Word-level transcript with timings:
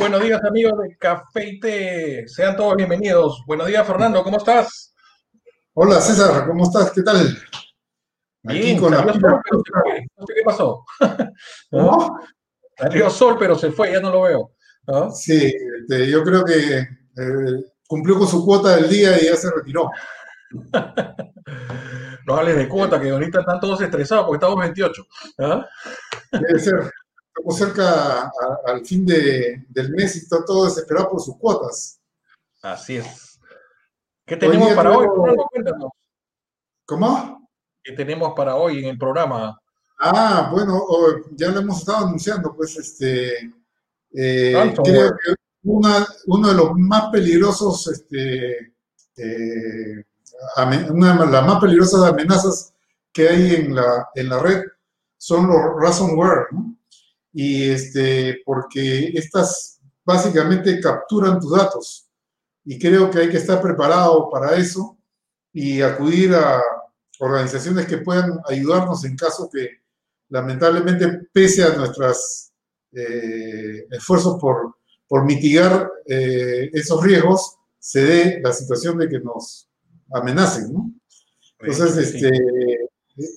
buenos 0.00 0.22
días 0.22 0.42
amigos 0.44 0.78
de 0.82 0.96
Café 0.96 1.46
y 1.46 1.60
Té. 1.60 2.24
Sean 2.26 2.56
todos 2.56 2.74
bienvenidos. 2.74 3.44
Buenos 3.46 3.66
días 3.66 3.86
Fernando, 3.86 4.24
¿cómo 4.24 4.38
estás? 4.38 4.94
Hola 5.74 6.00
César, 6.00 6.46
¿cómo 6.46 6.64
estás? 6.64 6.90
¿Qué 6.92 7.02
tal? 7.02 7.36
Bien, 8.42 8.80
con 8.80 8.92
la... 8.92 9.02
sol, 9.02 9.20
pero 9.20 9.62
se 9.62 9.72
fue. 9.82 10.06
No 10.16 10.26
sé 10.26 10.34
qué 10.34 10.42
pasó. 10.42 10.84
¿No? 11.70 12.18
Salió 12.78 13.10
sol, 13.10 13.36
pero 13.38 13.54
se 13.56 13.72
fue, 13.72 13.92
ya 13.92 14.00
no 14.00 14.10
lo 14.10 14.22
veo. 14.22 14.52
Sí, 15.12 15.52
este, 15.80 16.10
yo 16.10 16.24
creo 16.24 16.44
que 16.46 16.78
eh, 16.78 17.64
cumplió 17.86 18.18
con 18.18 18.26
su 18.26 18.42
cuota 18.42 18.76
del 18.76 18.88
día 18.88 19.20
y 19.20 19.26
ya 19.26 19.36
se 19.36 19.50
retiró. 19.54 19.90
no 22.26 22.36
hables 22.36 22.56
de 22.56 22.68
cuota, 22.68 22.98
que 22.98 23.10
ahorita 23.10 23.40
están 23.40 23.60
todos 23.60 23.82
estresados 23.82 24.24
porque 24.24 24.36
estamos 24.36 24.58
28. 24.60 25.02
¿ah? 25.40 25.66
Debe 26.32 26.58
ser. 26.58 26.90
Estamos 27.32 27.56
cerca 27.56 28.32
al 28.66 28.84
fin 28.84 29.06
de, 29.06 29.64
del 29.68 29.90
mes 29.92 30.16
y 30.16 30.18
está 30.18 30.44
todo 30.44 30.64
desesperado 30.64 31.10
por 31.10 31.20
sus 31.20 31.36
cuotas. 31.36 32.00
Así 32.60 32.96
es. 32.96 33.38
¿Qué 34.26 34.36
tenemos 34.36 34.72
para 34.74 34.96
hoy? 34.96 35.06
¿Cómo? 36.84 37.48
¿Qué 37.82 37.92
tenemos 37.92 38.32
para 38.34 38.56
hoy 38.56 38.80
en 38.80 38.86
el 38.86 38.98
programa? 38.98 39.58
Ah, 39.98 40.48
bueno, 40.52 40.82
ya 41.32 41.50
lo 41.50 41.60
hemos 41.60 41.78
estado 41.78 42.06
anunciando, 42.06 42.54
pues 42.54 42.76
este, 42.76 43.52
eh, 44.12 44.74
creo 44.82 45.10
que 45.10 45.34
una, 45.62 46.06
uno 46.26 46.48
de 46.48 46.54
los 46.54 46.72
más 46.74 47.10
peligrosos, 47.10 47.86
este, 47.86 48.74
eh, 49.16 50.04
una 50.90 51.24
de 51.26 51.30
las 51.30 51.46
más 51.46 51.60
peligrosas 51.60 52.02
amenazas 52.02 52.74
que 53.12 53.28
hay 53.28 53.54
en 53.54 53.74
la, 53.74 54.08
en 54.14 54.28
la 54.28 54.38
red 54.38 54.64
son 55.16 55.48
los 55.48 55.58
ransomware, 55.80 56.46
¿no? 56.52 56.76
Y 57.32 57.70
este, 57.70 58.40
porque 58.44 59.12
estas 59.14 59.80
básicamente 60.04 60.80
capturan 60.80 61.38
tus 61.38 61.56
datos. 61.56 62.08
Y 62.64 62.78
creo 62.78 63.10
que 63.10 63.20
hay 63.20 63.28
que 63.28 63.38
estar 63.38 63.60
preparado 63.60 64.28
para 64.30 64.56
eso 64.56 64.98
y 65.52 65.80
acudir 65.80 66.34
a 66.34 66.60
organizaciones 67.20 67.86
que 67.86 67.98
puedan 67.98 68.40
ayudarnos 68.48 69.04
en 69.04 69.16
caso 69.16 69.48
que 69.52 69.80
lamentablemente, 70.28 71.28
pese 71.32 71.64
a 71.64 71.76
nuestros 71.76 72.50
eh, 72.92 73.86
esfuerzos 73.90 74.40
por, 74.40 74.76
por 75.06 75.24
mitigar 75.24 75.90
eh, 76.06 76.70
esos 76.72 77.02
riesgos, 77.02 77.56
se 77.78 78.04
dé 78.04 78.40
la 78.42 78.52
situación 78.52 78.98
de 78.98 79.08
que 79.08 79.20
nos 79.20 79.68
amenacen, 80.12 80.72
¿no? 80.72 80.92
Entonces, 81.58 82.14
este, 82.14 82.30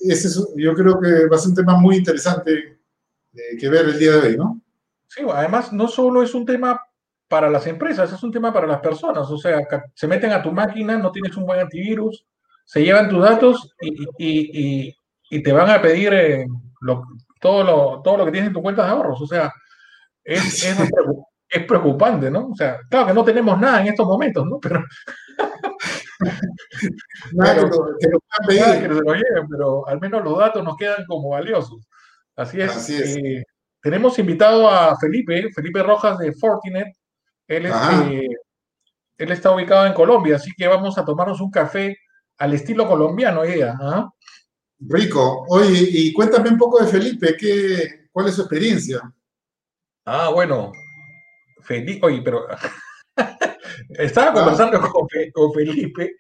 ese 0.02 0.30
yo 0.55 0.73
creo 0.73 1.00
que 1.00 1.28
va 1.28 1.35
a 1.35 1.39
ser 1.39 1.50
un 1.50 1.55
tema 1.55 1.78
muy 1.78 1.97
interesante 1.97 2.80
eh, 3.34 3.58
que 3.59 3.70
ver 3.70 3.86
el 3.86 4.00
día 4.00 4.12
de 4.12 4.30
hoy, 4.30 4.38
¿no? 4.38 4.62
Sí, 5.08 5.22
además 5.31 5.73
no 5.73 5.88
solo 5.88 6.23
es 6.23 6.34
un 6.34 6.45
tema 6.45 6.80
para 7.28 7.50
las 7.50 7.66
empresas, 7.67 8.12
es 8.12 8.22
un 8.22 8.31
tema 8.31 8.53
para 8.53 8.67
las 8.67 8.80
personas, 8.80 9.30
o 9.30 9.38
sea, 9.38 9.59
se 9.94 10.08
meten 10.08 10.31
a 10.31 10.42
tu 10.42 10.52
máquina, 10.52 10.98
no 10.98 11.12
tienes 11.12 11.36
un 11.36 11.45
buen 11.45 11.59
antivirus, 11.59 12.25
se 12.64 12.84
llevan 12.84 13.09
tus 13.09 13.22
datos 13.22 13.75
y, 13.81 14.03
y, 14.17 14.95
y, 15.30 15.44
te 15.44 15.52
van 15.52 15.70
a 15.70 15.81
pedir 15.81 16.14
eh, 16.14 16.45
lo, 16.81 17.03
todo, 17.40 17.64
lo, 17.64 18.02
todo 18.03 18.17
lo 18.17 18.25
que 18.25 18.31
tienes 18.31 18.50
en 18.50 18.53
tu 18.53 18.62
cuenta 18.62 18.86
de 18.86 18.92
ahorros, 18.92 19.20
o 19.22 19.28
sea, 19.28 19.52
es, 20.23 20.64
es, 20.64 20.78
es, 21.50 21.66
preocupante, 21.66 22.30
¿no? 22.30 22.50
O 22.50 22.56
sea, 22.56 22.80
claro 22.90 23.07
que 23.07 23.13
no 23.13 23.24
tenemos 23.24 23.59
nada 23.59 23.81
en 23.81 23.88
estos 23.88 24.06
momentos, 24.06 24.46
¿no? 24.46 24.59
Pero... 24.59 24.84
nada 27.34 27.56
que, 27.56 27.62
lo, 27.62 27.69
que 27.97 28.96
se 28.96 29.02
lo 29.02 29.13
lleven, 29.13 29.47
pero 29.50 29.88
al 29.88 30.00
menos 30.00 30.24
los 30.24 30.38
datos 30.38 30.63
nos 30.63 30.78
quedan 30.78 31.06
como 31.07 31.30
valiosos. 31.30 31.88
Así 32.35 32.61
es. 32.61 32.89
Eh, 32.89 33.44
tenemos 33.81 34.17
invitado 34.19 34.69
a 34.69 34.97
Felipe, 34.97 35.51
Felipe 35.53 35.83
Rojas 35.83 36.17
de 36.17 36.33
Fortinet. 36.33 36.88
Él, 37.47 37.66
eh, 37.66 38.27
él 39.17 39.31
está 39.31 39.51
ubicado 39.51 39.85
en 39.85 39.94
Colombia, 39.94 40.38
así 40.38 40.51
que 40.55 40.67
vamos 40.67 40.97
a 40.97 41.05
tomarnos 41.05 41.41
un 41.41 41.51
café 41.51 41.97
al 42.38 42.53
estilo 42.53 42.88
colombiano, 42.88 43.44
ella. 43.44 43.77
¿ah? 43.79 44.09
Rico. 44.79 45.45
Oye, 45.49 45.88
y 45.89 46.13
cuéntame 46.13 46.49
un 46.49 46.57
poco 46.57 46.83
de 46.83 46.88
Felipe, 46.88 47.35
¿qué, 47.38 48.07
¿cuál 48.11 48.27
es 48.27 48.35
su 48.35 48.41
experiencia? 48.41 49.01
Ah, 50.05 50.29
bueno, 50.29 50.71
Felipe, 51.61 52.05
oye, 52.05 52.21
pero 52.21 52.47
estaba 53.89 54.31
ah. 54.31 54.33
conversando 54.33 54.81
con, 54.81 55.53
Felipe 55.53 56.17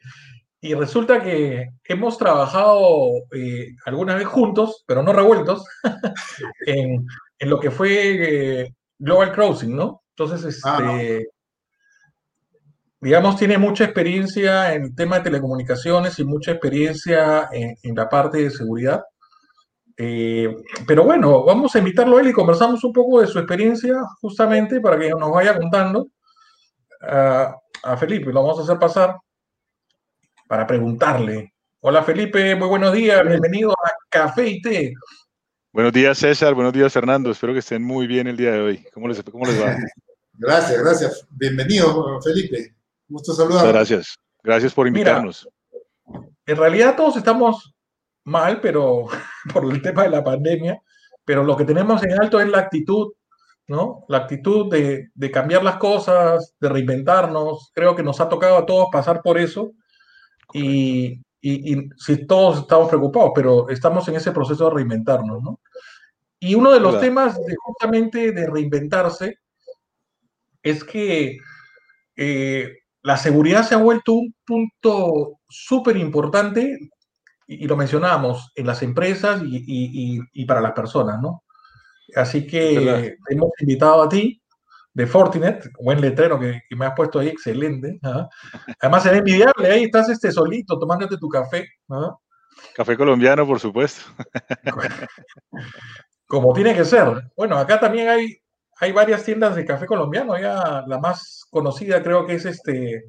y 0.63 0.75
resulta 0.75 1.21
que 1.21 1.71
hemos 1.83 2.17
trabajado 2.17 3.09
eh, 3.35 3.75
alguna 3.85 4.15
vez 4.15 4.25
juntos, 4.25 4.85
pero 4.87 5.03
no 5.03 5.11
revueltos, 5.11 5.65
en, 6.65 7.05
lo 7.41 7.59
que 7.59 7.69
fue 7.69 8.61
eh, 8.61 8.73
Global 8.97 9.33
Crossing, 9.33 9.75
¿no? 9.75 10.03
Entonces, 10.15 10.61
ah. 10.63 10.77
este, 10.97 11.27
digamos, 13.01 13.35
tiene 13.35 13.57
mucha 13.57 13.83
experiencia 13.83 14.73
en 14.73 14.83
el 14.83 14.95
tema 14.95 15.17
de 15.17 15.25
telecomunicaciones 15.25 16.17
y 16.19 16.23
mucha 16.23 16.51
experiencia 16.51 17.49
en, 17.51 17.93
la 17.93 18.07
parte 18.07 18.37
de 18.37 18.49
seguridad. 18.49 19.03
Eh, 19.97 20.47
pero 20.87 21.03
bueno, 21.03 21.43
vamos 21.43 21.75
a 21.75 21.79
invitarlo 21.79 22.17
a 22.17 22.21
él 22.21 22.29
y 22.29 22.33
conversamos 22.33 22.81
un 22.85 22.93
poco 22.93 23.19
de 23.19 23.27
su 23.27 23.37
experiencia 23.37 23.95
justamente 24.21 24.79
para 24.79 24.97
que 24.97 25.09
nos 25.09 25.29
vaya 25.29 25.57
contando. 25.57 26.07
a 27.01 27.97
Felipe, 27.97 28.31
lo 28.31 28.43
vamos 28.43 28.59
a 28.59 28.63
hacer 28.63 28.79
pasar 28.79 29.17
para 30.53 30.67
preguntarle. 30.67 31.51
Hola 31.79 32.03
Felipe, 32.03 32.55
muy 32.55 32.67
buenos 32.67 32.93
días, 32.93 33.27
bienvenido 33.27 33.71
a 33.71 33.91
Café 34.07 34.47
y 34.49 34.61
Té. 34.61 34.93
Buenos 35.71 35.91
días 35.91 36.15
César, 36.15 36.53
buenos 36.53 36.71
días 36.73 36.93
Fernando, 36.93 37.31
espero 37.31 37.53
que 37.53 37.59
estén 37.59 37.81
muy 37.81 38.05
bien 38.05 38.27
el 38.27 38.37
día 38.37 38.51
de 38.51 38.59
hoy. 38.59 38.85
¿Cómo 38.93 39.07
les, 39.07 39.23
cómo 39.23 39.47
les 39.47 39.59
va? 39.59 39.75
Gracias, 40.33 40.79
gracias. 40.79 41.27
Bienvenido 41.31 42.21
Felipe, 42.21 42.75
gusto 43.07 43.33
saludar. 43.33 43.67
Gracias, 43.67 44.15
gracias 44.43 44.71
por 44.75 44.87
invitarnos. 44.87 45.49
en 46.45 46.55
realidad 46.55 46.95
todos 46.95 47.17
estamos 47.17 47.73
mal, 48.23 48.61
pero 48.61 49.07
por 49.51 49.65
el 49.65 49.81
tema 49.81 50.03
de 50.03 50.09
la 50.11 50.23
pandemia, 50.23 50.79
pero 51.25 51.43
lo 51.43 51.57
que 51.57 51.65
tenemos 51.65 52.03
en 52.03 52.13
alto 52.13 52.39
es 52.39 52.47
la 52.47 52.59
actitud 52.59 53.11
¿no? 53.65 54.05
La 54.07 54.19
actitud 54.19 54.69
de, 54.69 55.09
de, 55.15 55.31
cambiar 55.31 55.63
las 55.63 55.77
cosas, 55.77 56.53
de 56.59 56.69
reinventarnos, 56.69 57.71
creo 57.73 57.95
que 57.95 58.03
nos 58.03 58.21
ha 58.21 58.29
tocado 58.29 58.57
a 58.57 58.67
todos 58.67 58.89
pasar 58.91 59.23
por 59.23 59.39
eso 59.39 59.71
y, 60.51 61.21
y, 61.41 61.89
si 61.97 62.25
todos 62.25 62.59
estamos 62.59 62.89
preocupados, 62.89 63.31
pero 63.35 63.69
estamos 63.69 64.07
en 64.07 64.15
ese 64.15 64.31
proceso 64.31 64.65
de 64.65 64.75
reinventarnos, 64.75 65.41
¿no? 65.41 65.59
Y 66.39 66.55
uno 66.55 66.71
de 66.71 66.79
los 66.79 66.99
temas 66.99 67.37
de, 67.37 67.55
justamente 67.55 68.31
de 68.33 68.47
reinventarse 68.47 69.37
es 70.61 70.83
que 70.83 71.37
eh, 72.15 72.79
la 73.01 73.17
seguridad 73.17 73.63
se 73.63 73.75
ha 73.75 73.77
vuelto 73.77 74.13
un 74.13 74.35
punto 74.45 75.39
súper 75.47 75.97
importante, 75.97 76.77
y, 77.47 77.67
lo 77.67 77.77
mencionábamos, 77.77 78.51
en 78.55 78.67
las 78.67 78.83
empresas 78.83 79.41
y, 79.45 80.21
y, 80.33 80.45
para 80.45 80.61
las 80.61 80.73
personas, 80.73 81.21
¿no? 81.21 81.43
Así 82.15 82.45
que 82.45 83.17
hemos 83.29 83.51
invitado 83.59 84.03
a 84.03 84.09
ti 84.09 84.42
de 84.93 85.07
Fortinet, 85.07 85.71
buen 85.79 85.99
letrero 85.99 86.39
que, 86.39 86.61
me 86.75 86.85
has 86.85 86.93
puesto 86.95 87.19
ahí, 87.19 87.29
excelente. 87.29 87.99
Además, 88.79 89.03
se 89.03 89.09
ve 89.09 89.17
envidiable, 89.17 89.71
ahí 89.71 89.83
estás 89.85 90.09
este 90.09 90.31
solito 90.31 90.77
tomándote 90.77 91.17
tu 91.17 91.27
café. 91.27 91.67
Café 92.75 92.95
colombiano, 92.95 93.45
por 93.45 93.59
supuesto. 93.59 94.01
Como 96.27 96.53
tiene 96.53 96.75
que 96.75 96.85
ser. 96.85 97.31
Bueno, 97.35 97.57
acá 97.57 97.79
también 97.79 98.09
hay, 98.09 98.37
hay 98.79 98.91
varias 98.91 99.23
tiendas 99.23 99.55
de 99.55 99.65
café 99.65 99.85
colombiano, 99.87 100.37
ya 100.37 100.83
la 100.87 100.99
más 100.99 101.45
conocida 101.49 102.01
creo 102.03 102.25
que 102.25 102.35
es 102.35 102.45
este, 102.45 103.03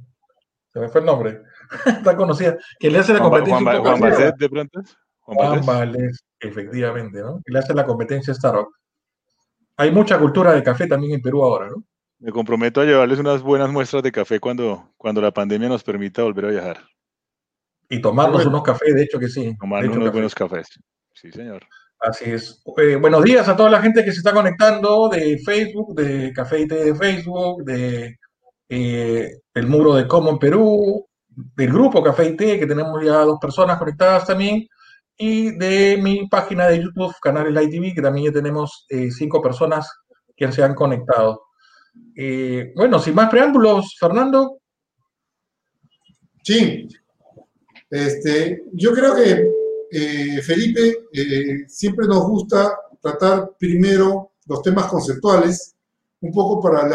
se 0.73 0.81
me 0.81 0.89
fue 0.89 1.01
el 1.01 1.07
nombre, 1.07 1.43
está 1.87 2.17
conocida, 2.17 2.57
que 2.79 2.91
le 2.91 2.99
hace 2.99 3.13
la 3.13 3.21
competencia. 3.21 3.61
Juan, 3.61 3.83
Juan, 3.83 4.15
Juan 4.15 4.33
de 4.39 4.49
pronto. 4.49 4.81
Juan, 5.21 5.63
Juan 5.63 5.97
efectivamente, 6.41 7.21
¿no? 7.21 7.41
Que 7.45 7.53
le 7.53 7.59
hace 7.59 7.73
la 7.73 7.87
competencia 7.87 8.33
a 8.33 8.37
Starbucks 8.37 8.84
hay 9.77 9.91
mucha 9.91 10.19
cultura 10.19 10.53
de 10.53 10.63
café 10.63 10.87
también 10.87 11.15
en 11.15 11.23
Perú 11.23 11.43
ahora, 11.43 11.69
¿no? 11.69 11.85
Me 12.19 12.33
comprometo 12.33 12.81
a 12.81 12.85
llevarles 12.85 13.19
unas 13.19 13.43
buenas 13.43 13.71
muestras 13.71 14.03
de 14.03 14.13
café 14.13 14.41
cuando, 14.41 14.93
cuando 14.97 15.21
la 15.21 15.33
pandemia 15.33 15.69
nos 15.69 15.83
permita 15.83 16.23
volver 16.23 16.47
a 16.47 16.51
viajar. 16.51 16.81
Y 17.89 18.01
tomarnos 18.01 18.47
unos 18.47 18.63
cafés, 18.63 18.95
de 18.95 19.03
hecho 19.03 19.19
que 19.19 19.29
sí. 19.29 19.55
Tomarnos 19.59 19.97
unos 19.97 20.13
buenos 20.13 20.35
cafés. 20.35 20.69
Sí, 21.13 21.31
señor. 21.31 21.67
Así 22.01 22.31
es. 22.31 22.63
Eh, 22.79 22.97
buenos 22.97 23.23
días 23.25 23.49
a 23.49 23.57
toda 23.57 23.71
la 23.71 23.83
gente 23.83 24.05
que 24.05 24.13
se 24.13 24.19
está 24.19 24.33
conectando 24.33 25.09
de 25.09 25.39
Facebook, 25.39 25.95
de 25.95 26.33
Café 26.33 26.61
y 26.61 26.69
Té 26.69 26.85
de 26.85 26.95
Facebook, 26.95 27.65
de 27.65 28.17
eh, 28.69 29.31
el 29.55 29.67
muro 29.67 29.95
de 29.95 30.07
Como 30.07 30.31
en 30.31 30.39
Perú, 30.39 31.07
del 31.29 31.73
grupo 31.73 32.03
Café 32.03 32.27
y 32.27 32.37
Té, 32.37 32.59
que 32.59 32.67
tenemos 32.67 33.03
ya 33.05 33.19
dos 33.21 33.39
personas 33.41 33.79
conectadas 33.79 34.27
también 34.27 34.67
y 35.17 35.57
de 35.57 35.99
mi 36.03 36.29
página 36.29 36.67
de 36.69 36.83
YouTube, 36.83 37.15
Canales 37.21 37.65
ITV, 37.65 37.95
que 37.95 38.03
también 38.03 38.27
ya 38.27 38.33
tenemos 38.33 38.87
eh, 38.89 39.11
cinco 39.11 39.41
personas 39.41 39.89
que 40.37 40.51
se 40.51 40.63
han 40.63 40.75
conectado. 40.75 41.43
Eh, 42.17 42.73
bueno, 42.75 42.99
sin 42.99 43.15
más 43.15 43.31
preámbulos, 43.31 43.97
Fernando. 43.99 44.59
Sí, 46.43 46.89
este, 47.91 48.65
yo 48.73 48.93
creo 48.93 49.15
que 49.15 49.49
eh, 49.91 50.43
Felipe 50.43 51.07
siempre 51.69 52.07
nos 52.07 52.27
gusta 52.27 52.77
tratar 53.01 53.53
primero 53.59 54.33
los 54.47 54.63
temas 54.63 54.87
conceptuales, 54.87 55.77
un 56.21 56.33
poco 56.33 56.61
para 56.61 56.89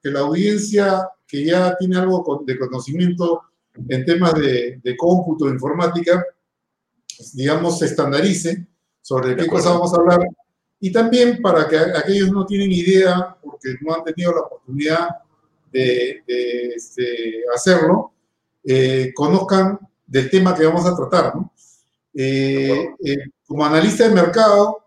que 0.00 0.10
la 0.10 0.20
audiencia 0.20 1.08
que 1.26 1.44
ya 1.44 1.76
tiene 1.76 1.96
algo 1.96 2.42
de 2.46 2.58
conocimiento 2.58 3.42
en 3.88 4.04
temas 4.04 4.34
de, 4.34 4.80
de 4.82 4.96
cómputo, 4.96 5.46
de 5.46 5.52
informática, 5.52 6.24
digamos, 7.32 7.78
se 7.78 7.86
estandarice 7.86 8.66
sobre 9.00 9.36
qué 9.36 9.46
cosa 9.46 9.70
vamos 9.70 9.92
a 9.94 9.98
hablar. 9.98 10.20
Y 10.80 10.92
también 10.92 11.40
para 11.40 11.68
que 11.68 11.76
aquellos 11.76 12.30
no 12.30 12.44
tienen 12.44 12.72
idea, 12.72 13.36
porque 13.42 13.76
no 13.80 13.94
han 13.94 14.04
tenido 14.04 14.32
la 14.34 14.40
oportunidad 14.40 15.08
de, 15.72 16.22
este, 16.74 17.44
hacerlo, 17.54 18.12
eh, 18.64 19.12
conozcan 19.14 19.78
del 20.06 20.30
tema 20.30 20.54
que 20.54 20.66
vamos 20.66 20.86
a 20.86 20.96
tratar. 20.96 21.34
¿no? 21.34 21.52
Eh, 22.14 22.94
eh, 23.04 23.16
como 23.46 23.64
analista 23.64 24.08
de 24.08 24.14
mercado, 24.14 24.80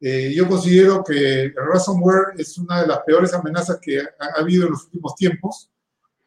yo 0.00 0.48
considero 0.48 1.04
que 1.04 1.42
el 1.42 1.54
ransomware 1.54 2.32
es 2.38 2.56
una 2.56 2.80
de 2.80 2.86
las 2.86 3.00
peores 3.00 3.34
amenazas 3.34 3.78
que 3.82 4.00
ha 4.00 4.40
habido 4.40 4.64
en 4.64 4.72
los 4.72 4.84
últimos 4.84 5.14
tiempos 5.14 5.68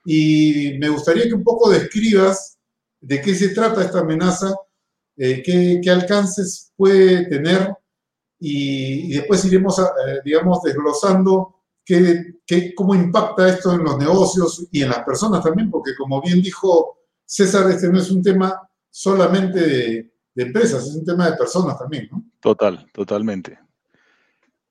y 0.06 0.77
me 0.79 0.89
gustaría 0.89 1.23
que 1.23 1.33
un 1.33 1.44
poco 1.44 1.69
describas 1.69 2.57
de 2.99 3.21
qué 3.21 3.35
se 3.35 3.49
trata 3.49 3.83
esta 3.83 3.99
amenaza, 3.99 4.53
eh, 5.18 5.44
qué, 5.44 5.89
alcances 5.89 6.71
puede 6.75 7.27
tener 7.27 7.75
y, 8.39 9.13
después 9.13 9.45
iremos, 9.45 9.80
eh, 9.80 10.19
digamos, 10.25 10.62
desglosando 10.63 11.63
qué, 11.86 12.74
cómo 12.75 12.95
impacta 12.95 13.50
esto 13.50 13.74
en 13.74 13.83
los 13.83 13.98
negocios 13.98 14.68
y 14.71 14.81
en 14.81 14.89
las 14.89 15.04
personas 15.04 15.44
también, 15.44 15.69
porque 15.69 15.92
como 15.98 16.21
bien 16.21 16.42
dijo 16.42 16.98
César, 17.25 17.69
este 17.69 17.89
no 17.89 18.00
es 18.00 18.10
un 18.12 18.21
tema 18.21 18.60
solamente 18.89 19.60
de, 19.60 20.13
empresas, 20.36 20.88
es 20.88 20.95
un 20.95 21.06
tema 21.06 21.30
de 21.30 21.38
personas 21.38 21.77
también, 21.77 22.09
¿no? 22.12 22.24
Total, 22.39 22.86
totalmente. 22.92 23.59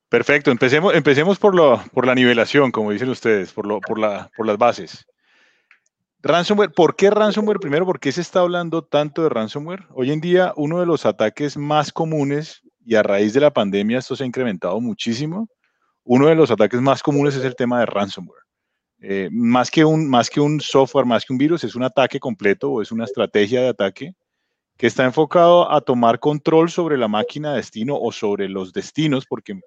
Perfecto, 0.09 0.51
empecemos, 0.51 0.95
empecemos 0.95 1.39
por, 1.39 1.55
lo, 1.55 1.83
por 1.95 2.07
la 2.07 2.15
nivelación, 2.15 2.71
como 2.71 2.91
dicen 2.91 3.09
ustedes, 3.09 3.53
por, 3.53 3.67
lo, 3.67 3.81
por, 3.81 3.99
la, 3.99 4.31
por 4.37 4.47
las 4.47 4.59
bases. 4.59 5.07
Ransomware, 6.25 6.71
¿por 6.71 6.95
qué 6.95 7.11
ransomware? 7.11 7.59
Primero, 7.59 7.85
¿por 7.85 7.99
qué 7.99 8.13
se 8.13 8.21
está 8.21 8.41
hablando 8.41 8.83
tanto 8.83 9.25
de 9.25 9.29
ransomware? 9.29 9.89
Hoy 9.91 10.13
en 10.13 10.21
día, 10.21 10.53
uno 10.55 10.79
de 10.79 10.87
los 10.87 11.05
ataques 11.05 11.57
más 11.57 11.93
comunes, 11.93 12.63
y 12.87 12.95
a 12.95 13.03
raíz 13.03 13.33
de 13.33 13.41
la 13.41 13.53
pandemia 13.53 13.99
esto 13.99 14.15
se 14.15 14.23
ha 14.23 14.27
incrementado 14.27 14.81
muchísimo, 14.81 15.49
uno 16.05 16.29
de 16.29 16.37
los 16.37 16.53
ataques 16.53 16.81
más 16.81 17.03
comunes 17.03 17.35
es 17.35 17.45
el 17.45 17.57
tema 17.57 17.81
de 17.81 17.87
ransomware. 17.87 18.43
Eh, 19.01 19.31
más, 19.33 19.69
que 19.69 19.85
un, 19.85 20.09
más 20.09 20.31
que 20.31 20.41
un 20.41 20.61
software, 20.61 21.07
más 21.07 21.25
que 21.25 21.33
un 21.33 21.39
virus, 21.39 21.65
es 21.65 21.75
un 21.75 21.83
ataque 21.83 22.21
completo 22.21 22.71
o 22.71 22.83
es 22.83 22.93
una 22.93 23.03
estrategia 23.03 23.61
de 23.61 23.69
ataque 23.71 24.15
que 24.77 24.87
está 24.87 25.05
enfocado 25.05 25.73
a 25.73 25.81
tomar 25.81 26.21
control 26.21 26.71
sobre 26.71 26.99
la 26.99 27.09
máquina 27.09 27.51
de 27.51 27.57
destino 27.57 27.99
o 27.99 28.13
sobre 28.13 28.49
los 28.49 28.73
destinos, 28.73 29.27
porque 29.27 29.59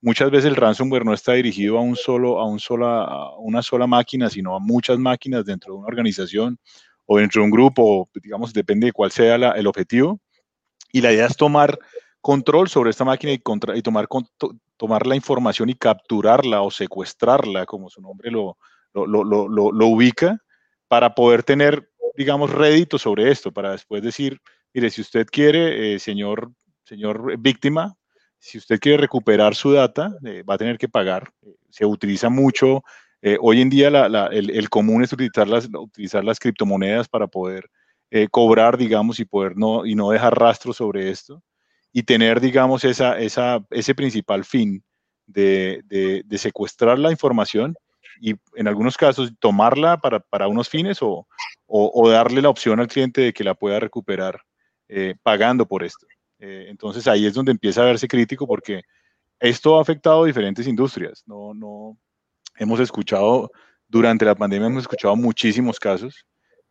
muchas 0.00 0.30
veces 0.30 0.46
el 0.46 0.56
ransomware 0.56 1.04
no 1.04 1.12
está 1.12 1.32
dirigido 1.32 1.78
a, 1.78 1.82
un 1.82 1.96
solo, 1.96 2.40
a, 2.40 3.38
una 3.38 3.62
sola 3.62 3.86
máquina, 3.86 4.30
sino 4.30 4.54
a 4.54 4.60
muchas 4.60 4.98
máquinas 4.98 5.44
dentro 5.44 5.72
de 5.72 5.78
una 5.80 5.88
organización 5.88 6.58
o 7.06 7.18
dentro 7.18 7.40
de 7.40 7.46
un 7.46 7.50
grupo, 7.50 8.08
digamos, 8.22 8.52
depende 8.52 8.86
de 8.86 8.92
cuál 8.92 9.10
sea 9.10 9.34
el 9.34 9.66
objetivo. 9.66 10.20
Y 10.92 11.00
la 11.00 11.12
idea 11.12 11.26
es 11.26 11.36
tomar 11.36 11.78
control 12.20 12.68
sobre 12.68 12.90
esta 12.90 13.04
máquina 13.04 13.32
y, 13.32 13.38
tomar, 14.78 15.06
la 15.06 15.16
información 15.16 15.68
y 15.70 15.74
capturarla 15.74 16.62
o 16.62 16.70
secuestrarla, 16.70 17.66
como 17.66 17.88
su 17.88 18.00
nombre 18.02 18.30
lo, 18.30 18.58
lo, 18.92 19.86
ubica, 19.86 20.38
para 20.86 21.14
poder 21.14 21.42
tener, 21.42 21.90
digamos, 22.16 22.50
rédito 22.50 22.98
sobre 22.98 23.30
esto, 23.30 23.52
para 23.52 23.72
después 23.72 24.02
decir, 24.02 24.40
mire, 24.74 24.90
si 24.90 25.00
usted 25.00 25.26
quiere, 25.26 25.94
eh, 25.94 25.98
señor, 25.98 26.52
señor 26.84 27.38
víctima, 27.38 27.97
si 28.38 28.58
usted 28.58 28.78
quiere 28.78 28.98
recuperar 28.98 29.54
su 29.54 29.72
data, 29.72 30.16
eh, 30.24 30.42
va 30.42 30.54
a 30.54 30.58
tener 30.58 30.78
que 30.78 30.88
pagar. 30.88 31.30
Eh, 31.42 31.54
se 31.68 31.84
utiliza 31.84 32.28
mucho. 32.28 32.82
Eh, 33.20 33.36
hoy 33.40 33.60
en 33.60 33.68
día 33.68 33.88
el, 34.30 34.68
común 34.70 35.02
es 35.02 35.12
utilizar 35.12 35.48
las, 35.48 35.68
utilizar 35.72 36.24
las 36.24 36.38
criptomonedas 36.38 37.08
para 37.08 37.26
poder 37.26 37.68
cobrar, 38.30 38.78
digamos, 38.78 39.20
y 39.20 39.26
poder 39.26 39.54
no, 39.56 39.84
y 39.84 39.94
no 39.94 40.10
dejar 40.10 40.38
rastro 40.38 40.72
sobre 40.72 41.10
esto. 41.10 41.42
Y 41.92 42.04
tener, 42.04 42.40
digamos, 42.40 42.84
esa, 42.84 43.18
esa, 43.18 43.62
ese 43.70 43.94
principal 43.94 44.44
fin 44.44 44.82
de, 45.26 46.24
secuestrar 46.36 46.98
la 46.98 47.10
información 47.10 47.74
y 48.20 48.34
en 48.54 48.66
algunos 48.66 48.96
casos 48.96 49.32
tomarla 49.40 49.98
para, 49.98 50.48
unos 50.48 50.70
fines 50.70 50.98
o, 51.02 51.26
darle 52.08 52.40
la 52.40 52.48
opción 52.48 52.80
al 52.80 52.88
cliente 52.88 53.20
de 53.20 53.32
que 53.32 53.44
la 53.44 53.54
pueda 53.54 53.78
recuperar 53.80 54.40
pagando 55.22 55.66
por 55.66 55.82
esto. 55.84 56.06
Eh, 56.38 56.66
entonces 56.68 57.06
ahí 57.06 57.26
es 57.26 57.34
donde 57.34 57.52
empieza 57.52 57.82
a 57.82 57.86
verse 57.86 58.06
crítico 58.06 58.46
porque 58.46 58.82
esto 59.40 59.78
ha 59.78 59.82
afectado 59.82 60.24
a 60.24 60.26
diferentes 60.26 60.66
industrias. 60.66 61.22
No, 61.26 61.54
no, 61.54 61.98
hemos 62.56 62.80
escuchado, 62.80 63.50
durante 63.88 64.24
la 64.24 64.34
pandemia 64.34 64.68
hemos 64.68 64.82
escuchado 64.82 65.16
muchísimos 65.16 65.78
casos, 65.78 66.26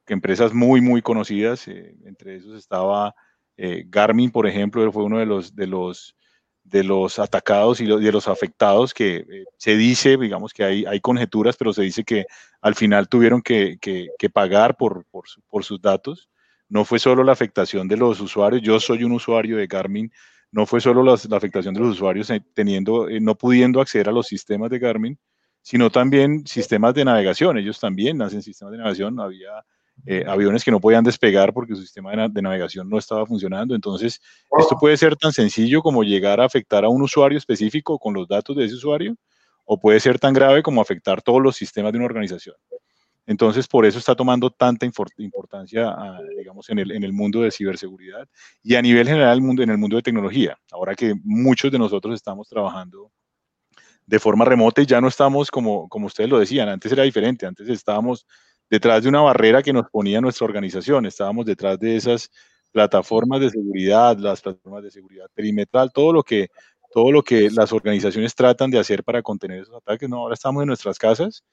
que 0.06 0.14
empresas 0.14 0.54
muy, 0.54 0.82
muy 0.82 1.02
conocidas, 1.02 1.68
eh, 1.68 1.96
entre 2.06 2.38
esos 2.38 2.58
estaba 2.58 3.14
eh, 3.58 3.84
Garmin, 3.88 4.32
por 4.32 4.48
ejemplo, 4.48 4.90
fue 4.92 5.04
uno 5.04 5.20
de 5.20 5.26
los, 5.26 5.56
de 5.56 5.68
los, 5.68 6.16
de 6.64 6.84
los 6.84 7.20
atacados 7.20 7.82
y 7.82 7.86
de 7.86 8.12
los 8.12 8.28
afectados 8.28 8.94
que 8.94 9.46
se 9.58 9.76
dice, 9.76 10.18
digamos 10.18 10.54
que 10.54 10.64
hay, 10.64 10.86
hay 10.86 11.00
conjeturas, 11.00 11.58
pero 11.58 11.74
se 11.74 11.82
dice 11.82 12.04
que 12.04 12.26
al 12.62 12.76
final 12.76 13.10
tuvieron 13.10 13.42
que, 13.42 13.78
que, 13.80 14.30
pagar 14.30 14.78
por, 14.78 15.06
por 15.06 15.64
sus 15.64 15.82
datos 15.82 16.30
no 16.70 16.86
fue 16.86 17.00
solo 17.00 17.24
la 17.24 17.32
afectación 17.32 17.88
de 17.88 17.98
los 17.98 18.20
usuarios, 18.20 18.62
yo 18.62 18.80
soy 18.80 19.04
un 19.04 19.14
usuario 19.14 19.58
de 19.58 19.68
Garmin, 19.68 20.12
no 20.52 20.66
fue 20.66 20.82
solo 20.82 21.04
la, 21.04 21.14
afectación 21.14 21.74
de 21.74 21.82
los 21.82 21.90
usuarios 21.92 22.30
eh, 22.30 22.42
teniendo, 22.54 23.10
eh, 23.10 23.20
no 23.20 23.36
pudiendo 23.36 23.82
acceder 23.82 24.10
a 24.10 24.12
los 24.12 24.28
sistemas 24.28 24.70
de 24.70 24.80
Garmin, 24.80 25.18
sino 25.62 25.90
también 25.90 26.46
sistemas 26.48 26.94
de 26.94 27.04
navegación. 27.04 27.58
Ellos 27.58 27.80
también 27.80 28.22
hacen 28.22 28.42
sistemas 28.42 28.72
de 28.72 28.78
navegación. 28.78 29.20
Había 29.20 29.50
eh, 30.06 30.24
aviones 30.26 30.64
que 30.64 30.72
no 30.72 30.80
podían 30.80 31.04
despegar 31.04 31.54
porque 31.54 31.76
su 31.76 31.82
sistema 31.82 32.12
de, 32.30 32.42
navegación 32.42 32.90
no 32.90 32.98
estaba 32.98 33.26
funcionando. 33.26 33.76
Entonces, 33.76 34.22
esto 34.58 34.78
puede 34.80 34.96
ser 34.96 35.18
tan 35.18 35.34
sencillo 35.34 35.82
como 35.82 36.04
llegar 36.04 36.40
a 36.40 36.46
afectar 36.46 36.86
a 36.86 36.90
un 36.90 37.02
usuario 37.02 37.38
específico 37.38 38.00
con 38.00 38.14
los 38.14 38.28
datos 38.28 38.56
de 38.56 38.66
ese 38.66 38.76
usuario, 38.76 39.16
o 39.66 39.78
puede 39.78 40.00
ser 40.00 40.20
tan 40.20 40.34
grave 40.34 40.64
como 40.64 40.82
afectar 40.82 41.22
todos 41.22 41.42
los 41.42 41.58
sistemas 41.58 41.92
de 41.92 41.98
una 41.98 42.06
organización. 42.06 42.56
Entonces, 43.28 43.68
por 43.68 43.86
eso 43.86 44.00
está 44.00 44.16
tomando 44.16 44.50
tanta 44.50 44.86
importancia, 44.86 45.90
ah, 45.90 46.20
digamos, 46.38 46.70
en 46.70 46.80
el, 46.80 47.14
mundo 47.14 47.42
de 47.42 47.52
ciberseguridad 47.52 48.26
y 48.64 48.76
a 48.76 48.82
nivel 48.82 49.06
general 49.06 49.42
mundo, 49.42 49.62
en 49.62 49.70
el 49.70 49.78
mundo 49.78 49.98
de 49.98 50.02
tecnología. 50.02 50.58
Ahora 50.72 50.96
que 50.96 51.14
muchos 51.26 51.70
de 51.70 51.78
nosotros 51.78 52.16
estamos 52.16 52.48
trabajando 52.48 53.12
de 54.06 54.20
forma 54.20 54.46
remota 54.46 54.82
y 54.82 54.86
ya 54.86 55.02
no 55.02 55.10
estamos, 55.10 55.52
como, 55.52 55.90
como 55.90 56.06
ustedes 56.06 56.30
lo 56.30 56.40
decían, 56.40 56.70
antes 56.70 56.90
era 56.90 57.04
diferente, 57.04 57.46
antes 57.46 57.68
estábamos 57.68 58.26
detrás 58.70 59.04
de 59.04 59.10
una 59.10 59.20
barrera 59.20 59.62
que 59.62 59.74
nos 59.74 59.90
ponía 59.90 60.22
nuestra 60.22 60.46
organización, 60.46 61.06
estábamos 61.06 61.46
detrás 61.46 61.78
de 61.80 61.98
esas 61.98 62.32
plataformas 62.72 63.42
de 63.42 63.50
seguridad, 63.50 64.18
las 64.18 64.42
plataformas 64.42 64.84
de 64.84 64.92
seguridad 64.92 65.28
perimetral, 65.34 65.92
todo 65.92 66.14
lo 66.14 66.24
que, 66.24 66.48
todo 66.94 67.12
lo 67.12 67.22
que 67.24 67.50
las 67.52 67.74
organizaciones 67.74 68.34
tratan 68.36 68.72
de 68.72 68.80
hacer 68.80 69.04
para 69.04 69.22
contener 69.22 69.64
esos 69.64 69.76
ataques. 69.76 70.08
No, 70.08 70.20
ahora 70.20 70.36
estamos 70.36 70.62
en 70.62 70.68
nuestras 70.68 70.98
casas 70.98 71.44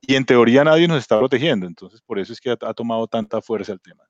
y 0.00 0.14
en 0.14 0.24
teoría 0.24 0.64
nadie 0.64 0.88
nos 0.88 0.98
está 0.98 1.18
protegiendo. 1.18 1.66
Entonces, 1.66 2.00
por 2.00 2.18
eso 2.18 2.32
es 2.32 2.40
que 2.40 2.50
ha, 2.50 2.74
tomado 2.74 3.06
tanta 3.06 3.40
fuerza 3.40 3.72
el 3.72 3.80
tema. 3.80 4.04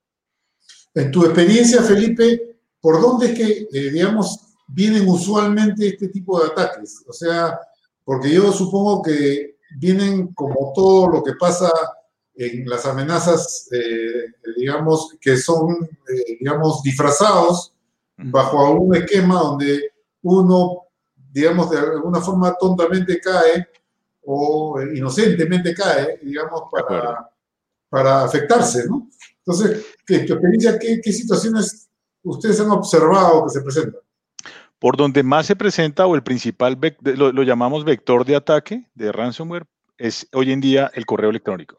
En 0.94 1.10
tu 1.10 1.24
experiencia, 1.24 1.82
Felipe, 1.82 2.58
¿por 2.80 3.00
dónde 3.00 3.26
es 3.26 3.38
que, 3.38 3.68
eh, 3.72 3.90
digamos, 3.90 4.54
vienen 4.68 5.08
usualmente 5.08 5.88
este 5.88 6.08
tipo 6.08 6.40
de 6.40 6.48
ataques? 6.48 7.04
O 7.06 7.12
sea, 7.12 7.58
porque 8.04 8.32
yo 8.32 8.52
supongo 8.52 9.02
que 9.02 9.56
vienen 9.78 10.34
como 10.34 10.72
todo 10.74 11.08
lo 11.08 11.22
que 11.22 11.34
pasa 11.34 11.70
en 12.34 12.68
las 12.68 12.86
amenazas, 12.86 13.68
eh, 13.72 14.32
digamos, 14.56 15.16
que 15.20 15.36
son, 15.36 15.84
eh, 15.84 16.36
digamos, 16.38 16.82
disfrazados 16.82 17.74
bajo 18.16 18.72
un 18.72 18.94
esquema 18.96 19.40
donde 19.40 19.92
uno, 20.22 20.84
digamos, 21.32 21.70
de 21.70 21.78
alguna 21.78 22.20
forma 22.20 22.54
tontamente 22.58 23.20
cae 23.20 23.66
o 24.22 24.80
inocentemente 24.80 25.74
cae, 25.74 26.18
digamos, 26.22 26.62
para, 26.70 27.30
para 27.88 28.24
afectarse, 28.24 28.86
¿no? 28.88 29.08
Entonces, 29.38 29.86
¿en 30.08 30.26
tu 30.26 30.34
experiencia, 30.34 30.78
qué, 30.78 31.00
qué 31.02 31.12
situaciones 31.12 31.88
ustedes 32.22 32.60
han 32.60 32.70
observado 32.70 33.44
que 33.44 33.50
se 33.50 33.62
presentan? 33.62 34.00
Por 34.78 34.96
donde 34.96 35.22
más 35.22 35.46
se 35.46 35.56
presenta 35.56 36.06
o 36.06 36.14
el 36.14 36.22
principal, 36.22 36.78
lo, 37.02 37.32
lo, 37.32 37.42
llamamos 37.42 37.84
vector 37.84 38.24
de 38.24 38.36
ataque 38.36 38.86
de 38.94 39.12
ransomware, 39.12 39.66
es 39.98 40.26
hoy 40.32 40.52
en 40.52 40.60
día 40.60 40.90
el 40.94 41.04
correo 41.04 41.30
electrónico. 41.30 41.78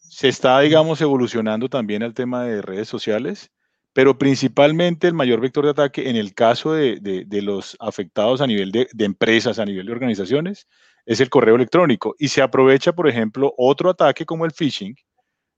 Se 0.00 0.28
está, 0.28 0.58
digamos, 0.60 1.00
evolucionando 1.00 1.68
también 1.68 2.02
el 2.02 2.14
tema 2.14 2.42
de 2.44 2.62
redes 2.62 2.88
sociales, 2.88 3.50
pero 3.92 4.18
principalmente 4.18 5.06
el 5.06 5.14
mayor 5.14 5.40
vector 5.40 5.64
de 5.64 5.70
ataque 5.70 6.08
en 6.08 6.16
el 6.16 6.34
caso 6.34 6.72
de, 6.72 6.98
de, 7.00 7.24
de 7.26 7.42
los 7.42 7.76
afectados 7.80 8.40
a 8.40 8.46
nivel 8.46 8.72
de, 8.72 8.88
de, 8.92 9.04
empresas, 9.04 9.58
a 9.58 9.64
nivel 9.64 9.86
de 9.86 9.92
organizaciones, 9.92 10.66
es 11.08 11.20
el 11.20 11.30
correo 11.30 11.56
electrónico. 11.56 12.14
Y 12.18 12.28
se 12.28 12.42
aprovecha, 12.42 12.92
por 12.92 13.08
ejemplo, 13.08 13.54
otro 13.56 13.88
ataque 13.88 14.26
como 14.26 14.44
el 14.44 14.52
phishing 14.52 14.94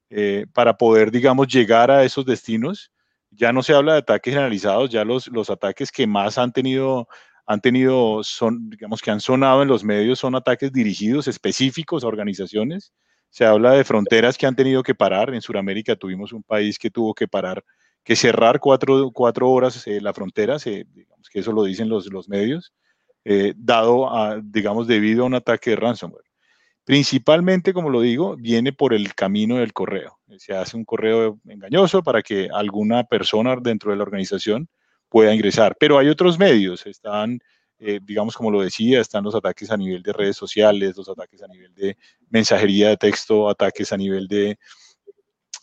eh, 0.09 0.47
para 0.55 0.77
poder, 0.77 1.11
digamos, 1.11 1.49
llegar 1.49 1.91
a 1.91 2.05
esos 2.05 2.25
destinos. 2.25 2.93
Ya 3.33 3.53
no 3.53 3.61
se 3.65 3.75
habla 3.75 3.95
de 3.95 3.99
ataques 3.99 4.33
generalizados, 4.33 4.91
ya 4.91 5.05
los, 5.05 5.27
los 5.27 5.51
ataques 5.51 5.91
que 5.91 6.07
más 6.07 6.39
han 6.39 6.53
tenido, 6.53 7.09
han 7.47 7.61
tenido, 7.61 8.23
son, 8.23 8.71
digamos 8.71 9.03
que 9.03 9.11
han 9.11 9.21
sonado 9.21 9.63
en 9.63 9.69
los 9.69 9.83
medios, 9.83 10.21
son 10.21 10.37
ataques 10.37 10.73
dirigidos 10.73 11.27
específicos 11.27 12.05
a 12.05 12.07
organizaciones. 12.07 12.93
Se 13.29 13.45
habla 13.45 13.73
de 13.73 13.83
fronteras 13.83 14.39
que 14.39 14.47
han 14.47 14.55
tenido 14.55 14.85
que 14.85 14.95
parar. 14.95 15.35
En 15.35 15.43
Sudamérica 15.43 15.97
tuvimos 15.97 16.33
un 16.33 16.45
país 16.45 16.79
que 16.79 16.91
tuvo 16.91 17.13
que 17.13 17.27
parar, 17.27 17.65
que 18.05 18.15
cerrar 18.15 18.61
cuatro, 18.61 19.11
cuatro 19.13 19.51
horas 19.51 19.85
eh, 19.89 20.01
la 20.01 20.15
frontera, 20.15 20.59
digamos 20.59 21.29
que 21.29 21.41
eso 21.41 21.51
lo 21.51 21.65
dicen 21.65 21.89
los, 21.89 22.07
los 22.07 22.29
medios, 22.29 22.73
eh, 23.25 23.55
dado, 23.57 24.15
a, 24.15 24.41
digamos, 24.43 24.87
debido 24.87 25.23
a 25.23 25.27
un 25.27 25.35
ataque 25.35 25.71
de 25.71 25.77
ransomware. 25.77 26.25
Principalmente, 26.85 27.73
como 27.73 27.91
lo 27.91 28.01
digo, 28.01 28.37
viene 28.37 28.73
por 28.73 28.95
el 28.95 29.15
camino 29.15 29.59
del 29.59 29.73
correo. 29.73 30.19
Se 30.39 30.55
hace 30.55 30.77
un 30.77 30.85
correo 30.85 31.39
engañoso 31.47 32.03
para 32.03 32.23
que 32.23 32.49
alguna 32.53 33.05
persona 33.05 33.57
dentro 33.57 33.91
de 33.91 33.97
la 33.97 34.03
organización 34.03 34.69
pueda 35.09 35.35
ingresar. 35.35 35.77
Pero 35.79 35.99
hay 35.99 36.09
otros 36.09 36.39
medios, 36.39 36.87
están, 36.87 37.39
eh, 37.79 38.01
digamos, 38.03 38.37
como 38.37 38.51
lo 38.51 38.63
decía, 38.63 39.01
están 39.01 39.25
los 39.25 39.35
ataques 39.35 39.71
a 39.71 39.77
nivel 39.77 40.03
de 40.03 40.13
redes 40.13 40.37
sociales, 40.37 40.97
los 40.97 41.09
ataques 41.09 41.43
a 41.43 41.49
nivel 41.49 41.75
de 41.75 41.97
mensajería 42.31 42.89
de 42.89 42.97
texto, 42.97 43.49
ataques 43.49 43.93
a 43.93 43.97
nivel 43.97 44.27
de, 44.27 44.59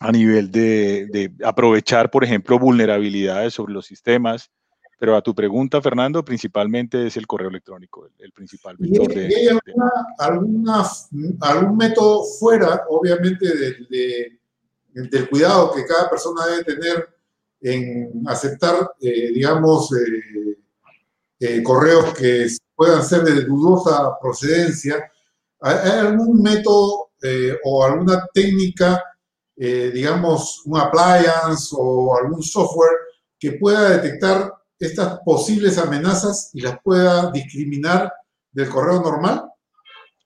a 0.00 0.12
nivel 0.12 0.50
de, 0.50 1.32
aprovechar, 1.44 2.10
por 2.10 2.24
ejemplo, 2.24 2.58
vulnerabilidades 2.58 3.54
sobre 3.54 3.72
los 3.72 3.86
sistemas. 3.86 4.50
Pero 4.98 5.16
a 5.16 5.22
tu 5.22 5.32
pregunta, 5.32 5.80
Fernando, 5.80 6.24
principalmente 6.24 7.06
es 7.06 7.16
el 7.16 7.26
correo 7.26 7.48
electrónico, 7.48 8.08
el, 8.18 8.32
principal 8.32 8.76
vector 8.76 9.14
de, 9.14 9.28
¿Y 9.28 9.34
hay 9.34 9.58
alguna, 10.18 10.84
algún 11.40 11.76
método 11.76 12.24
fuera, 12.40 12.82
obviamente, 12.88 13.46
del 14.92 15.28
cuidado 15.30 15.72
que 15.72 15.86
cada 15.86 16.10
persona 16.10 16.46
debe 16.46 16.64
tener 16.64 17.08
en 17.60 18.24
aceptar, 18.26 18.90
eh, 19.00 19.30
digamos, 19.32 19.92
eh, 19.92 20.58
eh, 21.40 21.62
correos 21.62 22.12
que 22.14 22.48
puedan 22.74 23.04
ser 23.04 23.22
de 23.22 23.44
dudosa 23.44 24.18
procedencia. 24.20 25.10
¿Hay 25.60 25.90
algún 25.90 26.42
método 26.42 27.10
o 27.64 27.84
alguna 27.84 28.26
técnica, 28.32 29.02
digamos, 29.56 30.62
un 30.66 30.78
appliance 30.78 31.74
o 31.76 32.16
algún 32.16 32.40
software 32.42 32.96
que 33.40 33.52
pueda 33.52 33.90
detectar 33.90 34.52
estas 34.78 35.20
posibles 35.24 35.78
amenazas 35.78 36.50
y 36.54 36.60
las 36.60 36.80
pueda 36.82 37.30
discriminar 37.30 38.12
del 38.52 38.68
correo 38.68 39.00
normal? 39.00 39.44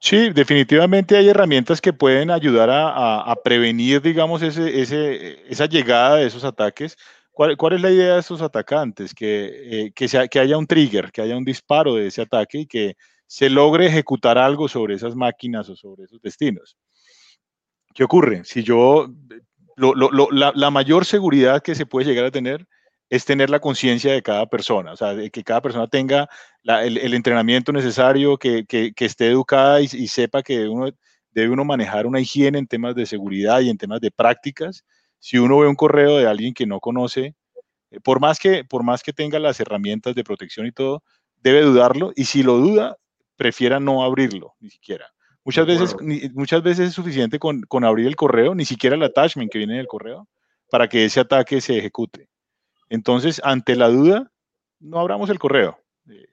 Sí, 0.01 0.31
definitivamente 0.31 1.17
hay 1.17 1.29
herramientas 1.29 1.81
que 1.81 1.93
pueden 1.93 2.31
ayudar 2.31 2.69
a, 2.73 3.35
prevenir, 3.45 4.03
digamos, 4.03 4.43
ese, 4.43 5.39
esa 5.49 5.67
llegada 5.67 6.17
de 6.17 6.27
esos 6.27 6.45
ataques. 6.45 6.97
¿Cuál, 7.31 7.73
es 7.73 7.81
la 7.81 7.91
idea 7.91 8.15
de 8.15 8.21
esos 8.21 8.43
atacantes? 8.43 9.15
Que, 9.15 9.85
eh, 9.87 9.93
que, 9.95 10.29
que 10.29 10.41
haya 10.41 10.59
un 10.59 10.67
trigger, 10.67 11.11
que 11.13 11.23
haya 11.23 11.37
un 11.37 11.45
disparo 11.45 11.95
de 11.95 12.09
ese 12.09 12.23
ataque 12.23 12.59
y 12.59 12.67
que 12.67 12.97
se 13.27 13.49
logre 13.49 13.87
ejecutar 13.87 14.37
algo 14.37 14.69
sobre 14.69 14.95
esas 14.95 15.15
máquinas 15.15 15.69
o 15.71 15.77
sobre 15.77 16.05
esos 16.05 16.21
destinos. 16.21 16.77
¿Qué 17.95 18.05
ocurre? 18.05 18.43
Si 18.45 18.63
yo, 18.63 19.09
la, 19.77 20.71
mayor 20.71 21.07
seguridad 21.07 21.63
que 21.63 21.75
se 21.75 21.87
puede 21.87 22.07
llegar 22.07 22.27
a 22.27 22.31
tener 22.31 22.67
es 23.13 23.27
tener 23.27 23.51
la 23.51 23.61
conciencia 23.61 24.11
de 24.15 24.23
cada 24.23 24.47
persona, 24.47 24.93
o 24.93 24.97
sea, 24.97 25.15
de 25.15 25.31
que 25.31 25.45
cada 25.45 25.61
persona 25.61 25.87
tenga 25.87 26.31
el, 26.65 27.13
entrenamiento 27.13 27.71
necesario, 27.71 28.39
que, 28.39 28.65
esté 28.97 29.27
educada 29.27 29.83
y, 29.83 29.85
y, 29.85 30.09
sepa 30.09 30.43
que 30.43 30.67
uno, 30.67 30.89
debe 31.33 31.51
uno 31.51 31.63
manejar 31.63 32.07
una 32.07 32.21
higiene 32.21 32.59
en 32.59 32.67
temas 32.67 32.95
de 32.95 33.05
seguridad 33.05 33.61
y 33.61 33.69
en 33.69 33.77
temas 33.77 34.01
de 34.01 34.11
prácticas 34.11 34.83
si 35.19 35.37
uno 35.37 35.59
ve 35.59 35.69
un 35.69 35.75
correo 35.75 36.17
de 36.17 36.27
alguien 36.27 36.55
que 36.55 36.65
no 36.65 36.81
conoce, 36.81 37.37
eh, 37.91 38.01
por 38.01 38.19
más 38.19 38.39
que, 38.39 38.65
por 38.65 38.83
más 38.83 39.03
que 39.03 39.13
tenga 39.13 39.39
las 39.39 39.61
herramientas 39.61 40.15
de 40.15 40.25
protección 40.25 40.67
y 40.67 40.73
todo, 40.73 41.03
debe 41.43 41.61
dudarlo 41.61 42.13
y 42.17 42.25
si 42.25 42.43
lo 42.43 42.57
duda, 42.57 42.97
prefiera 43.37 43.79
no 43.79 44.03
abrirlo, 44.05 44.55
ni 44.59 44.71
siquiera. 44.71 45.05
Muchas 45.45 45.67
veces, 45.67 45.97
muchas 46.33 46.63
veces 46.63 46.89
es 46.89 46.95
suficiente 46.95 47.39
con, 47.39 47.85
abrir 47.85 48.07
el 48.07 48.17
correo, 48.17 48.55
ni 48.55 48.65
siquiera 48.65 48.97
el 48.97 49.03
attachment 49.03 49.53
que 49.53 49.59
viene 49.59 49.75
en 49.75 49.81
el 49.81 49.87
correo, 49.87 50.29
para 50.71 50.89
que 50.89 51.05
ese 51.05 51.21
ataque 51.21 51.61
se 51.61 51.77
ejecute. 51.77 52.32
Entonces, 52.93 53.41
ante 53.45 53.75
la 53.77 53.89
duda, 53.89 54.31
no 54.81 54.99
abramos 54.99 55.31
el 55.31 55.39
correo. 55.39 55.79
Eh, 56.09 56.27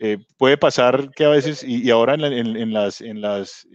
eh, 0.00 0.18
puede 0.36 0.56
pasar 0.56 1.10
que 1.10 1.24
a 1.24 1.28
veces, 1.28 1.64
y, 1.64 1.90
ahora 1.90 2.14
en, 2.14 2.72
las, 2.72 3.00
en 3.00 3.20
las, 3.20 3.66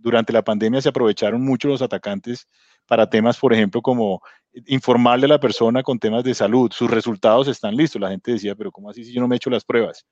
durante 0.00 0.32
la 0.32 0.42
pandemia 0.42 0.80
se 0.80 0.88
aprovecharon 0.88 1.42
mucho 1.42 1.68
los 1.68 1.82
atacantes 1.82 2.48
para 2.86 3.08
temas, 3.08 3.38
por 3.38 3.52
ejemplo, 3.52 3.82
como 3.82 4.22
informarle 4.66 5.26
a 5.26 5.28
la 5.28 5.40
persona 5.40 5.82
con 5.82 5.98
temas 5.98 6.24
de 6.24 6.34
salud, 6.34 6.70
sus 6.72 6.90
resultados 6.90 7.48
están 7.48 7.76
listos. 7.76 8.00
La 8.00 8.10
gente 8.10 8.32
decía, 8.32 8.54
pero 8.54 8.70
¿cómo 8.70 8.90
así 8.90 9.04
si 9.04 9.12
yo 9.12 9.20
no 9.20 9.28
me 9.28 9.34
he 9.34 9.38
hecho 9.38 9.50
las 9.50 9.64
pruebas? 9.64 10.06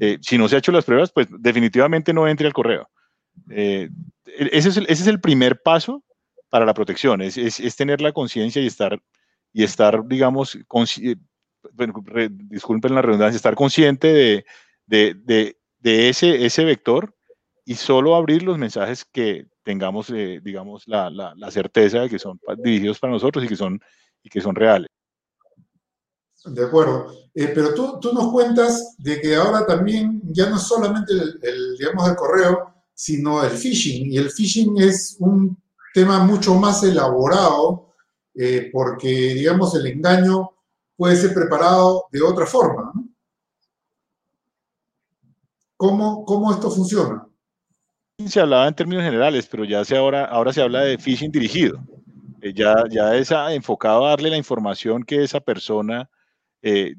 Eh, 0.00 0.18
si 0.22 0.38
no 0.38 0.48
se 0.48 0.56
ha 0.56 0.58
hecho 0.58 0.72
las 0.72 0.84
pruebas, 0.84 1.12
pues 1.12 1.28
definitivamente 1.38 2.12
no 2.12 2.26
entre 2.26 2.46
al 2.46 2.52
correo. 2.52 2.88
Eh, 3.50 3.88
ese, 4.24 4.70
es 4.70 4.76
el, 4.76 4.84
ese, 4.84 5.02
es 5.02 5.06
el, 5.06 5.20
primer 5.20 5.60
paso 5.60 6.02
para 6.48 6.64
la 6.66 6.74
protección, 6.74 7.22
es, 7.22 7.38
es, 7.38 7.76
tener 7.76 8.00
la 8.02 8.12
conciencia 8.12 8.60
y 8.60 8.66
estar, 8.66 9.00
y 9.52 9.64
estar, 9.64 10.06
digamos, 10.06 10.56
eh, 10.56 11.16
disculpen 12.30 12.94
la 12.94 13.02
redundancia, 13.02 13.36
estar 13.36 13.54
consciente 13.54 14.44
de, 14.86 15.14
de, 15.24 15.56
de, 15.78 16.08
ese, 16.08 16.44
ese 16.44 16.64
vector 16.64 17.14
y 17.64 17.74
solo 17.74 18.16
abrir 18.16 18.42
los 18.42 18.58
mensajes 18.58 19.04
que 19.04 19.46
tengamos, 19.62 20.10
eh, 20.10 20.40
digamos, 20.42 20.86
la, 20.86 21.10
la, 21.10 21.50
certeza 21.50 22.00
de 22.00 22.08
que 22.08 22.18
son 22.18 22.40
dirigidos 22.58 22.98
para 22.98 23.12
nosotros 23.12 23.44
y 23.44 23.48
que 23.48 23.56
son, 23.56 23.80
y 24.22 24.28
que 24.28 24.40
son 24.40 24.54
reales. 24.54 24.88
De 26.44 26.64
acuerdo. 26.64 27.14
Eh, 27.34 27.52
pero 27.54 27.72
tú, 27.72 28.00
tú, 28.00 28.12
nos 28.12 28.32
cuentas 28.32 28.96
de 28.98 29.20
que 29.20 29.36
ahora 29.36 29.64
también 29.64 30.20
ya 30.24 30.50
no 30.50 30.56
es 30.56 30.62
solamente 30.62 31.12
el, 31.12 31.76
digamos, 31.78 32.08
el 32.08 32.16
correo, 32.16 32.74
sino 32.94 33.44
el 33.44 33.50
phishing. 33.50 34.12
Y 34.12 34.16
el 34.16 34.30
phishing 34.30 34.80
es 34.80 35.16
un 35.20 35.56
tema 35.94 36.18
mucho 36.24 36.54
más 36.54 36.82
elaborado 36.82 37.91
eh, 38.34 38.70
porque, 38.72 39.08
digamos, 39.08 39.74
el 39.74 39.86
engaño 39.86 40.50
puede 40.96 41.16
ser 41.16 41.34
preparado 41.34 42.04
de 42.10 42.22
otra 42.22 42.46
forma. 42.46 42.92
¿Cómo, 45.76 46.24
¿Cómo 46.24 46.52
esto 46.52 46.70
funciona? 46.70 47.26
se 48.28 48.40
hablaba 48.40 48.68
en 48.68 48.74
términos 48.74 49.04
generales, 49.04 49.48
pero 49.50 49.64
ya 49.64 49.84
se 49.84 49.96
ahora, 49.96 50.24
ahora 50.24 50.52
se 50.52 50.62
habla 50.62 50.82
de 50.82 50.98
phishing 50.98 51.32
dirigido. 51.32 51.80
Eh, 52.40 52.52
ya, 52.54 52.84
ya 52.90 53.14
es 53.14 53.30
enfocado 53.50 54.06
a 54.06 54.10
darle 54.10 54.30
la 54.30 54.36
información 54.36 55.02
que 55.04 55.22
esa 55.22 55.40
persona, 55.40 56.10
eh, 56.60 56.94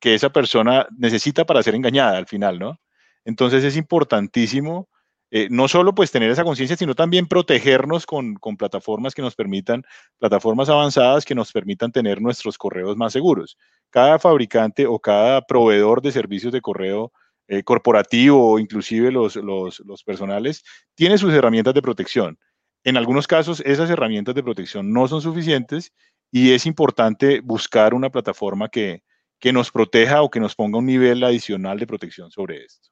que, 0.00 0.14
esa 0.14 0.30
persona 0.30 0.86
necesita 0.96 1.44
para 1.44 1.62
ser 1.62 1.74
engañada 1.74 2.18
al 2.18 2.26
final, 2.26 2.58
¿no? 2.58 2.80
Entonces 3.24 3.64
es 3.64 3.76
importantísimo 3.76 4.88
eh, 5.30 5.48
no 5.50 5.68
solo 5.68 5.94
pues 5.94 6.10
tener 6.10 6.30
esa 6.30 6.44
conciencia, 6.44 6.76
sino 6.76 6.94
también 6.94 7.26
protegernos 7.26 8.06
con, 8.06 8.34
con, 8.34 8.56
plataformas 8.56 9.14
que 9.14 9.22
nos 9.22 9.34
permitan, 9.34 9.84
plataformas 10.18 10.68
avanzadas 10.68 11.24
que 11.24 11.34
nos 11.34 11.52
permitan 11.52 11.92
tener 11.92 12.20
nuestros 12.20 12.58
correos 12.58 12.96
más 12.96 13.12
seguros. 13.12 13.56
Cada 13.90 14.18
fabricante 14.18 14.86
o 14.86 14.98
cada 14.98 15.42
proveedor 15.42 16.02
de 16.02 16.12
servicios 16.12 16.52
de 16.52 16.60
correo 16.60 17.12
eh, 17.52 17.64
corporativo 17.64 18.52
o 18.52 18.58
inclusive 18.60 19.10
los, 19.10 19.34
los, 19.34 19.80
los 19.80 20.04
personales, 20.04 20.62
tiene 20.94 21.18
sus 21.18 21.34
herramientas 21.34 21.74
de 21.74 21.82
protección. 21.82 22.38
En 22.84 22.96
algunos 22.96 23.26
casos, 23.26 23.60
esas 23.66 23.90
herramientas 23.90 24.36
de 24.36 24.44
protección 24.44 24.92
no 24.92 25.08
son 25.08 25.20
suficientes 25.20 25.92
y 26.30 26.52
es 26.52 26.64
importante 26.64 27.40
buscar 27.40 27.92
una 27.92 28.08
plataforma 28.08 28.68
que, 28.68 29.02
que 29.40 29.52
nos 29.52 29.72
proteja 29.72 30.22
o 30.22 30.30
que 30.30 30.38
nos 30.38 30.54
ponga 30.54 30.78
un 30.78 30.86
nivel 30.86 31.24
adicional 31.24 31.78
de 31.80 31.88
protección 31.88 32.30
sobre 32.30 32.62
esto. 32.64 32.88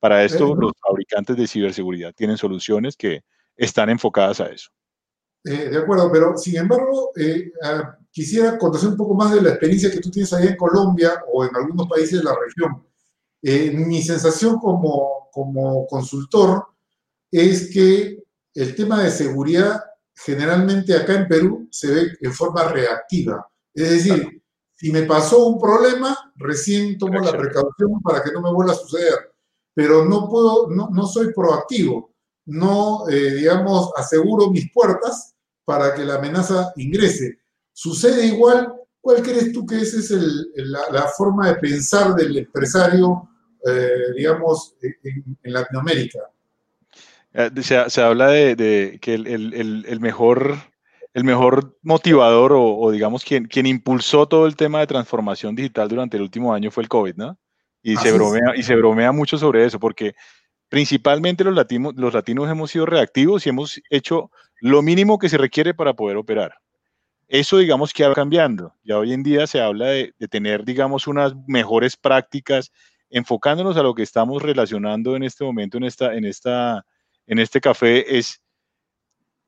Para 0.00 0.24
esto, 0.24 0.54
los 0.54 0.72
fabricantes 0.80 1.36
de 1.36 1.46
ciberseguridad 1.46 2.14
tienen 2.14 2.38
soluciones 2.38 2.96
que 2.96 3.22
están 3.54 3.90
enfocadas 3.90 4.40
a 4.40 4.46
eso. 4.46 4.70
Eh, 5.44 5.68
de 5.68 5.78
acuerdo, 5.78 6.10
pero 6.10 6.36
sin 6.36 6.56
embargo, 6.56 7.12
eh, 7.16 7.52
ah, 7.62 7.96
quisiera 8.10 8.58
conocer 8.58 8.88
un 8.88 8.96
poco 8.96 9.14
más 9.14 9.34
de 9.34 9.42
la 9.42 9.50
experiencia 9.50 9.90
que 9.90 10.00
tú 10.00 10.10
tienes 10.10 10.32
ahí 10.32 10.48
en 10.48 10.56
Colombia 10.56 11.22
o 11.32 11.44
en 11.44 11.54
algunos 11.54 11.86
países 11.86 12.18
de 12.18 12.24
la 12.24 12.34
región. 12.34 12.82
Eh, 13.42 13.70
mi 13.70 14.02
sensación 14.02 14.58
como, 14.58 15.28
como 15.32 15.86
consultor 15.86 16.66
es 17.30 17.70
que 17.70 18.22
el 18.54 18.74
tema 18.74 19.02
de 19.02 19.10
seguridad 19.10 19.82
generalmente 20.14 20.94
acá 20.94 21.14
en 21.14 21.28
Perú 21.28 21.68
se 21.70 21.90
ve 21.90 22.12
en 22.20 22.32
forma 22.32 22.64
reactiva. 22.64 23.46
Es 23.72 23.90
decir, 23.90 24.42
si 24.74 24.92
me 24.92 25.02
pasó 25.02 25.46
un 25.46 25.60
problema, 25.60 26.16
recién 26.36 26.98
tomo 26.98 27.20
la 27.20 27.32
precaución 27.32 28.00
para 28.02 28.22
que 28.22 28.32
no 28.32 28.42
me 28.42 28.52
vuelva 28.52 28.72
a 28.72 28.76
suceder. 28.76 29.29
Pero 29.74 30.04
no 30.04 30.28
puedo, 30.28 30.68
no, 30.70 30.90
no 30.90 31.06
soy 31.06 31.32
proactivo. 31.32 32.12
No, 32.46 33.08
eh, 33.08 33.34
digamos, 33.34 33.90
aseguro 33.96 34.50
mis 34.50 34.72
puertas 34.72 35.34
para 35.64 35.94
que 35.94 36.04
la 36.04 36.16
amenaza 36.16 36.72
ingrese. 36.76 37.38
Sucede 37.72 38.26
igual. 38.26 38.72
¿Cuál 39.00 39.22
crees 39.22 39.52
tú 39.52 39.64
que 39.64 39.80
esa 39.80 39.98
es 39.98 40.10
la, 40.10 40.80
la, 40.90 41.06
forma 41.08 41.48
de 41.48 41.54
pensar 41.54 42.14
del 42.14 42.36
empresario 42.36 43.30
eh, 43.66 44.12
digamos, 44.16 44.74
en, 44.82 45.52
Latinoamérica. 45.52 46.18
Eh, 47.34 47.50
se, 47.62 48.00
habla 48.00 48.28
de, 48.28 48.98
que 49.00 49.14
el, 49.14 50.00
mejor, 50.00 50.56
el 51.12 51.24
mejor 51.24 51.76
motivador 51.82 52.52
o, 52.54 52.90
digamos 52.90 53.24
quien, 53.24 53.46
quien 53.46 53.66
impulsó 53.66 54.26
todo 54.26 54.46
el 54.46 54.56
tema 54.56 54.80
de 54.80 54.86
transformación 54.86 55.54
digital 55.54 55.88
durante 55.88 56.16
el 56.16 56.22
último 56.22 56.54
año 56.54 56.70
fue 56.70 56.82
el 56.82 56.88
COVID, 56.88 57.16
¿no? 57.16 57.38
Y 57.82 57.96
se, 57.96 58.12
bromea, 58.12 58.56
y 58.56 58.62
se 58.62 58.76
bromea 58.76 59.12
mucho 59.12 59.38
sobre 59.38 59.64
eso, 59.64 59.78
porque 59.80 60.14
principalmente 60.68 61.44
los 61.44 61.54
latinos, 61.54 61.94
los 61.96 62.12
latinos 62.12 62.48
hemos 62.50 62.70
sido 62.70 62.86
reactivos 62.86 63.46
y 63.46 63.50
hemos 63.50 63.80
hecho 63.90 64.30
lo 64.60 64.82
mínimo 64.82 65.18
que 65.18 65.28
se 65.28 65.38
requiere 65.38 65.74
para 65.74 65.94
poder 65.94 66.16
operar. 66.16 66.54
Eso, 67.28 67.58
digamos, 67.58 67.92
que 67.92 68.06
va 68.06 68.14
cambiando. 68.14 68.74
Ya 68.82 68.98
hoy 68.98 69.12
en 69.12 69.22
día 69.22 69.46
se 69.46 69.60
habla 69.60 69.86
de, 69.86 70.12
tener, 70.30 70.64
digamos, 70.64 71.06
unas 71.06 71.32
mejores 71.46 71.96
prácticas, 71.96 72.72
enfocándonos 73.08 73.76
a 73.76 73.82
lo 73.82 73.94
que 73.94 74.02
estamos 74.02 74.42
relacionando 74.42 75.16
en 75.16 75.22
este 75.22 75.44
momento, 75.44 75.78
en, 75.78 75.84
esta, 75.84 76.14
en, 76.14 76.24
esta, 76.24 76.84
en 77.26 77.38
este 77.38 77.60
café, 77.60 78.18
es, 78.18 78.40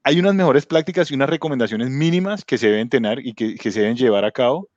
hay 0.05 0.19
unas 0.19 0.35
mejores 0.35 0.67
prácticas 0.67 1.11
y 1.11 1.15
unas 1.15 1.29
recomendaciones 1.29 1.91
mínimas 1.91 2.45
que 2.45 2.59
se 2.59 2.69
deben 2.69 2.89
tener 2.89 3.25
y 3.25 3.35
que, 3.35 3.57
que 3.57 3.71
se 3.71 3.81
deben 3.81 3.97
llevar 3.97 4.25
a 4.25 4.33
cabo 4.33 4.69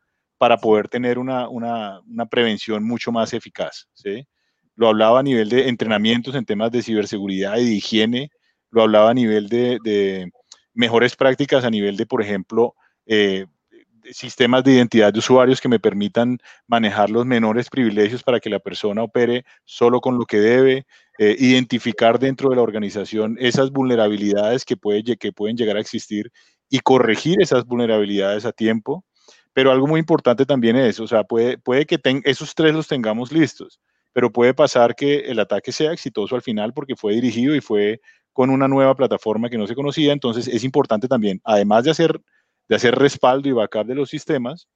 para 0.45 0.57
poder 0.57 0.87
tener 0.87 1.17
una, 1.17 1.49
una, 1.49 2.01
una 2.01 2.27
prevención 2.27 2.83
mucho 2.83 3.11
más 3.11 3.33
eficaz. 3.33 3.87
¿sí? 3.95 4.27
Lo 4.75 4.89
hablaba 4.89 5.21
a 5.21 5.23
nivel 5.23 5.49
de 5.49 5.69
entrenamientos 5.69 6.35
en 6.35 6.45
temas 6.45 6.69
de 6.69 6.83
ciberseguridad 6.83 7.57
y 7.57 7.65
de 7.65 7.71
higiene, 7.71 8.29
lo 8.69 8.83
hablaba 8.83 9.09
a 9.09 9.15
nivel 9.15 9.49
de, 9.49 9.79
de 9.83 10.31
mejores 10.75 11.15
prácticas, 11.15 11.65
a 11.65 11.71
nivel 11.71 11.97
de, 11.97 12.05
por 12.05 12.21
ejemplo, 12.21 12.75
eh, 13.07 13.47
sistemas 14.11 14.63
de 14.63 14.73
identidad 14.73 15.11
de 15.11 15.17
usuarios 15.17 15.59
que 15.59 15.67
me 15.67 15.79
permitan 15.79 16.37
manejar 16.67 17.09
los 17.09 17.25
menores 17.25 17.67
privilegios 17.67 18.21
para 18.21 18.39
que 18.39 18.51
la 18.51 18.59
persona 18.59 19.01
opere 19.01 19.45
solo 19.63 19.99
con 19.99 20.19
lo 20.19 20.25
que 20.25 20.37
debe, 20.37 20.85
eh, 21.17 21.35
identificar 21.39 22.19
dentro 22.19 22.51
de 22.51 22.57
la 22.57 22.61
organización 22.61 23.35
esas 23.39 23.71
vulnerabilidades 23.71 24.63
que, 24.63 24.77
puede, 24.77 25.17
que 25.17 25.31
pueden 25.31 25.57
llegar 25.57 25.77
a 25.77 25.81
existir 25.81 26.31
y 26.69 26.81
corregir 26.81 27.41
esas 27.41 27.65
vulnerabilidades 27.65 28.45
a 28.45 28.51
tiempo. 28.51 29.03
Pero 29.55 29.71
algo 29.71 29.87
muy 29.87 30.01
importante 30.01 30.45
también 30.45 30.75
es, 30.75 30.99
o 30.99 31.07
sea, 31.07 31.23
puede, 31.23 31.57
puede 31.57 31.85
que 31.85 31.97
esos 32.25 32.53
tres 32.55 32.73
los 32.73 32.89
tengamos 32.89 33.31
listos, 33.31 33.79
pero 34.11 34.29
puede 34.29 34.53
pasar 34.53 34.95
que 34.95 35.19
el 35.19 35.39
ataque 35.39 35.71
sea 35.71 35.93
exitoso 35.93 36.35
al 36.35 36.41
final 36.41 36.73
porque 36.73 36.97
fue 36.97 37.13
dirigido 37.13 37.55
y 37.55 37.61
fue 37.61 38.01
con 38.33 38.49
una 38.49 38.67
nueva 38.67 38.95
plataforma 38.95 39.49
que 39.49 39.57
no 39.57 39.65
se 39.65 39.73
conocía. 39.73 40.11
Entonces 40.11 40.49
es 40.49 40.65
importante 40.65 41.07
también, 41.07 41.39
además 41.45 41.85
de 41.85 41.91
hacer 41.91 42.19
de 42.67 42.75
hacer 42.75 42.95
respaldo 42.95 43.47
y 43.47 43.53
backup 43.53 43.85
de 43.87 43.95
los 43.95 44.09
sistemas, 44.09 44.67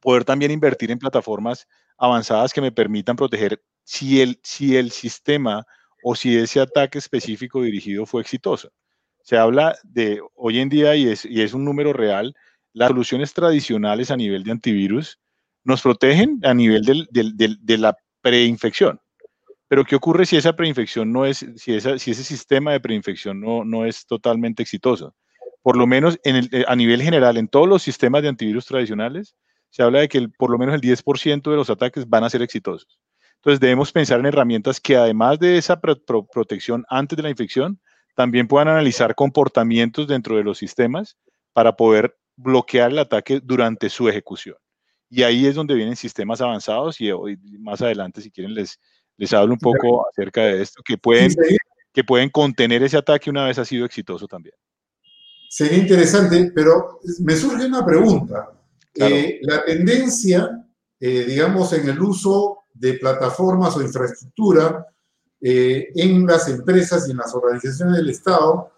poder 0.00 0.24
también 0.24 0.52
invertir 0.52 0.90
en 0.90 0.98
plataformas 0.98 1.66
avanzadas 1.98 2.52
que 2.52 2.60
me 2.60 2.72
permitan 2.72 3.16
proteger 3.16 3.62
si 3.84 4.20
el, 4.20 4.40
si 4.42 4.76
el 4.76 4.90
sistema 4.90 5.66
o 6.02 6.14
si 6.14 6.36
ese 6.36 6.60
ataque 6.60 6.98
específico 6.98 7.62
dirigido 7.62 8.06
fue 8.06 8.22
exitoso. 8.22 8.70
Se 9.22 9.36
habla 9.36 9.76
de 9.82 10.20
hoy 10.34 10.60
en 10.60 10.68
día, 10.68 10.94
y 10.96 11.08
es, 11.08 11.24
y 11.24 11.42
es 11.42 11.52
un 11.54 11.64
número 11.64 11.92
real, 11.92 12.34
las 12.72 12.88
soluciones 12.88 13.32
tradicionales 13.32 14.10
a 14.10 14.16
nivel 14.16 14.44
de 14.44 14.52
antivirus 14.52 15.18
nos 15.64 15.82
protegen 15.82 16.40
a 16.44 16.54
nivel 16.54 16.82
de 17.10 17.78
la 17.78 17.96
preinfección. 18.20 19.00
Pero 19.68 19.84
¿qué 19.84 19.96
ocurre 19.96 20.24
si 20.24 20.36
esa 20.36 20.54
preinfección 20.54 21.12
no 21.12 21.26
es, 21.26 21.44
si, 21.56 21.74
ese 21.74 21.98
sistema 21.98 22.72
de 22.72 22.80
preinfección 22.80 23.40
no, 23.40 23.64
no 23.64 23.84
es 23.84 24.06
totalmente 24.06 24.62
exitoso? 24.62 25.14
por 25.68 25.76
lo 25.76 25.86
menos 25.86 26.18
eh, 26.24 26.64
a 26.66 26.74
nivel 26.76 27.02
general, 27.02 27.36
en 27.36 27.46
todos 27.46 27.68
los 27.68 27.82
sistemas 27.82 28.22
de 28.22 28.28
antivirus 28.28 28.64
tradicionales, 28.64 29.36
se 29.68 29.82
habla 29.82 30.00
de 30.00 30.08
que 30.08 30.26
por 30.38 30.50
lo 30.50 30.56
menos 30.56 30.74
el 30.74 30.80
10% 30.80 31.50
de 31.50 31.56
los 31.56 31.68
ataques 31.68 32.08
van 32.08 32.24
a 32.24 32.30
ser 32.30 32.40
exitosos. 32.40 32.98
Entonces 33.36 33.60
debemos 33.60 33.92
pensar 33.92 34.18
en 34.18 34.24
herramientas 34.24 34.80
que 34.80 34.96
además 34.96 35.38
de 35.38 35.58
esa 35.58 35.78
protección 35.78 36.86
antes 36.88 37.18
de 37.18 37.22
la 37.22 37.28
infección, 37.28 37.78
también 38.16 38.48
puedan 38.48 38.68
analizar 38.68 39.14
comportamientos 39.14 40.08
dentro 40.08 40.36
de 40.36 40.42
los 40.44 40.56
sistemas 40.56 41.18
para 41.52 41.76
poder 41.76 42.16
bloquear 42.38 42.92
el 42.92 43.00
ataque 43.00 43.40
durante 43.42 43.90
su 43.90 44.08
ejecución. 44.08 44.56
Y 45.10 45.22
ahí 45.22 45.46
es 45.46 45.54
donde 45.54 45.74
vienen 45.74 45.96
sistemas 45.96 46.40
avanzados 46.40 47.00
y 47.00 47.10
hoy, 47.10 47.38
más 47.58 47.82
adelante, 47.82 48.20
si 48.20 48.30
quieren, 48.30 48.54
les, 48.54 48.78
les 49.16 49.32
hablo 49.32 49.54
un 49.54 49.58
poco 49.58 50.06
acerca 50.08 50.42
de 50.42 50.62
esto, 50.62 50.82
que 50.84 50.96
pueden, 50.96 51.34
que 51.92 52.04
pueden 52.04 52.30
contener 52.30 52.82
ese 52.82 52.96
ataque 52.96 53.30
una 53.30 53.46
vez 53.46 53.58
ha 53.58 53.64
sido 53.64 53.84
exitoso 53.84 54.26
también. 54.26 54.54
Sería 55.48 55.78
interesante, 55.78 56.52
pero 56.54 57.00
me 57.20 57.34
surge 57.34 57.66
una 57.66 57.84
pregunta. 57.84 58.50
Eh, 58.94 59.40
la 59.42 59.64
tendencia, 59.64 60.64
eh, 61.00 61.24
digamos, 61.26 61.72
en 61.72 61.88
el 61.88 62.00
uso 62.00 62.64
de 62.74 62.94
plataformas 62.94 63.76
o 63.76 63.82
infraestructura 63.82 64.86
eh, 65.40 65.88
en 65.94 66.26
las 66.26 66.48
empresas 66.48 67.08
y 67.08 67.12
en 67.12 67.16
las 67.16 67.34
organizaciones 67.34 67.96
del 67.96 68.10
Estado 68.10 68.72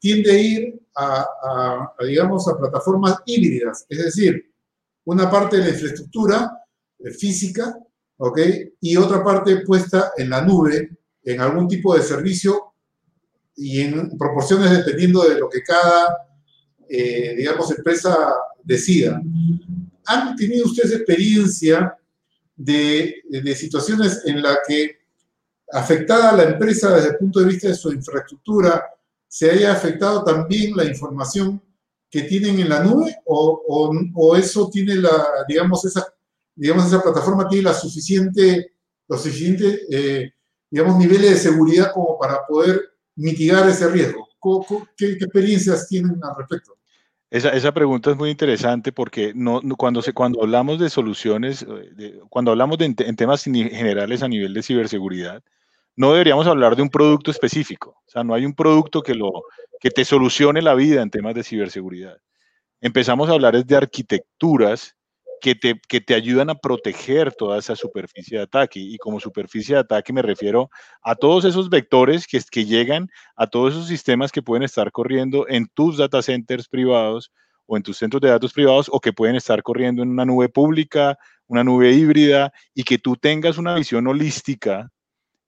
tiende 0.00 0.30
a 0.32 0.38
ir 0.38 0.80
a, 0.96 1.92
digamos, 2.00 2.48
a 2.48 2.56
plataformas 2.56 3.18
híbridas, 3.26 3.86
es 3.88 4.04
decir, 4.04 4.50
una 5.04 5.30
parte 5.30 5.58
de 5.58 5.64
la 5.64 5.68
infraestructura 5.70 6.58
física, 7.18 7.76
¿ok? 8.16 8.38
Y 8.80 8.96
otra 8.96 9.22
parte 9.22 9.58
puesta 9.58 10.12
en 10.16 10.30
la 10.30 10.40
nube, 10.40 10.96
en 11.22 11.40
algún 11.40 11.68
tipo 11.68 11.94
de 11.94 12.02
servicio 12.02 12.72
y 13.56 13.80
en 13.80 14.16
proporciones 14.16 14.70
dependiendo 14.70 15.28
de 15.28 15.38
lo 15.38 15.48
que 15.48 15.62
cada, 15.62 16.16
eh, 16.88 17.34
digamos, 17.36 17.70
empresa 17.70 18.16
decida. 18.62 19.20
¿Han 20.06 20.36
tenido 20.36 20.66
ustedes 20.66 20.92
experiencia 20.92 21.96
de, 22.54 23.22
de 23.28 23.54
situaciones 23.54 24.22
en 24.24 24.42
la 24.42 24.58
que 24.66 24.98
afectada 25.72 26.32
la 26.32 26.44
empresa 26.44 26.94
desde 26.94 27.10
el 27.10 27.16
punto 27.16 27.40
de 27.40 27.46
vista 27.46 27.68
de 27.68 27.74
su 27.74 27.92
infraestructura, 27.92 28.84
se 29.28 29.50
haya 29.50 29.72
afectado 29.72 30.24
también 30.24 30.76
la 30.76 30.84
información 30.84 31.62
que 32.10 32.22
tienen 32.22 32.60
en 32.60 32.68
la 32.68 32.82
nube 32.82 33.16
o, 33.26 33.92
o, 34.14 34.36
eso 34.36 34.70
tiene 34.70 34.94
la, 34.96 35.26
digamos, 35.48 35.84
esa, 35.84 36.06
digamos, 36.54 36.86
esa 36.86 37.02
plataforma 37.02 37.48
tiene 37.48 37.64
la 37.64 37.74
suficiente, 37.74 38.72
los 39.08 39.22
suficientes, 39.22 39.82
eh, 39.90 40.32
digamos, 40.70 40.96
niveles 40.98 41.30
de 41.30 41.36
seguridad 41.36 41.92
como 41.92 42.18
para 42.18 42.46
poder 42.46 42.80
mitigar 43.16 43.68
ese 43.68 43.88
riesgo? 43.88 44.28
¿Qué, 44.96 45.12
experiencias 45.12 45.88
tienen 45.88 46.18
al 46.22 46.36
respecto? 46.38 46.76
Esa, 47.28 47.50
esa, 47.50 47.72
pregunta 47.72 48.12
es 48.12 48.16
muy 48.16 48.30
interesante 48.30 48.92
porque 48.92 49.32
no, 49.34 49.60
cuando, 49.76 50.00
se, 50.00 50.12
cuando 50.12 50.42
hablamos 50.42 50.78
de 50.78 50.88
soluciones, 50.88 51.66
eh, 51.98 52.20
cuando 52.28 52.52
hablamos 52.52 52.78
de, 52.78 52.84
en 52.96 53.16
temas 53.16 53.42
generales 53.42 54.22
a 54.22 54.28
nivel 54.28 54.54
de 54.54 54.62
ciberseguridad, 54.62 55.42
no 55.96 56.12
deberíamos 56.12 56.46
hablar 56.46 56.76
de 56.76 56.82
un 56.82 56.90
producto 56.90 57.30
específico. 57.30 58.02
O 58.06 58.10
sea, 58.10 58.22
no 58.22 58.34
hay 58.34 58.44
un 58.44 58.54
producto 58.54 59.02
que, 59.02 59.14
lo, 59.14 59.30
que 59.80 59.90
te 59.90 60.04
solucione 60.04 60.60
la 60.62 60.74
vida 60.74 61.02
en 61.02 61.10
temas 61.10 61.34
de 61.34 61.42
ciberseguridad. 61.42 62.18
Empezamos 62.80 63.28
a 63.28 63.32
hablar 63.32 63.64
de 63.64 63.76
arquitecturas 63.76 64.94
que 65.40 65.54
te, 65.54 65.80
que 65.88 66.00
te 66.00 66.14
ayudan 66.14 66.50
a 66.50 66.54
proteger 66.54 67.32
toda 67.32 67.58
esa 67.58 67.74
superficie 67.74 68.36
de 68.38 68.44
ataque. 68.44 68.78
Y 68.78 68.98
como 68.98 69.20
superficie 69.20 69.74
de 69.74 69.80
ataque 69.80 70.12
me 70.12 70.22
refiero 70.22 70.68
a 71.02 71.14
todos 71.14 71.46
esos 71.46 71.70
vectores 71.70 72.26
que, 72.26 72.40
que 72.50 72.66
llegan 72.66 73.08
a 73.34 73.46
todos 73.46 73.72
esos 73.74 73.88
sistemas 73.88 74.32
que 74.32 74.42
pueden 74.42 74.62
estar 74.62 74.92
corriendo 74.92 75.48
en 75.48 75.66
tus 75.74 75.96
data 75.96 76.20
centers 76.20 76.68
privados 76.68 77.32
o 77.64 77.76
en 77.76 77.82
tus 77.82 77.96
centros 77.96 78.20
de 78.20 78.28
datos 78.28 78.52
privados 78.52 78.88
o 78.92 79.00
que 79.00 79.12
pueden 79.12 79.34
estar 79.34 79.62
corriendo 79.62 80.02
en 80.02 80.10
una 80.10 80.24
nube 80.24 80.48
pública, 80.48 81.18
una 81.46 81.64
nube 81.64 81.92
híbrida 81.92 82.52
y 82.74 82.84
que 82.84 82.98
tú 82.98 83.16
tengas 83.16 83.58
una 83.58 83.74
visión 83.74 84.06
holística 84.06 84.90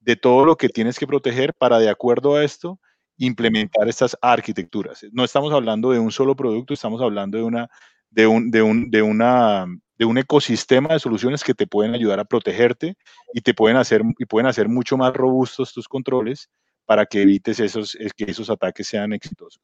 de 0.09 0.17
todo 0.17 0.47
lo 0.47 0.57
que 0.57 0.71
tienes 0.71 0.99
que 0.99 1.07
proteger 1.07 1.53
para, 1.53 1.79
de 1.79 1.91
acuerdo 1.91 2.37
a 2.37 2.43
esto, 2.43 2.81
implementar 3.19 3.91
estas 3.91 4.17
arquitecturas. 4.23 5.05
No 5.13 5.23
estamos 5.23 5.53
hablando 5.53 5.91
de 5.91 5.99
un 5.99 6.11
solo 6.11 6.35
producto, 6.35 6.73
estamos 6.73 7.03
hablando 7.03 7.37
de 7.37 7.45
una 7.45 7.69
de 8.09 8.27
un, 8.27 8.51
de 8.51 8.63
un, 8.63 8.91
de 8.91 9.03
una, 9.03 9.67
de 9.99 10.07
un 10.07 10.17
ecosistema 10.17 10.95
de 10.95 10.99
soluciones 10.99 11.45
que 11.45 11.53
te 11.53 11.67
pueden 11.67 11.95
ayudar 11.95 12.21
a 12.21 12.25
protegerte 12.25 12.97
y 13.35 13.43
te 13.43 13.53
pueden 13.53 13.77
hacer, 13.77 14.01
y 14.19 14.25
pueden 14.25 14.47
hacer 14.47 14.67
mucho 14.71 14.97
más 14.97 15.13
robustos 15.13 15.75
tus 15.75 15.87
controles 15.87 16.49
para 16.87 17.05
que 17.05 17.21
evites 17.21 17.61
esos, 17.61 17.95
que 18.17 18.25
esos 18.31 18.49
ataques 18.49 18.87
sean 18.87 19.13
exitosos. 19.13 19.61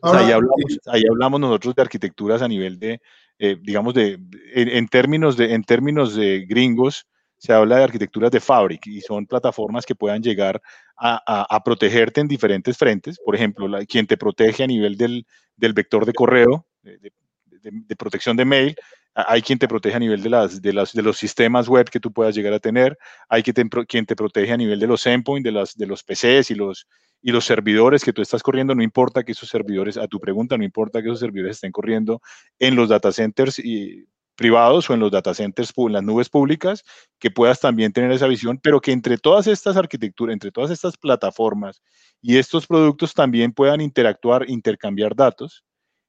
ahí, 0.00 0.30
hablamos, 0.30 0.78
ahí 0.86 1.02
hablamos 1.10 1.40
nosotros 1.40 1.74
de 1.74 1.82
arquitecturas 1.82 2.40
a 2.40 2.46
nivel 2.46 2.78
de, 2.78 3.00
eh, 3.40 3.56
digamos, 3.60 3.94
de, 3.94 4.16
en, 4.54 4.86
términos 4.86 5.36
de, 5.36 5.54
en 5.54 5.64
términos 5.64 6.14
de 6.14 6.46
gringos, 6.48 7.08
se 7.44 7.52
habla 7.52 7.76
de 7.76 7.84
arquitecturas 7.84 8.30
de 8.30 8.40
Fabric 8.40 8.86
y 8.86 9.02
son 9.02 9.26
plataformas 9.26 9.84
que 9.84 9.94
puedan 9.94 10.22
llegar 10.22 10.62
a, 10.96 11.54
a, 11.54 11.62
protegerte 11.62 12.22
en 12.22 12.26
diferentes 12.26 12.78
frentes. 12.78 13.20
Por 13.22 13.34
ejemplo, 13.34 13.68
la, 13.68 13.84
quien 13.84 14.06
te 14.06 14.16
protege 14.16 14.64
a 14.64 14.66
nivel 14.66 14.96
del, 14.96 15.26
del 15.54 15.74
vector 15.74 16.06
de 16.06 16.14
correo, 16.14 16.66
de, 16.82 17.12
de, 17.60 17.96
protección 17.96 18.38
de 18.38 18.46
mail, 18.46 18.74
hay 19.14 19.42
quien 19.42 19.58
te 19.58 19.68
protege 19.68 19.94
a 19.94 19.98
nivel 19.98 20.22
de, 20.22 20.30
las, 20.30 20.62
de, 20.62 20.72
las, 20.72 20.94
de 20.94 21.02
los 21.02 21.18
sistemas 21.18 21.68
web 21.68 21.90
que 21.90 22.00
tú 22.00 22.10
puedas 22.10 22.34
llegar 22.34 22.54
a 22.54 22.60
tener, 22.60 22.96
hay 23.28 23.42
quien 23.42 23.54
te, 23.54 23.86
quien 23.86 24.06
te 24.06 24.16
protege 24.16 24.52
a 24.52 24.56
nivel 24.56 24.80
de 24.80 24.86
los 24.86 25.06
endpoints, 25.06 25.44
de, 25.44 25.84
de 25.84 25.86
los 25.86 26.02
PCs 26.02 26.50
y 26.50 26.54
los, 26.54 26.88
y 27.20 27.30
los 27.30 27.44
servidores 27.44 28.04
que 28.04 28.14
tú 28.14 28.22
estás 28.22 28.42
corriendo, 28.42 28.74
no 28.74 28.82
importa 28.82 29.22
que 29.22 29.32
esos 29.32 29.50
servidores, 29.50 29.98
a 29.98 30.08
tu 30.08 30.18
pregunta, 30.18 30.56
no 30.56 30.64
importa 30.64 31.02
que 31.02 31.08
esos 31.08 31.20
servidores 31.20 31.58
estén 31.58 31.72
corriendo 31.72 32.22
en 32.58 32.74
los 32.74 32.88
data 32.88 33.12
centers 33.12 33.58
y, 33.58 34.06
privados 34.34 34.88
o 34.90 34.94
en 34.94 35.00
los 35.00 35.10
data 35.10 35.34
centers, 35.34 35.72
en 35.76 35.92
las 35.92 36.02
nubes 36.02 36.28
públicas, 36.28 36.84
que 37.18 37.30
puedas 37.30 37.60
también 37.60 37.92
tener 37.92 38.10
esa 38.12 38.26
visión, 38.26 38.58
pero 38.62 38.80
que 38.80 38.92
entre 38.92 39.18
todas 39.18 39.46
estas 39.46 39.76
arquitecturas, 39.76 40.32
entre 40.32 40.50
todas 40.50 40.70
estas 40.70 40.96
plataformas 40.96 41.82
y 42.20 42.38
estos 42.38 42.66
productos 42.66 43.14
también 43.14 43.52
puedan 43.52 43.80
interactuar, 43.80 44.48
intercambiar 44.48 45.14
datos 45.14 45.64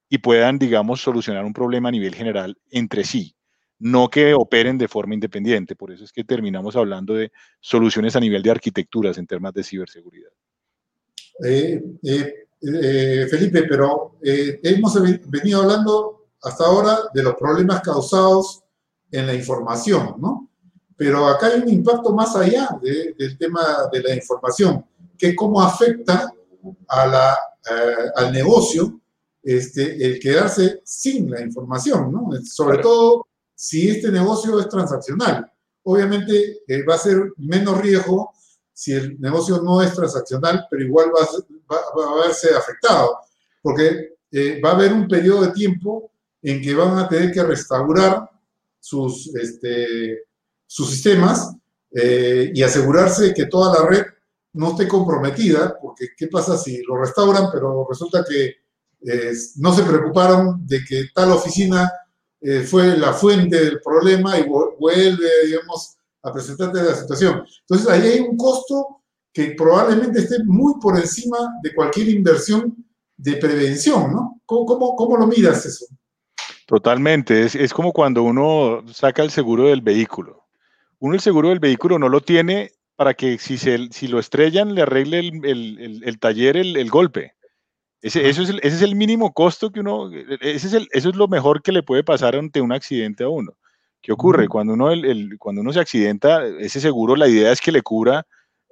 y 0.10 0.20
puedan, 0.20 0.60
digamos, 0.60 1.02
solucionar 1.02 1.46
un 1.46 1.54
problema 1.54 1.90
a 1.90 1.92
nivel 1.92 2.16
general 2.16 2.58
entre 2.72 3.04
sí. 3.04 3.36
no 3.78 4.10
que 4.10 4.34
operen 4.34 4.78
de 4.78 4.88
forma 4.88 5.16
independiente. 5.16 5.76
Por 5.76 5.92
eso 5.92 6.06
es 6.06 6.12
que 6.14 6.24
terminamos 6.24 6.78
hablando 6.78 7.14
de 7.14 7.32
soluciones 7.60 8.16
a 8.16 8.22
nivel 8.22 8.42
de 8.42 8.52
arquitecturas 8.52 9.18
en 9.18 9.28
temas 9.28 9.54
de 9.54 9.64
ciberseguridad. 9.64 10.32
Eh, 11.44 11.84
eh, 12.04 12.48
eh, 12.62 13.28
Felipe, 13.30 13.64
pero 13.64 14.18
hemos 14.22 14.94
venido 15.30 15.62
hablando 15.62 16.25
hasta 16.46 16.66
ahora 16.66 17.00
de 17.14 17.24
los 17.24 17.36
problemas 17.36 17.82
causados 17.82 18.64
en 19.12 19.26
la 19.28 19.34
información, 19.34 20.16
¿no? 20.20 20.50
Pero 20.96 21.28
acá 21.28 21.48
hay 21.48 21.60
un 21.60 21.70
impacto 21.70 22.14
más 22.14 22.36
allá 22.36 22.70
del 22.82 23.38
tema 23.38 23.90
de 23.92 24.02
la 24.02 24.16
información, 24.16 24.86
que 25.18 25.36
cómo 25.36 25.62
afecta 25.62 26.32
a 26.88 27.08
la, 27.08 27.38
al 28.16 28.32
negocio 28.32 29.02
este, 29.44 30.06
el 30.06 30.20
quedarse 30.20 30.82
sin 30.84 31.30
la 31.30 31.42
información, 31.42 32.12
¿no? 32.12 32.30
Sobre 32.44 32.78
todo 32.78 33.28
si 33.54 33.90
este 33.90 34.12
negocio 34.12 34.60
es 34.60 34.70
transaccional. 34.70 35.52
Obviamente 35.84 36.62
eh, 36.68 36.84
va 36.84 36.96
a 36.96 37.00
ser 37.00 37.32
menos 37.38 37.80
riesgo 37.80 38.34
si 38.74 38.92
el 38.92 39.20
negocio 39.20 39.62
no 39.62 39.82
es 39.82 39.94
transaccional, 39.94 40.68
pero 40.70 40.84
igual 40.84 41.12
va 41.16 41.24
a, 41.78 42.26
verse 42.26 42.54
afectado, 42.54 43.20
porque 43.62 44.16
eh, 44.32 44.60
va 44.64 44.72
a 44.72 44.74
haber 44.74 44.92
un 44.92 45.08
periodo 45.08 45.44
de 45.44 45.52
tiempo 45.52 46.12
en 46.52 46.62
que 46.62 46.76
van 46.76 46.98
a 46.98 47.08
tener 47.08 47.32
que 47.32 47.44
restaurar 47.44 48.30
sus, 48.80 49.34
este, 49.36 50.24
sus 50.66 50.90
sistemas 50.90 51.56
eh, 51.92 52.52
y 52.54 52.62
asegurarse 52.62 53.34
que 53.34 53.46
toda 53.46 53.80
la 53.80 53.88
red 53.88 54.04
no 54.54 54.72
esté 54.72 54.88
comprometida, 54.88 55.78
porque 55.82 56.10
¿qué 56.18 56.28
pasa 56.28 56.58
si 56.58 56.82
lo 56.84 56.98
restauran, 56.98 57.50
pero 57.52 57.86
resulta 57.90 58.24
que 58.28 58.56
no 59.58 59.74
se 59.74 59.84
preocuparon 59.84 60.66
de 60.66 60.84
que 60.84 61.06
tal 61.14 61.32
oficina 61.32 61.92
eh, 62.42 62.62
fue 62.62 62.98
la 62.98 63.14
fuente 63.14 63.64
del 63.64 63.82
problema 63.82 64.38
y 64.38 64.48
vuelve, 64.48 65.30
digamos, 65.46 65.98
a 66.22 66.32
presentarte 66.32 66.82
la 66.82 66.96
situación. 66.96 67.44
Entonces, 67.62 67.88
ahí 67.88 68.08
hay 68.08 68.20
un 68.20 68.38
costo 68.38 69.02
que 69.32 69.56
probablemente 69.58 70.20
esté 70.20 70.44
muy 70.44 70.80
por 70.80 70.98
encima 70.98 71.38
de 71.62 71.74
cualquier 71.74 72.10
inversión 72.10 72.76
de 73.18 73.38
prevención, 73.38 74.12
¿no? 74.12 74.42
¿Cómo, 74.46 74.96
cómo, 74.96 75.18
lo 75.18 75.28
miras 75.28 75.66
eso? 75.66 75.86
Totalmente, 76.66 77.44
es, 77.44 77.56
es, 77.56 77.74
como 77.74 77.94
cuando 77.94 78.24
uno 78.24 78.84
saca 78.92 79.22
el 79.22 79.30
seguro 79.30 79.68
del 79.68 79.82
vehículo. 79.82 80.48
Uno 81.00 81.14
el 81.14 81.22
seguro 81.22 81.50
del 81.50 81.60
vehículo 81.60 82.00
no 82.00 82.10
lo 82.10 82.22
tiene 82.22 82.72
para 82.96 83.14
que 83.14 83.38
si, 83.38 83.58
se, 83.58 83.90
si 83.92 84.08
lo 84.08 84.20
estrellan 84.20 84.74
le 84.74 84.82
arregle 84.82 85.20
el, 85.20 85.46
el, 85.46 86.02
el, 86.04 86.20
taller 86.20 86.58
el, 86.58 86.90
golpe. 86.90 87.36
Ese, 88.02 88.30
eso 88.30 88.42
es 88.42 88.50
el, 88.50 88.60
ese 88.64 88.78
es 88.78 88.82
el 88.82 88.96
mínimo 88.96 89.34
costo 89.34 89.72
que 89.72 89.82
uno, 89.82 90.10
ese 90.42 90.68
es 90.68 90.74
el, 90.74 90.88
eso 90.92 91.10
es 91.10 91.16
lo 91.16 91.28
mejor 91.28 91.62
que 91.62 91.72
le 91.72 91.84
puede 91.84 92.04
pasar 92.04 92.36
ante 92.36 92.62
un 92.62 92.72
accidente 92.72 93.24
a 93.24 93.30
uno. 93.30 93.56
¿Qué 94.02 94.12
ocurre? 94.12 94.48
Cuando 94.48 94.74
uno, 94.74 94.92
el, 94.92 95.38
cuando 95.40 95.62
uno 95.62 95.74
se 95.74 95.80
accidenta, 95.80 96.46
ese 96.46 96.80
seguro, 96.80 97.16
la 97.16 97.28
idea 97.28 97.52
es 97.52 97.60
que 97.60 97.72
le 97.72 97.82
cubra 97.82 98.26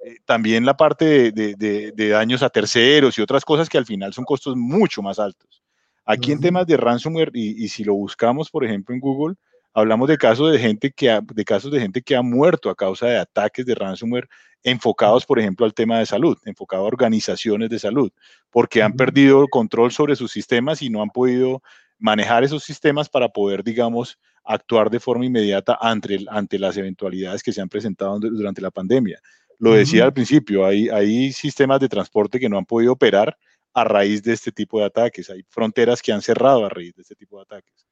eh, 0.04 0.16
también 0.24 0.64
la 0.64 0.76
parte 0.76 1.32
de, 1.32 1.54
de, 1.56 1.92
de, 1.92 2.08
daños 2.08 2.42
a 2.42 2.50
terceros 2.50 3.18
y 3.18 3.22
otras 3.22 3.44
cosas 3.44 3.68
que 3.68 3.78
al 3.78 3.84
final 3.84 4.12
son 4.12 4.24
costos 4.24 4.56
mucho 4.56 5.02
más 5.02 5.18
altos. 5.18 5.62
Aquí 6.04 6.32
en 6.32 6.40
temas 6.40 6.66
de 6.66 6.76
ransomware, 6.76 7.30
y, 7.32 7.64
y, 7.64 7.68
si 7.68 7.84
lo 7.84 7.94
buscamos, 7.94 8.50
por 8.50 8.64
ejemplo, 8.64 8.94
en 8.94 9.00
Google, 9.00 9.36
hablamos 9.74 10.08
de 10.08 10.16
casos 10.16 10.52
de 10.52 10.58
gente 10.58 10.92
que 10.92 11.10
ha, 11.10 11.20
de 11.20 11.44
casos 11.44 11.72
de 11.72 11.80
gente 11.80 12.00
que 12.02 12.14
ha 12.14 12.22
muerto 12.22 12.70
a 12.70 12.74
causa 12.74 13.06
de 13.06 13.18
ataques 13.18 13.66
de 13.66 13.74
ransomware 13.74 14.28
enfocados, 14.62 15.26
por 15.26 15.38
ejemplo, 15.38 15.66
al 15.66 15.74
tema 15.74 15.98
de 15.98 16.06
salud, 16.06 16.38
enfocados 16.46 16.84
a 16.84 16.88
organizaciones 16.88 17.68
de 17.68 17.78
salud, 17.78 18.10
porque 18.50 18.82
han 18.82 18.94
perdido 18.94 19.46
control 19.48 19.92
sobre 19.92 20.16
sus 20.16 20.32
sistemas 20.32 20.80
y 20.80 20.88
no 20.88 21.02
han 21.02 21.10
podido 21.10 21.62
manejar 21.98 22.44
esos 22.44 22.64
sistemas 22.64 23.08
para 23.08 23.28
poder, 23.28 23.62
digamos, 23.62 24.18
actuar 24.44 24.90
de 24.90 25.00
forma 25.00 25.26
inmediata 25.26 25.78
ante, 25.80 26.24
ante 26.28 26.58
las 26.58 26.76
eventualidades 26.76 27.42
que 27.42 27.52
se 27.52 27.60
han 27.60 27.68
presentado 27.68 28.18
durante 28.18 28.60
la 28.60 28.70
pandemia. 28.70 29.20
Lo 29.58 29.72
decía 29.72 30.04
al 30.04 30.12
principio, 30.12 30.66
hay, 30.66 30.88
hay 30.88 31.32
sistemas 31.32 31.80
de 31.80 31.88
transporte 31.88 32.40
que 32.40 32.48
no 32.48 32.58
han 32.58 32.66
podido 32.66 32.92
operar 32.92 33.36
a 33.74 33.84
raíz 33.84 34.22
de 34.22 34.32
este 34.32 34.52
tipo 34.52 34.78
de 34.78 34.86
ataques, 34.86 35.28
hay 35.30 35.42
fronteras 35.48 36.00
que 36.00 36.12
han 36.12 36.22
cerrado 36.22 36.64
a 36.64 36.68
raíz 36.68 36.94
de 36.94 37.02
este 37.02 37.16
tipo 37.16 37.36
de 37.36 37.42
ataques. 37.42 37.86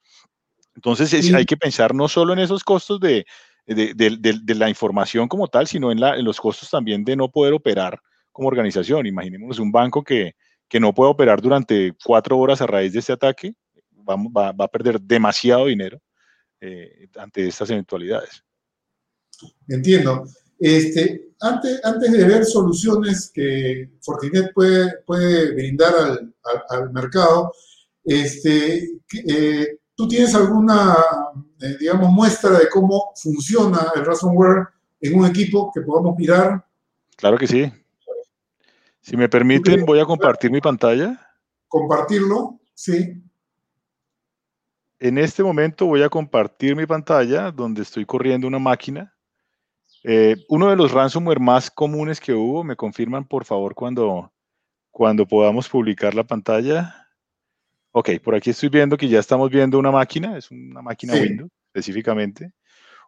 Entonces 0.74 1.12
hay 1.34 1.44
que 1.44 1.56
pensar 1.56 1.94
no 1.94 2.08
solo 2.08 2.32
en 2.32 2.38
esos 2.38 2.64
costos 2.64 2.98
de, 3.00 3.26
de, 3.66 4.54
la 4.54 4.68
información 4.68 5.28
como 5.28 5.48
tal, 5.48 5.66
sino 5.66 5.92
en, 5.92 6.00
los 6.24 6.40
costos 6.40 6.70
también 6.70 7.04
de 7.04 7.16
no 7.16 7.30
poder 7.30 7.52
operar 7.52 8.00
como 8.30 8.48
organización. 8.48 9.06
Imaginémonos 9.06 9.58
un 9.58 9.72
banco 9.72 10.02
que, 10.02 10.34
no 10.80 10.94
puede 10.94 11.10
operar 11.10 11.42
durante 11.42 11.92
cuatro 12.02 12.38
horas 12.38 12.62
a 12.62 12.66
raíz 12.66 12.94
de 12.94 13.00
este 13.00 13.12
ataque, 13.12 13.54
va, 14.08 14.54
a 14.58 14.68
perder 14.68 14.98
demasiado 15.00 15.66
dinero 15.66 16.00
eh, 16.60 17.08
ante 17.16 17.46
estas 17.46 17.68
eventualidades. 17.68 18.42
Entiendo. 19.68 20.24
Este, 20.64 21.32
antes, 21.40 21.84
antes 21.84 22.12
de 22.12 22.24
ver 22.24 22.44
soluciones 22.44 23.32
que 23.34 23.90
Fortinet 24.00 24.52
puede, 24.54 24.98
puede 25.04 25.54
brindar 25.54 25.92
al, 26.70 26.92
mercado, 26.92 27.52
este, 28.04 29.00
eh, 29.26 29.78
¿Tú 29.94 30.08
tienes 30.08 30.34
alguna, 30.34 30.96
eh, 31.60 31.76
digamos, 31.78 32.10
muestra 32.10 32.58
de 32.58 32.68
cómo 32.68 33.12
funciona 33.14 33.92
el 33.94 34.04
ransomware 34.04 34.68
en 35.00 35.18
un 35.18 35.26
equipo 35.26 35.70
que 35.72 35.82
podamos 35.82 36.16
mirar? 36.16 36.66
Claro 37.16 37.36
que 37.36 37.46
sí. 37.46 37.70
Si 39.00 39.16
me 39.16 39.28
permiten, 39.28 39.84
voy 39.84 40.00
a 40.00 40.04
compartir 40.04 40.50
mi 40.50 40.60
pantalla. 40.60 41.20
Compartirlo, 41.68 42.58
sí. 42.74 43.22
En 44.98 45.18
este 45.18 45.42
momento 45.42 45.86
voy 45.86 46.02
a 46.02 46.08
compartir 46.08 46.74
mi 46.74 46.86
pantalla 46.86 47.50
donde 47.50 47.82
estoy 47.82 48.06
corriendo 48.06 48.46
una 48.46 48.58
máquina. 48.58 49.11
Eh, 50.04 50.36
uno 50.48 50.68
de 50.68 50.76
los 50.76 50.90
ransomware 50.90 51.40
más 51.40 51.70
comunes 51.70 52.20
que 52.20 52.32
hubo, 52.32 52.64
me 52.64 52.76
confirman 52.76 53.24
por 53.24 53.44
favor 53.44 53.74
cuando, 53.74 54.32
cuando 54.90 55.26
podamos 55.26 55.68
publicar 55.68 56.14
la 56.14 56.24
pantalla. 56.24 57.08
Ok, 57.92 58.10
por 58.22 58.34
aquí 58.34 58.50
estoy 58.50 58.68
viendo 58.68 58.96
que 58.96 59.08
ya 59.08 59.20
estamos 59.20 59.50
viendo 59.50 59.78
una 59.78 59.90
máquina, 59.90 60.36
es 60.36 60.50
una 60.50 60.82
máquina 60.82 61.14
Windows 61.14 61.50
específicamente. 61.66 62.52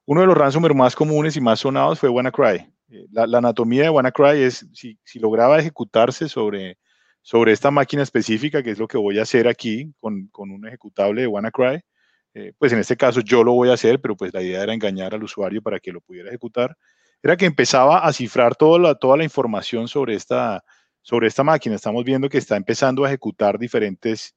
Uno 0.07 0.20
de 0.20 0.26
los 0.26 0.37
ransomware 0.37 0.74
más 0.74 0.94
comunes 0.94 1.37
y 1.37 1.40
más 1.40 1.61
sonados 1.61 1.98
fue 1.98 2.11
WannaCry. 2.11 2.66
Eh, 2.90 3.07
la, 3.11 3.26
la 3.26 3.38
anatomía 3.38 3.85
de 3.85 3.90
WannaCry 3.90 4.42
es 4.42 4.66
si, 4.72 4.98
si, 5.02 5.18
lograba 5.18 5.59
ejecutarse 5.59 6.28
sobre, 6.28 6.78
sobre 7.22 7.52
esta 7.52 7.70
máquina 7.70 8.02
específica, 8.02 8.62
que 8.62 8.70
es 8.70 8.78
lo 8.78 8.87
que 8.87 8.98
voy 8.98 9.18
a 9.18 9.22
hacer 9.22 9.48
aquí 9.48 9.92
con, 10.00 10.28
con 10.28 10.50
un 10.50 10.66
ejecutable 10.66 11.22
de 11.22 11.26
WannaCry, 11.26 11.80
eh, 12.35 12.53
pues 12.59 12.73
en 12.73 12.81
este 12.81 12.97
caso 12.97 13.20
yo 13.20 13.44
lo 13.44 13.53
voy 13.53 13.70
a 13.70 13.75
hacer, 13.75 14.01
pero 14.01 14.16
pues 14.16 14.33
la 14.35 14.42
idea 14.42 14.62
era 14.62 14.75
engañar 14.75 15.14
al 15.14 15.23
usuario 15.23 15.62
para 15.62 15.81
que 15.81 15.92
lo 15.92 16.01
pudiera 16.01 16.29
ejecutar, 16.29 16.77
era 17.23 17.37
que 17.37 17.47
empezaba 17.47 18.05
a 18.05 18.12
cifrar 18.12 18.55
toda 18.57 18.79
la, 18.79 18.94
toda 18.97 19.16
la 19.16 19.25
información 19.25 19.88
sobre 19.88 20.14
esta, 20.14 20.62
sobre 21.01 21.29
esta 21.29 21.42
máquina. 21.42 21.77
Estamos 21.77 22.05
viendo 22.05 22.29
que 22.29 22.38
está 22.38 22.57
empezando 22.57 23.05
a 23.05 23.09
ejecutar 23.09 23.59
diferentes 23.59 24.35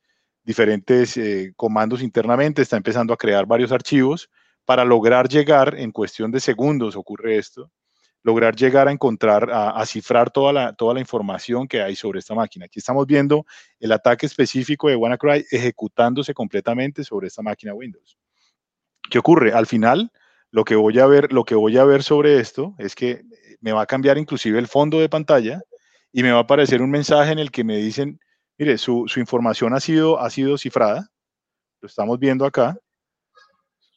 diferentes 0.47 1.17
eh, 1.17 1.51
comandos 1.57 2.01
internamente, 2.01 2.62
está 2.62 2.77
empezando 2.77 3.13
a 3.13 3.17
crear 3.17 3.45
varios 3.45 3.73
archivos 3.73 4.29
para 4.63 4.86
lograr 4.86 5.27
llegar, 5.27 5.75
en 5.77 5.91
cuestión 5.91 6.31
de 6.31 6.39
segundos 6.39 6.95
ocurre 6.95 7.38
esto, 7.38 7.69
lograr 8.27 8.55
llegar 8.55 8.87
a 8.87 8.91
encontrar, 8.91 9.49
a, 9.51 9.85
cifrar 9.85 10.29
toda 10.29 10.51
la, 10.51 10.73
toda 10.73 10.93
la 10.93 10.99
información 10.99 11.67
que 11.67 11.81
hay 11.81 11.95
sobre 11.95 12.19
esta 12.19 12.35
máquina. 12.35 12.65
Aquí 12.65 12.79
estamos 12.79 13.07
viendo 13.07 13.45
el 13.79 13.91
ataque 13.91 14.25
específico 14.25 14.89
de 14.89 14.95
WannaCry 14.97 15.45
ejecutándose 15.49 16.33
completamente 16.33 17.03
sobre 17.03 17.27
esta 17.27 17.41
máquina 17.41 17.73
Windows. 17.73 18.17
¿Qué 19.09 19.17
ocurre? 19.17 19.53
Al 19.53 19.65
final, 19.65 20.11
lo 20.51 20.65
que 20.65 20.75
voy 20.75 20.99
a 20.99 21.05
ver, 21.05 21.31
lo 21.31 21.45
que 21.45 21.55
voy 21.55 21.77
a 21.77 21.85
ver 21.85 22.03
sobre 22.03 22.39
esto 22.39 22.75
es 22.77 22.95
que 22.95 23.23
me 23.61 23.71
va 23.71 23.83
a 23.83 23.85
cambiar 23.85 24.17
inclusive 24.17 24.59
el 24.59 24.67
fondo 24.67 24.99
de 24.99 25.07
pantalla 25.07 25.61
y 26.11 26.21
me 26.21 26.31
va 26.31 26.39
a 26.39 26.41
aparecer 26.41 26.81
un 26.81 26.91
mensaje 26.91 27.31
en 27.31 27.39
el 27.39 27.49
que 27.49 27.63
me 27.63 27.77
dicen, 27.77 28.19
Mire, 28.59 28.79
su, 28.79 29.05
información 29.17 29.75
ha 29.75 29.79
sido, 29.79 30.19
ha 30.19 30.31
sido 30.31 30.57
cifrada, 30.57 31.11
lo 31.79 31.87
estamos 31.87 32.17
viendo 32.17 32.43
acá, 32.43 32.75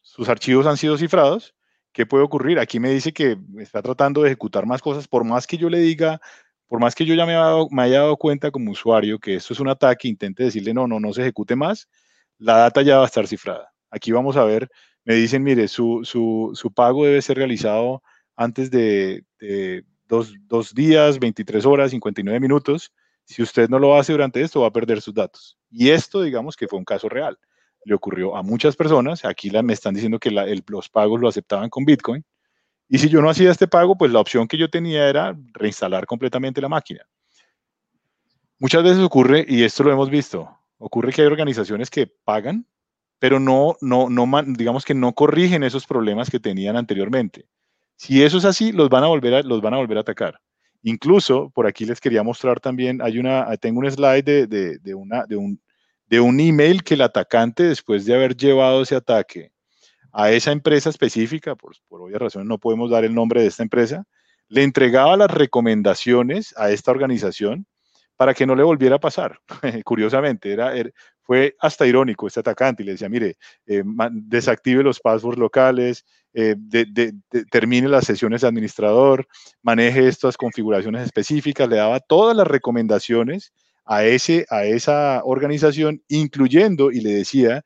sus 0.03 0.29
archivos 0.29 0.67
han 0.67 0.77
sido 0.77 0.99
cifrados. 0.99 1.55
¿Qué 1.93 2.07
puede 2.07 2.25
ocurrir? 2.25 2.59
Aquí 2.59 2.79
me 2.79 2.91
dice 2.91 3.13
que 3.13 3.37
está 3.59 3.83
tratando 3.83 4.23
de 4.23 4.29
ejecutar 4.29 4.67
más 4.67 4.81
cosas, 4.81 5.09
por 5.09 5.25
más 5.25 5.47
que 5.47 5.57
yo 5.57 5.69
le 5.69 5.79
diga, 5.79 6.21
por 6.69 6.81
más 6.81 6.95
que 6.95 7.05
yo 7.05 7.15
ya 7.15 7.27
me, 7.27 7.35
haya 7.83 7.99
dado 7.99 8.17
cuenta 8.17 8.53
como 8.53 8.71
usuario 8.71 9.19
que 9.19 9.35
esto 9.35 9.53
es 9.53 9.61
un 9.61 9.69
ataque, 9.69 10.07
intente 10.07 10.45
decirle 10.45 10.73
no, 10.73 10.87
no, 10.87 11.01
no 11.01 11.13
se 11.13 11.23
ejecute 11.23 11.57
más, 11.57 11.89
la 12.39 12.59
data 12.59 12.83
ya 12.83 12.99
va 12.99 13.03
a 13.05 13.07
estar 13.07 13.27
cifrada. 13.27 13.73
Aquí 13.91 14.13
vamos 14.13 14.37
a 14.37 14.45
ver, 14.45 14.71
me 15.05 15.15
dicen, 15.15 15.43
mire, 15.43 15.67
su, 15.67 16.73
pago 16.75 17.05
debe 17.05 17.23
ser 17.23 17.39
realizado 17.39 18.03
antes 18.37 18.71
de, 18.71 19.25
dos, 20.07 20.33
dos, 20.47 20.73
días, 20.73 21.19
23 21.19 21.67
horas, 21.67 21.91
59 21.91 22.39
minutos. 22.39 22.93
Si 23.25 23.43
usted 23.43 23.69
no 23.69 23.79
lo 23.81 23.97
hace 23.97 24.13
durante 24.13 24.41
esto, 24.41 24.61
va 24.61 24.69
a 24.69 24.73
perder 24.73 25.01
sus 25.01 25.15
datos. 25.15 25.59
Y 25.71 25.91
esto, 25.91 26.23
digamos 26.23 26.57
que 26.57 26.69
fue 26.69 26.79
un 26.79 26.85
caso 26.85 27.09
real. 27.09 27.39
Le 27.85 27.95
ocurrió 27.95 28.37
a 28.37 28.43
muchas 28.43 28.77
personas. 28.77 29.25
Aquí 29.25 29.51
me 29.63 29.73
están 29.73 29.95
diciendo 29.95 30.19
que 30.19 30.31
los 30.31 30.89
pagos 30.89 31.21
lo 31.21 31.29
aceptaban 31.29 31.71
con 31.71 31.85
Bitcoin. 31.85 32.25
Y 32.89 32.99
si 32.99 33.09
yo 33.09 33.23
no 33.23 33.31
hacía 33.31 33.51
este 33.51 33.69
pago, 33.69 33.97
pues 33.97 34.13
la 34.13 34.21
opción 34.21 34.49
que 34.49 34.59
yo 34.59 34.69
tenía 34.69 35.09
era 35.09 35.37
reinstalar 35.53 36.07
completamente 36.07 36.61
la 36.61 36.69
máquina. 36.69 37.07
Muchas 38.59 38.83
veces 38.83 39.01
ocurre, 39.01 39.45
y 39.49 39.63
esto 39.63 39.85
lo 39.85 39.93
hemos 39.93 40.11
visto, 40.11 40.51
ocurre 40.79 41.13
que 41.13 41.23
hay 41.23 41.29
organizaciones 41.29 41.89
que 41.89 42.07
pagan 42.07 42.67
pero 43.21 43.39
no, 43.39 43.77
no, 43.83 44.09
no, 44.09 44.27
digamos 44.47 44.85
que 44.85 44.95
no 44.95 45.13
corrigen 45.13 45.63
esos 45.63 45.87
problemas 45.87 46.31
que 46.31 46.41
tenían 46.41 46.77
anteriormente. 46.77 47.47
Si 47.95 48.23
eso 48.23 48.39
es 48.39 48.47
así, 48.47 48.73
los 48.73 48.89
van 48.89 49.05
a 49.05 49.09
volver 49.09 49.35
a, 49.35 49.43
los 49.43 49.61
van 49.61 49.75
a, 49.75 49.77
volver 49.77 49.99
a 49.99 50.01
atacar. 50.01 50.41
Incluso, 50.83 51.51
por 51.51 51.67
aquí 51.67 51.85
les 51.85 52.01
quería 52.01 52.23
mostrar 52.23 52.61
también, 52.61 53.03
hay 53.03 53.19
una, 53.19 53.55
tengo 53.59 53.81
un 53.81 53.91
slide 53.91 54.25
de, 54.25 54.47
de, 54.47 54.79
de 54.79 54.95
una, 54.95 55.27
de, 55.27 55.37
un, 55.37 55.61
de 56.11 56.21
un 56.21 56.41
email 56.41 56.83
que 56.83 56.95
el 56.95 57.03
atacante, 57.03 57.63
después 57.63 58.05
de 58.05 58.15
haber 58.15 58.37
llevado 58.37 58.83
ese 58.83 58.97
ataque 58.97 59.53
a 60.13 60.33
esa 60.33 60.51
empresa 60.51 60.91
específica, 60.91 61.55
por, 61.55 61.73
por 61.89 62.03
obvias 62.03 62.21
razones 62.21 62.49
no 62.49 62.59
podemos 62.59 62.91
dar 62.91 63.05
el 63.05 63.15
nombre 63.15 63.43
de 63.43 63.47
esta 63.47 63.63
empresa, 63.63 64.05
le 64.49 64.65
entregaba 64.65 65.17
las 65.17 65.31
recomendaciones 65.31 66.53
a 66.57 66.73
esta 66.73 66.91
organización 66.91 67.67
para 68.17 68.35
que 68.35 68.45
no 68.45 68.57
le 68.57 68.65
volviera 68.65 68.97
a 68.97 69.01
pasar. 69.01 69.39
Curiosamente, 69.85 70.53
era, 70.53 70.73
fue 71.23 71.55
hasta 71.61 71.87
irónico 71.87 72.27
este 72.27 72.41
atacante 72.41 72.83
y 72.83 72.87
le 72.87 72.93
decía, 72.93 73.09
mire, 73.09 73.39
eh, 73.67 73.85
desactive 74.11 74.83
los 74.83 74.99
passwords 74.99 75.39
locales, 75.39 76.05
eh, 76.35 76.57
termine 77.51 77.89
las 77.89 78.05
sesiones 78.05 78.41
de 78.41 78.49
administrador, 78.49 79.29
maneje 79.63 80.09
estas 80.09 80.37
configuraciones 80.37 81.05
específicas, 81.05 81.69
le 81.69 81.77
daba 81.77 82.01
todas 82.01 82.37
las 82.37 82.49
recomendaciones 82.49 83.53
a, 83.91 84.05
ese, 84.05 84.47
a 84.51 84.65
esa 84.65 85.21
organización, 85.25 86.01
incluyendo, 86.07 86.93
y 86.93 87.01
le 87.01 87.11
decía, 87.11 87.65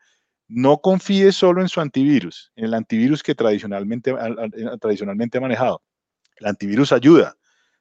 no 0.48 0.78
confíe 0.78 1.32
solo 1.32 1.60
en 1.60 1.68
su 1.68 1.82
antivirus, 1.82 2.50
en 2.56 2.64
el 2.64 2.72
antivirus 2.72 3.22
que 3.22 3.34
tradicionalmente, 3.34 4.14
tradicionalmente 4.80 5.36
ha 5.36 5.42
manejado. 5.42 5.82
El 6.36 6.46
antivirus 6.46 6.92
ayuda, 6.92 7.36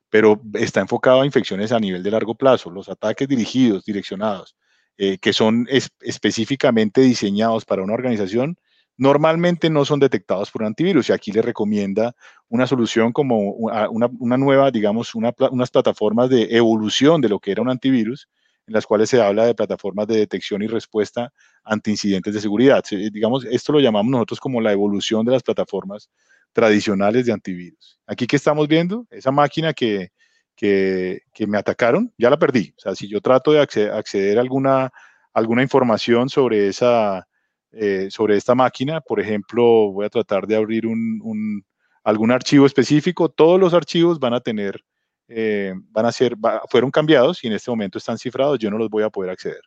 pero 0.10 0.42
está 0.56 0.82
enfocado 0.82 1.22
a 1.22 1.26
infecciones 1.26 1.72
a 1.72 1.80
nivel 1.80 2.04
de 2.04 2.12
largo 2.12 2.36
plazo. 2.36 2.70
Los 2.70 2.90
ataques 2.90 3.30
dirigidos, 3.30 3.86
direccionados, 3.86 4.58
eh, 4.98 5.18
que 5.20 5.32
son 5.32 5.66
específicamente 6.02 7.00
diseñados 7.00 7.64
para 7.64 7.82
una 7.82 7.94
organización, 7.94 8.58
normalmente 8.98 9.70
no 9.70 9.86
son 9.86 10.02
detectados 10.02 10.52
por 10.52 10.64
un 10.64 10.68
antivirus. 10.68 11.08
Y 11.08 11.14
aquí 11.14 11.32
le 11.32 11.42
recomienda 11.42 12.14
una 12.54 12.68
solución 12.68 13.12
como 13.12 13.40
una, 13.40 14.38
nueva, 14.38 14.70
digamos, 14.70 15.16
unas 15.16 15.72
plataformas 15.72 16.30
de 16.30 16.44
evolución 16.56 17.20
de 17.20 17.28
lo 17.28 17.40
que 17.40 17.52
era 17.52 17.64
un 17.64 17.70
antivirus, 17.70 18.30
en 18.68 18.76
las 18.76 18.86
cuales 18.86 19.10
se 19.10 19.20
habla 19.20 19.48
de 19.48 19.56
plataformas 19.56 20.06
de 20.06 20.18
detección 20.18 20.62
y 20.62 20.68
respuesta 20.68 21.34
ante 21.64 21.90
incidentes 21.90 22.32
de 22.32 22.40
seguridad. 22.40 22.84
Digamos, 23.12 23.44
esto 23.46 23.74
lo 23.74 23.80
llamamos 23.80 24.12
nosotros 24.12 24.40
como 24.40 24.62
la 24.62 24.72
evolución 24.72 25.26
de 25.26 25.32
las 25.32 25.42
plataformas 25.42 26.12
tradicionales 26.52 27.26
de 27.26 27.34
antivirus. 27.34 28.00
Aquí 28.06 28.28
que 28.28 28.36
estamos 28.36 28.68
viendo, 28.68 29.08
esa 29.10 29.32
máquina 29.32 29.74
que, 29.74 30.12
que, 30.56 31.22
me 31.48 31.58
atacaron, 31.58 32.14
ya 32.20 32.30
la 32.30 32.38
perdí. 32.38 32.72
O 32.78 32.82
sea, 32.82 32.94
si 32.94 33.08
yo 33.10 33.20
trato 33.20 33.52
de 33.52 33.62
acceder, 33.62 34.38
a 34.38 34.42
alguna, 34.42 34.92
alguna 35.34 35.64
información 35.64 36.30
sobre, 36.30 36.68
esa, 36.68 37.28
eh, 37.72 38.10
sobre 38.12 38.38
esta 38.38 38.54
máquina, 38.54 39.02
por 39.02 39.20
ejemplo, 39.20 39.92
voy 39.92 40.06
a 40.06 40.10
tratar 40.10 40.46
de 40.46 40.56
abrir 40.56 40.86
un, 40.86 41.66
algún 42.04 42.32
archivo 42.32 42.66
específico, 42.66 43.30
todos 43.30 43.60
los 43.60 43.74
archivos 43.74 44.20
van 44.20 44.34
a 44.34 44.42
tener, 44.42 44.84
eh, 45.28 45.74
van 45.90 46.06
a 46.06 46.12
ser, 46.12 46.36
fueron 46.70 46.92
cambiados 46.92 47.44
y 47.44 47.48
en 47.48 47.54
este 47.54 47.72
momento 47.72 47.98
están 47.98 48.18
cifrados, 48.18 48.60
yo 48.60 48.70
no 48.70 48.78
los 48.78 48.90
voy 48.90 49.04
a 49.04 49.10
poder 49.10 49.32
acceder. 49.32 49.62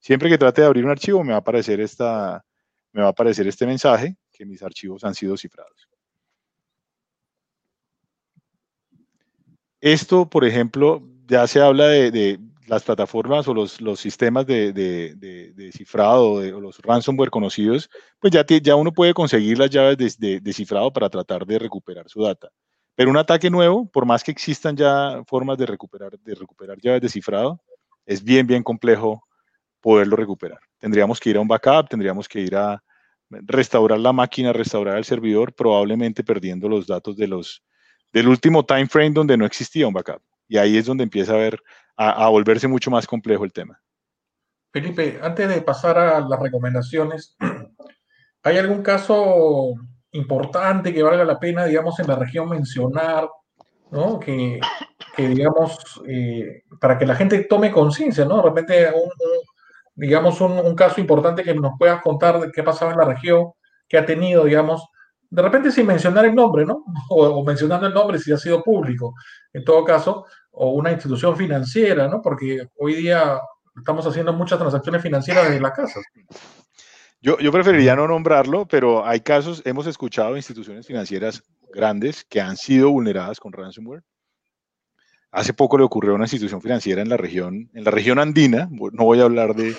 Siempre 0.00 0.28
que 0.28 0.38
trate 0.38 0.60
de 0.60 0.66
abrir 0.66 0.84
un 0.84 0.90
archivo 0.90 1.22
me 1.22 1.30
va 1.30 1.36
a 1.36 1.40
aparecer, 1.40 1.80
esta, 1.80 2.44
me 2.92 3.02
va 3.02 3.08
a 3.08 3.10
aparecer 3.10 3.46
este 3.46 3.66
mensaje 3.66 4.16
que 4.32 4.44
mis 4.44 4.62
archivos 4.62 5.04
han 5.04 5.14
sido 5.14 5.36
cifrados. 5.36 5.88
Esto, 9.80 10.28
por 10.28 10.44
ejemplo, 10.44 11.02
ya 11.26 11.46
se 11.46 11.60
habla 11.60 11.86
de, 11.86 12.40
las 12.66 12.82
plataformas 12.82 13.46
o 13.48 13.54
los, 13.54 13.78
sistemas 13.98 14.46
de, 14.46 15.70
cifrado 15.72 16.32
o 16.32 16.60
los 16.60 16.78
ransomware 16.80 17.30
conocidos, 17.30 17.88
pues 18.18 18.32
ya, 18.32 18.44
ya 18.44 18.76
uno 18.76 18.92
puede 18.92 19.14
conseguir 19.14 19.58
las 19.58 19.70
llaves 19.70 20.18
de, 20.18 20.52
cifrado 20.52 20.92
para 20.92 21.08
tratar 21.08 21.46
de 21.46 21.58
recuperar 21.58 22.08
su 22.08 22.22
data. 22.22 22.48
Pero 22.94 23.10
un 23.10 23.16
ataque 23.16 23.50
nuevo, 23.50 23.88
por 23.90 24.06
más 24.06 24.24
que 24.24 24.30
existan 24.30 24.76
ya 24.76 25.22
formas 25.26 25.58
de 25.58 25.66
recuperar, 25.66 26.18
de 26.18 26.34
recuperar 26.34 26.78
llaves 26.80 27.02
de 27.02 27.08
cifrado, 27.08 27.60
es 28.04 28.22
bien, 28.22 28.46
bien 28.46 28.62
complejo 28.62 29.22
poderlo 29.80 30.16
recuperar. 30.16 30.58
Tendríamos 30.78 31.20
que 31.20 31.30
ir 31.30 31.36
a 31.36 31.40
un 31.40 31.48
backup, 31.48 31.88
tendríamos 31.88 32.28
que 32.28 32.40
ir 32.40 32.56
a 32.56 32.82
restaurar 33.30 33.98
la 33.98 34.12
máquina, 34.12 34.52
restaurar 34.52 34.96
el 34.96 35.04
servidor, 35.04 35.54
probablemente 35.54 36.24
perdiendo 36.24 36.68
los 36.68 36.86
datos 36.86 37.16
de 37.16 37.26
los, 37.26 37.62
del 38.12 38.28
último 38.28 38.64
time 38.64 38.86
frame 38.86 39.10
donde 39.10 39.36
no 39.36 39.44
existía 39.44 39.86
un 39.86 39.92
backup. 39.92 40.22
Y 40.48 40.58
ahí 40.58 40.76
es 40.76 40.86
donde 40.86 41.04
empieza 41.04 41.34
a, 41.34 41.38
ver, 41.38 41.62
a, 41.96 42.28
volverse 42.28 42.68
mucho 42.68 42.90
más 42.90 43.06
complejo 43.06 43.44
el 43.44 43.52
tema. 43.52 43.80
Felipe, 44.72 45.18
antes 45.22 45.48
de 45.48 45.62
pasar 45.62 45.98
a 45.98 46.20
las 46.20 46.40
recomendaciones, 46.40 47.36
¿hay 48.42 48.58
algún 48.58 48.82
caso 48.82 49.74
importante 50.12 50.92
que 50.92 51.02
valga 51.02 51.24
la 51.24 51.38
pena, 51.38 51.64
digamos, 51.64 51.98
en 51.98 52.06
la 52.06 52.16
región 52.16 52.48
mencionar, 52.48 53.28
¿no? 53.90 54.20
Que, 54.20 54.60
digamos, 55.16 56.02
eh, 56.06 56.62
para 56.80 56.98
que 56.98 57.06
la 57.06 57.14
gente 57.14 57.44
tome 57.44 57.70
conciencia, 57.70 58.24
¿no? 58.24 58.36
De 58.36 58.42
repente, 58.42 58.92
digamos, 59.94 60.40
un, 60.40 60.52
un, 60.52 60.74
caso 60.74 61.00
importante 61.00 61.42
que 61.42 61.54
nos 61.54 61.72
puedas 61.78 62.02
contar 62.02 62.40
de 62.40 62.52
qué 62.52 62.62
pasaba 62.62 62.92
en 62.92 62.98
la 62.98 63.06
región, 63.06 63.52
que 63.88 63.98
ha 63.98 64.04
tenido, 64.04 64.44
digamos, 64.44 64.86
de 65.30 65.42
repente 65.42 65.70
sin 65.70 65.86
mencionar 65.86 66.24
el 66.24 66.34
nombre, 66.34 66.64
¿no? 66.64 66.84
O, 67.10 67.44
mencionando 67.44 67.86
el 67.86 67.94
nombre 67.94 68.18
si 68.18 68.32
ha 68.32 68.36
sido 68.36 68.62
público, 68.62 69.14
en 69.52 69.64
todo 69.64 69.84
caso, 69.84 70.26
o 70.52 70.70
una 70.70 70.92
institución 70.92 71.36
financiera, 71.36 72.08
¿no? 72.08 72.20
Porque 72.22 72.68
hoy 72.78 72.94
día 72.94 73.38
estamos 73.76 74.06
haciendo 74.06 74.32
muchas 74.32 74.58
transacciones 74.58 75.02
financieras 75.02 75.44
desde 75.48 75.60
la 75.60 75.72
casa. 75.72 76.00
Yo, 77.20 77.38
yo 77.38 77.50
preferiría 77.50 77.96
no 77.96 78.06
nombrarlo, 78.06 78.66
pero 78.66 79.06
hay 79.06 79.20
casos, 79.20 79.62
hemos 79.64 79.86
escuchado 79.86 80.36
instituciones 80.36 80.86
financieras 80.86 81.42
grandes 81.72 82.24
que 82.24 82.40
han 82.40 82.56
sido 82.56 82.90
vulneradas 82.90 83.40
con 83.40 83.52
ransomware. 83.52 84.02
Hace 85.30 85.52
poco 85.52 85.76
le 85.76 85.84
ocurrió 85.84 86.12
a 86.12 86.14
una 86.14 86.24
institución 86.24 86.62
financiera 86.62 87.02
en 87.02 87.08
la 87.08 87.16
región, 87.16 87.70
en 87.74 87.84
la 87.84 87.90
región 87.90 88.18
andina, 88.18 88.68
no 88.70 89.04
voy 89.04 89.20
a 89.20 89.24
hablar 89.24 89.54
de, 89.54 89.74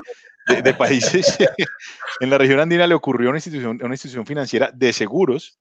de, 0.47 0.73
países. 0.73 1.37
en 2.19 2.29
la 2.29 2.37
región 2.37 2.59
andina 2.59 2.87
le 2.87 2.95
ocurrió 2.95 3.29
a 3.29 3.31
una 3.31 3.37
institución, 3.37 3.79
una 3.81 3.93
institución 3.93 4.25
financiera 4.25 4.71
de 4.73 4.93
seguros 4.93 5.59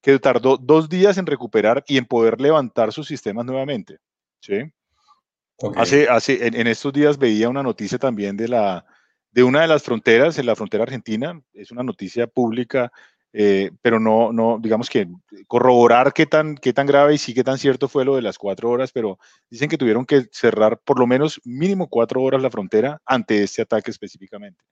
que 0.00 0.18
tardó 0.18 0.56
dos 0.56 0.88
días 0.88 1.18
en 1.18 1.26
recuperar 1.26 1.84
y 1.86 1.98
en 1.98 2.04
poder 2.04 2.40
levantar 2.40 2.92
sus 2.92 3.08
sistemas 3.08 3.44
nuevamente. 3.44 3.98
¿sí? 4.40 4.72
Hace, 5.74 6.08
hace, 6.08 6.46
en, 6.46 6.66
estos 6.66 6.92
días 6.92 7.18
veía 7.18 7.48
una 7.48 7.62
noticia 7.62 7.98
también 7.98 8.36
de, 8.36 8.48
la, 8.48 8.84
de 9.30 9.42
una 9.42 9.62
de 9.62 9.68
las 9.68 9.82
fronteras, 9.82 10.38
en 10.38 10.46
la 10.46 10.54
frontera 10.54 10.84
argentina, 10.84 11.40
es 11.54 11.70
una 11.70 11.82
noticia 11.82 12.26
pública 12.26 12.92
eh, 13.38 13.70
pero 13.82 14.00
no, 14.00 14.32
no, 14.32 14.58
digamos 14.58 14.88
que 14.88 15.06
corroborar 15.46 16.14
qué 16.14 16.24
tan, 16.24 16.54
qué 16.54 16.72
tan 16.72 16.86
grave 16.86 17.12
y 17.12 17.18
sí 17.18 17.34
qué 17.34 17.44
tan 17.44 17.58
cierto 17.58 17.86
fue 17.86 18.02
lo 18.02 18.16
de 18.16 18.22
las 18.22 18.38
cuatro 18.38 18.70
horas, 18.70 18.92
pero 18.92 19.18
dicen 19.50 19.68
que 19.68 19.76
tuvieron 19.76 20.06
que 20.06 20.24
cerrar 20.32 20.78
por 20.78 20.98
lo 20.98 21.06
menos 21.06 21.38
mínimo 21.44 21.86
cuatro 21.86 22.22
horas 22.22 22.40
la 22.40 22.50
frontera 22.50 22.98
ante 23.04 23.42
este 23.42 23.60
ataque 23.60 23.90
específicamente. 23.90 24.64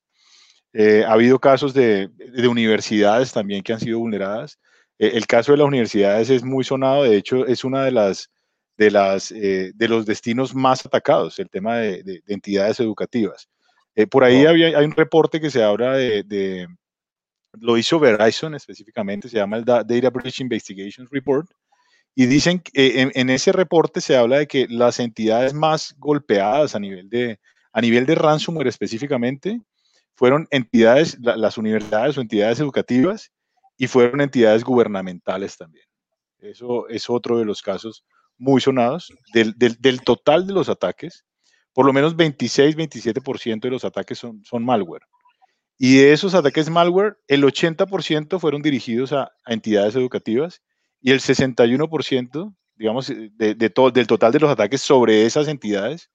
Eh, 0.73 1.05
ha 1.07 1.13
habido 1.13 1.39
casos 1.39 1.75
de, 1.75 2.09
de, 2.09 2.49
universidades 2.49 3.35
también 3.35 3.63
que 3.63 3.75
han 3.75 3.81
sido 3.81 3.99
vulneradas. 3.99 4.59
Eh, 4.99 5.11
el 5.13 5.27
caso 5.27 5.53
de 5.53 5.59
las 5.59 5.67
universidades 5.67 6.31
es 6.31 6.43
muy 6.43 6.65
sonado, 6.65 7.03
de 7.03 7.19
hecho 7.19 7.47
es 7.47 7.65
una 7.65 7.85
de 7.85 7.91
las 7.91 8.31
de, 8.79 8.91
las, 8.91 9.29
de 9.29 9.89
los 9.89 10.07
destinos 10.07 10.55
más 10.55 10.87
atacados, 10.87 11.39
el 11.39 11.51
tema 11.51 11.77
de, 11.77 12.03
de 12.03 12.23
entidades 12.29 12.81
educativas. 12.81 13.47
por 14.11 14.25
ahí 14.25 14.47
había, 14.47 14.79
hay 14.79 14.87
un 14.87 14.97
reporte 14.97 15.39
que 15.39 15.51
se 15.51 15.63
habla 15.63 15.93
de, 15.93 16.67
lo 17.61 17.77
hizo 17.77 17.99
Verizon 17.99 18.55
específicamente, 18.55 19.29
se 19.29 19.37
llama 19.37 19.57
el 19.57 19.65
Data 19.65 20.11
Breach 20.11 20.41
Investigation 20.41 21.07
Report, 21.11 21.51
y 22.15 22.27
dicen 22.27 22.61
que 22.61 22.87
eh, 22.87 23.11
en, 23.13 23.31
ese 23.31 23.53
reporte 23.53 24.01
se 24.01 24.17
habla 24.17 24.39
de 24.39 24.47
que 24.47 24.67
las 24.69 25.01
entidades 25.01 25.53
más 25.53 25.95
golpeadas 25.99 26.75
a 26.75 26.81
nivel 26.81 27.09
de, 27.09 27.41
a 27.73 27.81
nivel 27.81 28.07
de 28.07 28.15
ransomware 28.15 28.69
específicamente 28.69 29.61
fueron 30.15 30.47
entidades, 30.51 31.19
las 31.21 31.59
universidades 31.59 32.17
o 32.17 32.21
entidades 32.21 32.61
educativas, 32.61 33.33
y 33.77 33.87
fueron 33.87 34.21
entidades 34.21 34.65
gubernamentales 34.65 35.57
también. 35.57 35.85
Eso 36.39 36.89
es 36.89 37.09
otro 37.09 37.39
de 37.39 37.45
los 37.45 37.63
casos 37.63 38.05
muy 38.39 38.61
sonados. 38.61 39.13
Del, 39.33 39.55
del, 39.57 40.03
total 40.03 40.47
de 40.47 40.53
los 40.53 40.69
ataques, 40.69 41.25
por 41.73 41.87
lo 41.87 41.93
menos 41.93 42.17
26-27% 42.17 43.61
de 43.61 43.71
los 43.71 43.85
ataques 43.85 44.19
son, 44.19 44.45
son 44.45 44.65
malware. 44.65 45.03
Y 45.79 45.99
de 45.99 46.13
esos 46.13 46.35
ataques 46.35 46.71
malware, 46.71 47.17
el 47.27 47.43
80% 47.43 48.39
fueron 48.39 48.63
dirigidos 48.63 49.13
a, 49.13 49.33
entidades 49.47 49.97
educativas 49.97 50.63
y 51.01 51.11
el 51.11 51.21
61%, 51.21 52.55
digamos, 52.77 53.09
de, 53.09 53.55
de 53.55 53.73
del 53.93 54.07
total 54.07 54.33
de 54.33 54.41
los 54.41 54.51
ataques 54.51 54.81
sobre 54.81 55.27
esas 55.27 55.49
entidades, 55.49 56.11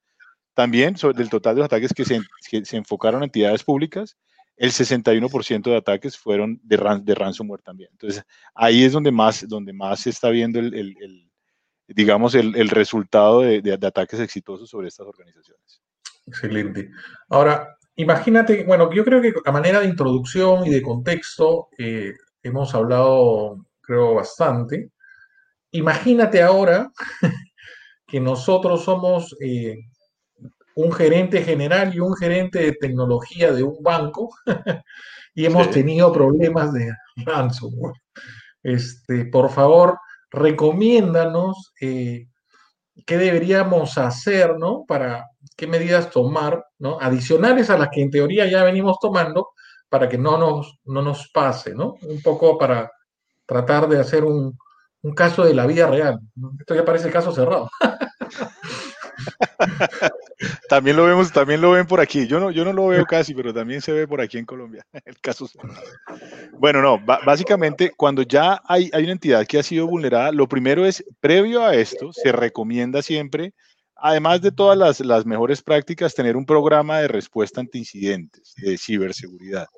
también 0.54 0.94
del 1.14 1.30
total 1.30 1.54
de 1.54 1.60
los 1.60 1.66
ataques 1.66 1.92
que 1.92 2.04
se, 2.04 2.20
se 2.64 2.76
enfocaron 2.76 3.22
a 3.22 3.26
entidades 3.26 3.62
públicas, 3.62 4.16
el 4.60 4.72
61% 4.72 5.62
de 5.62 5.76
ataques 5.76 6.18
fueron 6.18 6.60
de, 6.62 6.76
de, 7.02 7.14
ransomware 7.14 7.62
también. 7.62 7.88
Entonces, 7.92 8.22
ahí 8.54 8.84
es 8.84 8.92
donde 8.92 9.10
más, 9.10 9.48
donde 9.48 9.72
más 9.72 10.00
se 10.00 10.10
está 10.10 10.28
viendo 10.28 10.58
el, 10.58 10.74
el, 10.74 11.30
digamos, 11.88 12.34
el, 12.34 12.68
resultado 12.68 13.40
de, 13.40 13.62
de, 13.62 13.86
ataques 13.86 14.20
exitosos 14.20 14.68
sobre 14.68 14.88
estas 14.88 15.06
organizaciones. 15.06 15.80
Excelente. 16.26 16.90
Ahora, 17.30 17.74
imagínate, 17.96 18.64
bueno, 18.64 18.92
yo 18.92 19.04
creo 19.04 19.20
que 19.20 19.32
a 19.44 19.52
manera 19.52 19.80
de 19.80 19.86
introducción 19.86 20.66
y 20.66 20.70
de 20.70 20.82
contexto 20.82 21.68
eh, 21.78 22.12
hemos 22.42 22.74
hablado, 22.74 23.66
creo, 23.80 24.14
bastante. 24.14 24.90
Imagínate 25.72 26.42
ahora 26.42 26.90
que 28.06 28.20
nosotros 28.20 28.84
somos 28.84 29.36
eh, 29.40 29.76
un 30.74 30.92
gerente 30.92 31.42
general 31.42 31.94
y 31.94 32.00
un 32.00 32.16
gerente 32.16 32.60
de 32.60 32.72
tecnología 32.72 33.52
de 33.52 33.62
un 33.62 33.82
banco 33.82 34.30
y 35.34 35.44
hemos 35.44 35.70
tenido 35.70 36.12
problemas 36.12 36.72
de 36.72 36.90
ransomware. 37.16 37.94
Este, 38.62 39.26
por 39.26 39.50
favor, 39.50 39.98
recomiéndanos 40.30 41.72
eh, 41.80 42.26
qué 43.10 43.18
deberíamos 43.18 43.98
hacer, 43.98 44.56
¿no? 44.56 44.84
Para 44.86 45.26
qué 45.56 45.66
medidas 45.66 46.10
tomar, 46.10 46.64
¿no? 46.78 46.96
Adicionales 47.00 47.68
a 47.68 47.76
las 47.76 47.88
que 47.88 48.02
en 48.02 48.10
teoría 48.12 48.46
ya 48.46 48.62
venimos 48.62 48.98
tomando 49.00 49.48
para 49.88 50.08
que 50.08 50.16
no 50.16 50.38
nos, 50.38 50.78
no 50.84 51.02
nos 51.02 51.28
pase, 51.32 51.74
¿no? 51.74 51.96
Un 52.02 52.22
poco 52.22 52.56
para 52.56 52.88
tratar 53.46 53.88
de 53.88 53.98
hacer 53.98 54.24
un, 54.24 54.56
un 55.02 55.12
caso 55.12 55.44
de 55.44 55.54
la 55.54 55.66
vida 55.66 55.88
real. 55.88 56.20
Esto 56.60 56.76
ya 56.76 56.84
parece 56.84 57.10
caso 57.10 57.32
cerrado. 57.32 57.68
también 60.68 60.96
lo 60.96 61.04
vemos, 61.04 61.32
también 61.32 61.60
lo 61.60 61.72
ven 61.72 61.86
por 61.86 62.00
aquí. 62.00 62.26
Yo 62.26 62.40
no, 62.40 62.50
yo 62.50 62.64
no 62.64 62.72
lo 62.72 62.88
veo 62.88 63.04
casi, 63.04 63.34
pero 63.34 63.52
también 63.52 63.80
se 63.80 63.92
ve 63.92 64.06
por 64.06 64.20
aquí 64.20 64.38
en 64.38 64.46
Colombia. 64.46 64.84
El 65.04 65.18
caso 65.20 65.48
Bueno, 66.58 66.82
no, 66.82 66.98
básicamente 67.00 67.92
cuando 67.96 68.22
ya 68.22 68.60
hay, 68.64 68.90
hay 68.92 69.04
una 69.04 69.12
entidad 69.12 69.46
que 69.46 69.58
ha 69.58 69.62
sido 69.62 69.86
vulnerada, 69.86 70.32
lo 70.32 70.48
primero 70.48 70.86
es, 70.86 71.04
previo 71.20 71.64
a 71.64 71.74
esto, 71.74 72.12
se 72.12 72.32
recomienda 72.32 73.02
siempre, 73.02 73.52
además 74.00 74.40
de 74.40 74.52
todas 74.52 75.00
las, 75.00 75.26
mejores 75.26 75.62
prácticas, 75.62 76.14
tener 76.14 76.36
un 76.36 76.46
programa 76.46 77.00
de 77.00 77.08
respuesta 77.08 77.60
ante 77.60 77.78
incidentes 77.78 78.54
de 78.56 78.76
ciberseguridad. 78.78 79.68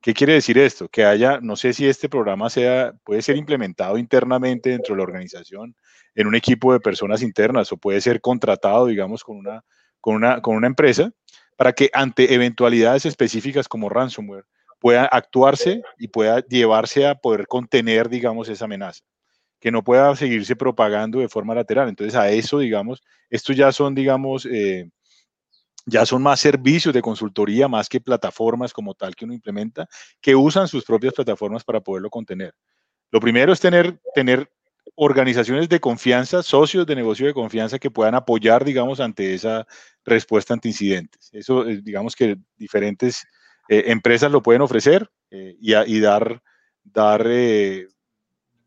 ¿Qué 0.00 0.14
quiere 0.14 0.34
decir 0.34 0.58
esto? 0.58 0.88
Que 0.88 1.04
haya, 1.04 1.38
no 1.40 1.56
sé 1.56 1.72
si 1.72 1.86
este 1.86 2.08
programa 2.08 2.50
sea, 2.50 2.92
puede 3.04 3.22
ser 3.22 3.36
implementado 3.36 3.98
internamente 3.98 4.70
dentro 4.70 4.94
de 4.94 4.98
la 4.98 5.04
organización, 5.04 5.74
en 6.14 6.26
un 6.26 6.34
equipo 6.34 6.72
de 6.72 6.80
personas 6.80 7.22
internas 7.22 7.72
o 7.72 7.76
puede 7.76 8.00
ser 8.00 8.20
contratado, 8.20 8.86
digamos, 8.86 9.24
con 9.24 9.36
una, 9.36 9.64
con 10.00 10.16
una, 10.16 10.40
con 10.40 10.56
una 10.56 10.66
empresa 10.66 11.10
para 11.56 11.72
que 11.72 11.90
ante 11.92 12.34
eventualidades 12.34 13.06
específicas 13.06 13.68
como 13.68 13.88
ransomware 13.88 14.44
pueda 14.80 15.04
actuarse 15.04 15.82
y 15.96 16.08
pueda 16.08 16.40
llevarse 16.40 17.06
a 17.06 17.14
poder 17.14 17.46
contener, 17.46 18.08
digamos, 18.08 18.48
esa 18.48 18.64
amenaza, 18.64 19.04
que 19.62 19.70
no 19.70 19.84
pueda 19.84 20.14
seguirse 20.16 20.56
propagando 20.56 21.20
de 21.20 21.28
forma 21.28 21.54
lateral. 21.54 21.88
Entonces, 21.88 22.16
a 22.16 22.28
eso, 22.28 22.58
digamos, 22.58 23.00
estos 23.30 23.54
ya 23.54 23.70
son, 23.70 23.94
digamos, 23.94 24.44
eh, 24.44 24.90
ya 25.86 26.04
son 26.04 26.20
más 26.20 26.40
servicios 26.40 26.92
de 26.92 27.00
consultoría 27.00 27.68
más 27.68 27.88
que 27.88 28.00
plataformas 28.00 28.72
como 28.72 28.94
tal 28.94 29.14
que 29.14 29.24
uno 29.24 29.34
implementa, 29.34 29.86
que 30.20 30.34
usan 30.34 30.66
sus 30.66 30.84
propias 30.84 31.14
plataformas 31.14 31.62
para 31.62 31.80
poderlo 31.80 32.10
contener. 32.10 32.52
Lo 33.12 33.20
primero 33.20 33.52
es 33.52 33.60
tener, 33.60 34.00
tener 34.16 34.50
organizaciones 34.96 35.68
de 35.68 35.78
confianza, 35.78 36.42
socios 36.42 36.84
de 36.84 36.96
negocio 36.96 37.28
de 37.28 37.32
confianza 37.32 37.78
que 37.78 37.90
puedan 37.90 38.16
apoyar, 38.16 38.64
digamos, 38.64 38.98
ante 38.98 39.32
esa 39.32 39.64
respuesta 40.04 40.54
ante 40.54 40.66
incidentes. 40.66 41.30
Eso, 41.32 41.68
eh, 41.68 41.80
digamos 41.80 42.16
que 42.16 42.36
diferentes 42.56 43.24
eh, 43.68 43.84
empresas 43.86 44.32
lo 44.32 44.42
pueden 44.42 44.62
ofrecer 44.62 45.08
y, 45.30 46.00
dar, 46.00 46.42
dar 46.82 47.26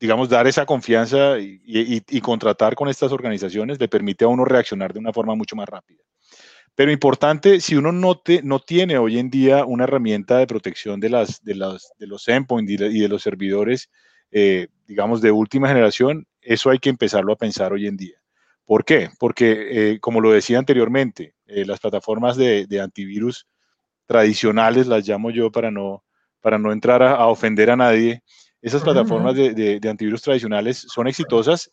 digamos, 0.05 0.29
dar 0.29 0.45
esa 0.45 0.67
confianza 0.67 1.39
y, 1.39 2.21
contratar 2.21 2.75
con 2.75 2.89
estas 2.89 3.11
organizaciones 3.11 3.79
le 3.79 3.87
permite 3.87 4.23
a 4.23 4.27
uno 4.27 4.45
reaccionar 4.45 4.93
de 4.93 4.99
una 4.99 5.11
forma 5.11 5.33
mucho 5.33 5.55
más 5.55 5.67
rápida. 5.67 6.03
Pero 6.75 6.91
importante, 6.91 7.59
si 7.59 7.75
uno 7.75 7.91
no, 7.91 8.21
no 8.43 8.59
tiene 8.59 8.99
hoy 8.99 9.17
en 9.17 9.31
día 9.31 9.65
una 9.65 9.85
herramienta 9.85 10.37
de 10.37 10.45
protección 10.45 10.99
de, 10.99 11.09
las, 11.09 11.43
de, 11.43 11.55
las, 11.55 11.91
de 11.97 12.05
los 12.05 12.27
endpoints 12.27 12.71
y 12.71 12.99
de 12.99 13.07
los 13.07 13.23
servidores, 13.23 13.89
eh, 14.29 14.67
digamos, 14.85 15.21
de 15.21 15.31
última 15.31 15.69
generación, 15.69 16.27
eso 16.39 16.69
hay 16.69 16.77
que 16.77 16.89
empezarlo 16.89 17.33
a 17.33 17.37
pensar 17.37 17.73
hoy 17.73 17.87
en 17.87 17.97
día. 17.97 18.17
¿Por 18.63 18.85
qué? 18.85 19.09
Porque, 19.17 19.93
eh, 19.93 19.99
como 19.99 20.21
lo 20.21 20.31
decía 20.31 20.59
anteriormente, 20.59 21.33
eh, 21.47 21.65
las 21.65 21.79
plataformas 21.79 22.37
de, 22.37 22.67
antivirus 22.79 23.47
tradicionales, 24.05 24.85
las 24.85 25.07
llamo 25.07 25.31
yo 25.31 25.51
para 25.51 25.71
no, 25.71 26.03
para 26.41 26.59
no 26.59 26.71
entrar 26.71 27.01
a, 27.01 27.25
ofender 27.25 27.71
a 27.71 27.75
nadie, 27.75 28.21
esas 28.65 28.81
plataformas 28.81 29.35
de, 29.35 29.79
antivirus 29.87 30.23
tradicionales 30.23 30.85
son 30.89 31.07
exitosas 31.07 31.71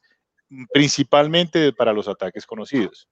principalmente 0.72 1.72
para 1.72 1.92
los 1.92 2.07
ataques 2.07 2.44
conocidos. 2.44 3.09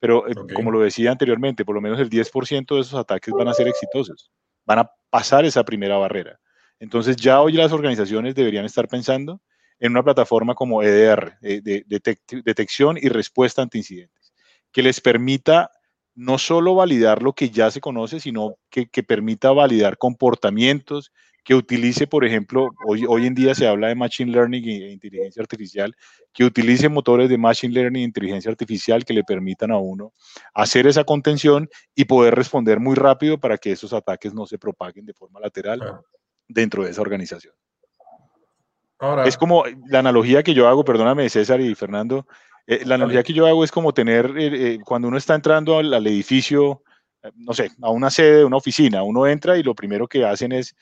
Pero, 0.00 0.24
como 0.54 0.70
lo 0.70 0.80
decía 0.80 1.12
anteriormente, 1.12 1.64
por 1.64 1.74
lo 1.74 1.80
menos 1.80 2.00
el 2.00 2.10
10% 2.10 2.74
de 2.74 2.80
esos 2.80 2.94
ataques 2.94 3.32
van 3.32 3.48
a 3.48 3.54
ser 3.54 3.68
exitosos, 3.68 4.32
van 4.64 4.80
a 4.80 4.90
pasar 5.10 5.44
esa 5.44 5.62
primera 5.64 5.96
barrera. 5.96 6.40
Entonces 6.80 7.16
ya 7.16 7.40
hoy 7.40 7.52
las 7.52 7.70
organizaciones 7.70 8.34
deberían 8.34 8.64
estar 8.64 8.88
pensando 8.88 9.40
en 9.78 9.92
una 9.92 10.02
plataforma 10.02 10.54
como 10.54 10.82
EDR, 10.82 11.38
eh, 11.42 11.60
de, 11.62 11.84
detección 12.44 12.98
y 13.00 13.08
respuesta 13.08 13.62
ante 13.62 13.78
incidentes, 13.78 14.32
que 14.72 14.82
les 14.82 15.00
permita 15.00 15.70
no 16.14 16.38
solo 16.38 16.74
validar 16.74 17.22
lo 17.22 17.32
que 17.32 17.50
ya 17.50 17.70
se 17.70 17.80
conoce, 17.80 18.18
sino 18.18 18.56
que, 18.70 18.86
permita 19.02 19.52
validar 19.52 19.98
comportamientos, 19.98 21.12
que 21.50 21.56
utilice, 21.56 22.06
por 22.06 22.24
ejemplo, 22.24 22.70
hoy, 22.86 23.04
hoy 23.08 23.26
en 23.26 23.34
día 23.34 23.56
se 23.56 23.66
habla 23.66 23.88
de 23.88 23.96
Machine 23.96 24.30
Learning 24.30 24.62
e 24.68 24.92
inteligencia 24.92 25.42
artificial, 25.42 25.92
que 26.32 26.44
utilice 26.44 26.88
motores 26.88 27.28
de 27.28 27.38
Machine 27.38 27.74
Learning 27.74 28.02
e 28.02 28.04
inteligencia 28.04 28.52
artificial 28.52 29.04
que 29.04 29.12
le 29.12 29.24
permitan 29.24 29.72
a 29.72 29.78
uno 29.78 30.12
hacer 30.54 30.86
esa 30.86 31.02
contención 31.02 31.68
y 31.92 32.04
poder 32.04 32.36
responder 32.36 32.78
muy 32.78 32.94
rápido 32.94 33.36
para 33.36 33.58
que 33.58 33.72
esos 33.72 33.92
ataques 33.92 34.32
no 34.32 34.46
se 34.46 34.58
propaguen 34.58 35.06
de 35.06 35.12
forma 35.12 35.40
lateral 35.40 35.82
dentro 36.46 36.84
de 36.84 36.92
esa 36.92 37.00
organización. 37.00 37.52
Ahora, 39.00 39.24
es 39.24 39.36
como 39.36 39.64
la 39.88 39.98
analogía 39.98 40.44
que 40.44 40.54
yo 40.54 40.68
hago, 40.68 40.84
perdóname 40.84 41.28
César 41.30 41.60
y 41.60 41.74
Fernando, 41.74 42.28
eh, 42.68 42.82
la 42.84 42.94
analogía 42.94 43.24
que 43.24 43.32
yo 43.32 43.48
hago 43.48 43.64
es 43.64 43.72
como 43.72 43.92
tener, 43.92 44.26
eh, 44.38 44.74
eh, 44.74 44.78
cuando 44.84 45.08
uno 45.08 45.16
está 45.16 45.34
entrando 45.34 45.78
al, 45.78 46.06
edificio, 46.06 46.84
no 47.34 47.54
sé, 47.54 47.72
a 47.82 47.90
una 47.90 48.08
sede, 48.08 48.44
una 48.44 48.58
oficina, 48.58 49.02
uno 49.02 49.26
entra 49.26 49.58
y 49.58 49.64
lo 49.64 49.74
primero 49.74 50.06
que 50.06 50.24
hacen 50.24 50.52
es 50.52 50.76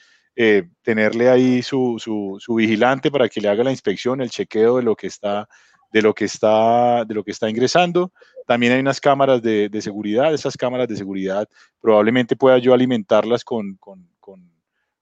tenerle 0.83 1.29
ahí 1.29 1.63
su, 1.63 2.39
vigilante 2.49 3.11
para 3.11 3.29
que 3.29 3.41
le 3.41 3.49
haga 3.49 3.65
la 3.65 3.71
inspección, 3.71 4.21
el 4.21 4.31
chequeo 4.31 4.77
de 4.77 4.83
lo 4.83 4.95
que 4.95 5.09
está, 5.09 5.49
de 5.93 6.03
lo 6.03 6.15
que 6.15 6.27
está, 6.27 7.05
de 7.05 7.15
lo 7.15 7.25
que 7.25 7.33
está 7.33 7.51
ingresando. 7.51 8.13
También 8.47 8.73
hay 8.73 8.81
unas 8.81 9.01
cámaras 9.01 9.43
de, 9.43 9.71
seguridad, 9.81 10.33
esas 10.33 10.57
cámaras 10.57 10.89
de 10.89 10.97
seguridad 10.97 11.49
probablemente 11.81 12.37
pueda 12.37 12.59
yo 12.59 12.73
alimentarlas 12.73 13.45
con, 13.45 13.77
con, 13.77 14.09
con 14.21 14.59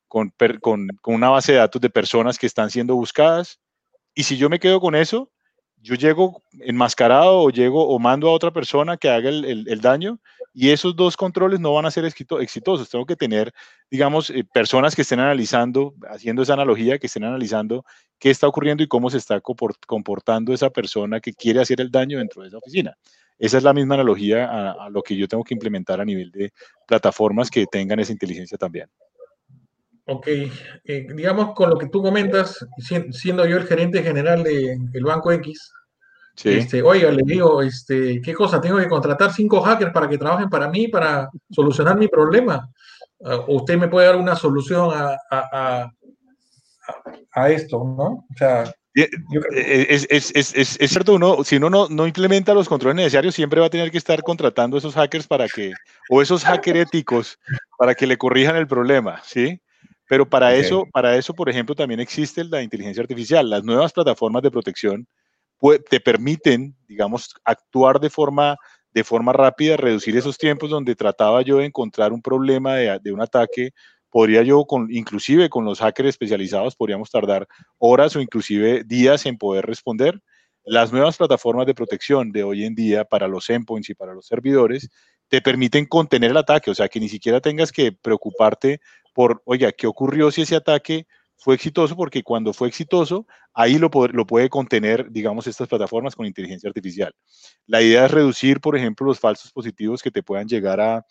con, 0.08 0.32
con, 0.60 1.14
una 1.14 1.28
base 1.28 1.52
de 1.52 1.58
datos 1.58 1.80
de 1.80 1.90
personas 1.90 2.38
que 2.38 2.46
están 2.46 2.70
siendo 2.70 2.94
buscadas. 2.94 3.60
Y 4.14 4.22
si 4.22 4.36
yo 4.36 4.48
me 4.48 4.58
quedo 4.58 4.80
con 4.80 4.94
eso, 4.94 5.30
yo 5.76 5.94
llego 5.94 6.42
enmascarado 6.60 7.40
o 7.40 7.50
llego 7.50 7.88
o 7.88 7.98
mando 7.98 8.28
a 8.28 8.32
otra 8.32 8.50
persona 8.50 8.96
que 8.96 9.10
haga 9.10 9.28
el, 9.28 9.80
daño 9.80 10.18
y 10.58 10.70
esos 10.70 10.96
dos 10.96 11.18
controles 11.18 11.60
no 11.60 11.74
van 11.74 11.84
a 11.84 11.90
ser 11.90 12.06
exitosos. 12.06 12.88
Tengo 12.88 13.04
que 13.04 13.14
tener, 13.14 13.52
digamos, 13.90 14.30
eh, 14.30 14.42
personas 14.42 14.96
que 14.96 15.02
estén 15.02 15.20
analizando, 15.20 15.92
haciendo 16.08 16.40
esa 16.40 16.54
analogía, 16.54 16.98
que 16.98 17.08
estén 17.08 17.24
analizando 17.24 17.84
qué 18.18 18.30
está 18.30 18.48
ocurriendo 18.48 18.82
y 18.82 18.88
cómo 18.88 19.10
se 19.10 19.18
está 19.18 19.42
comportando 19.42 20.54
esa 20.54 20.70
persona 20.70 21.20
que 21.20 21.34
quiere 21.34 21.60
hacer 21.60 21.82
el 21.82 21.90
daño 21.90 22.16
dentro 22.16 22.40
de 22.40 22.48
esa 22.48 22.56
oficina. 22.56 22.96
Esa 23.38 23.58
es 23.58 23.64
la 23.64 23.74
misma 23.74 23.96
analogía 23.96 24.72
a, 24.72 24.88
lo 24.88 25.02
que 25.02 25.14
yo 25.14 25.28
tengo 25.28 25.44
que 25.44 25.52
implementar 25.52 26.00
a 26.00 26.06
nivel 26.06 26.30
de 26.30 26.50
plataformas 26.88 27.50
que 27.50 27.66
tengan 27.66 28.00
esa 28.00 28.12
inteligencia 28.12 28.56
también. 28.56 28.88
Ok, 30.06 30.26
eh, 30.28 31.06
digamos 31.14 31.54
con 31.54 31.68
lo 31.68 31.76
que 31.76 31.88
tú 31.88 32.00
comentas, 32.00 32.66
siendo 33.10 33.44
yo 33.44 33.58
el 33.58 33.66
gerente 33.66 34.02
general 34.02 34.42
del 34.42 35.04
Banco 35.04 35.32
X, 35.32 35.70
este, 36.44 36.82
oiga, 36.82 37.10
le 37.10 37.22
digo, 37.24 37.62
este, 37.62 38.20
¿qué 38.20 38.34
cosa? 38.34 38.60
Tengo 38.60 38.78
que 38.78 38.88
contratar 38.88 39.32
cinco 39.32 39.60
hackers 39.62 39.92
para 39.92 40.08
que 40.08 40.18
trabajen 40.18 40.50
para 40.50 40.68
mí, 40.68 40.88
para 40.88 41.30
solucionar 41.50 41.98
mi 41.98 42.08
problema. 42.08 42.68
Uh, 43.18 43.56
usted 43.56 43.78
me 43.78 43.88
puede 43.88 44.06
dar 44.06 44.16
una 44.16 44.36
solución 44.36 44.90
a, 44.92 45.16
a, 45.30 45.90
a, 47.32 47.50
esto, 47.50 47.78
¿no? 47.78 48.26
O 48.30 48.36
sea, 48.36 48.64
eh, 48.94 49.08
es, 49.88 50.06
es, 50.10 50.32
es, 50.34 50.54
es, 50.54 50.90
cierto, 50.90 51.14
uno, 51.14 51.42
si 51.44 51.56
uno 51.56 51.70
no, 51.70 51.88
no, 51.88 52.06
implementa 52.06 52.54
los 52.54 52.68
controles 52.68 52.96
necesarios, 52.96 53.34
siempre 53.34 53.60
va 53.60 53.66
a 53.66 53.70
tener 53.70 53.90
que 53.90 53.98
estar 53.98 54.22
contratando 54.22 54.76
a 54.76 54.78
esos 54.78 54.94
hackers 54.94 55.26
para 55.26 55.48
que, 55.48 55.72
o 56.10 56.22
esos 56.22 56.44
hackers 56.44 56.80
éticos, 56.80 57.38
para 57.78 57.94
que 57.94 58.06
le 58.06 58.16
corrijan 58.16 58.56
el 58.56 58.66
problema, 58.66 59.20
¿sí? 59.24 59.60
Pero 60.08 60.28
para 60.28 60.54
eso, 60.54 60.86
para 60.92 61.16
eso, 61.16 61.34
por 61.34 61.48
ejemplo, 61.48 61.74
también 61.74 62.00
existe 62.00 62.44
la 62.44 62.62
inteligencia 62.62 63.02
artificial. 63.02 63.50
Las 63.50 63.64
nuevas 63.64 63.92
plataformas 63.92 64.42
de 64.42 64.50
protección 64.50 65.06
te 65.88 66.00
permiten, 66.00 66.76
digamos, 66.86 67.34
actuar 67.44 68.00
de 68.00 68.10
forma, 68.10 68.56
de 68.92 69.04
forma 69.04 69.32
rápida, 69.32 69.76
reducir 69.76 70.16
esos 70.16 70.38
tiempos 70.38 70.70
donde 70.70 70.94
trataba 70.94 71.42
yo 71.42 71.58
de 71.58 71.66
encontrar 71.66 72.12
un 72.12 72.22
problema 72.22 72.74
de, 72.74 72.98
de 73.02 73.12
un 73.12 73.20
ataque. 73.20 73.70
Podría 74.10 74.42
yo, 74.42 74.64
con, 74.64 74.88
inclusive 74.90 75.48
con 75.48 75.64
los 75.64 75.80
hackers 75.80 76.10
especializados, 76.10 76.76
podríamos 76.76 77.10
tardar 77.10 77.46
horas 77.78 78.16
o 78.16 78.20
inclusive 78.20 78.84
días 78.84 79.26
en 79.26 79.36
poder 79.36 79.66
responder. 79.66 80.20
Las 80.64 80.92
nuevas 80.92 81.16
plataformas 81.16 81.66
de 81.66 81.74
protección 81.74 82.32
de 82.32 82.42
hoy 82.42 82.64
en 82.64 82.74
día 82.74 83.04
para 83.04 83.28
los 83.28 83.48
endpoints 83.50 83.90
y 83.90 83.94
para 83.94 84.14
los 84.14 84.26
servidores 84.26 84.88
te 85.28 85.40
permiten 85.40 85.86
contener 85.86 86.30
el 86.30 86.36
ataque, 86.36 86.70
o 86.70 86.74
sea, 86.74 86.88
que 86.88 87.00
ni 87.00 87.08
siquiera 87.08 87.40
tengas 87.40 87.72
que 87.72 87.92
preocuparte 87.92 88.80
por, 89.12 89.42
oiga, 89.44 89.72
¿qué 89.72 89.86
ocurrió 89.86 90.30
si 90.30 90.42
ese 90.42 90.56
ataque 90.56 91.06
fue 91.36 91.54
exitoso? 91.54 91.96
Porque 91.96 92.22
cuando 92.22 92.52
fue 92.52 92.68
exitoso, 92.68 93.26
ahí 93.54 93.78
lo, 93.78 93.90
puede 93.90 94.48
contener, 94.48 95.10
digamos, 95.10 95.46
estas 95.46 95.68
plataformas 95.68 96.14
con 96.14 96.26
inteligencia 96.26 96.68
artificial. 96.68 97.14
La 97.66 97.82
idea 97.82 98.06
es 98.06 98.10
reducir, 98.10 98.60
por 98.60 98.76
ejemplo, 98.76 99.06
los 99.06 99.20
falsos 99.20 99.52
positivos 99.52 100.02
que 100.02 100.10
te 100.10 100.22
puedan 100.22 100.48
llegar 100.48 100.80
a, 100.80 101.06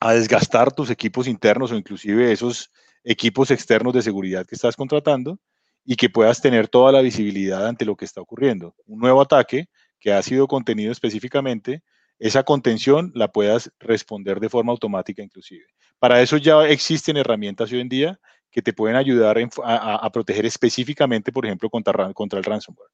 a 0.00 0.12
desgastar 0.12 0.72
tus 0.72 0.90
equipos 0.90 1.26
internos 1.26 1.72
o 1.72 1.76
inclusive 1.76 2.32
esos 2.32 2.70
equipos 3.04 3.50
externos 3.50 3.94
de 3.94 4.02
seguridad 4.02 4.46
que 4.46 4.56
estás 4.56 4.76
contratando 4.76 5.38
y 5.84 5.94
que 5.96 6.10
puedas 6.10 6.40
tener 6.40 6.66
toda 6.68 6.90
la 6.90 7.00
visibilidad 7.00 7.66
ante 7.66 7.84
lo 7.84 7.96
que 7.96 8.04
está 8.04 8.20
ocurriendo. 8.20 8.74
Un 8.86 8.98
nuevo 8.98 9.22
ataque 9.22 9.68
que 10.00 10.12
ha 10.12 10.20
sido 10.22 10.48
contenido 10.48 10.90
específicamente, 10.90 11.82
esa 12.18 12.42
contención 12.42 13.12
la 13.14 13.28
puedas 13.28 13.70
responder 13.78 14.40
de 14.40 14.48
forma 14.48 14.72
automática 14.72 15.22
inclusive. 15.22 15.64
Para 15.98 16.20
eso 16.20 16.36
ya 16.36 16.66
existen 16.66 17.16
herramientas 17.16 17.70
hoy 17.72 17.80
en 17.80 17.88
día 17.88 18.20
que 18.56 18.62
te 18.62 18.72
pueden 18.72 18.96
ayudar 18.96 19.36
a, 19.64 20.10
proteger 20.10 20.46
específicamente, 20.46 21.30
por 21.30 21.44
ejemplo, 21.44 21.68
contra, 21.68 22.38
el 22.38 22.42
ransomware. 22.42 22.88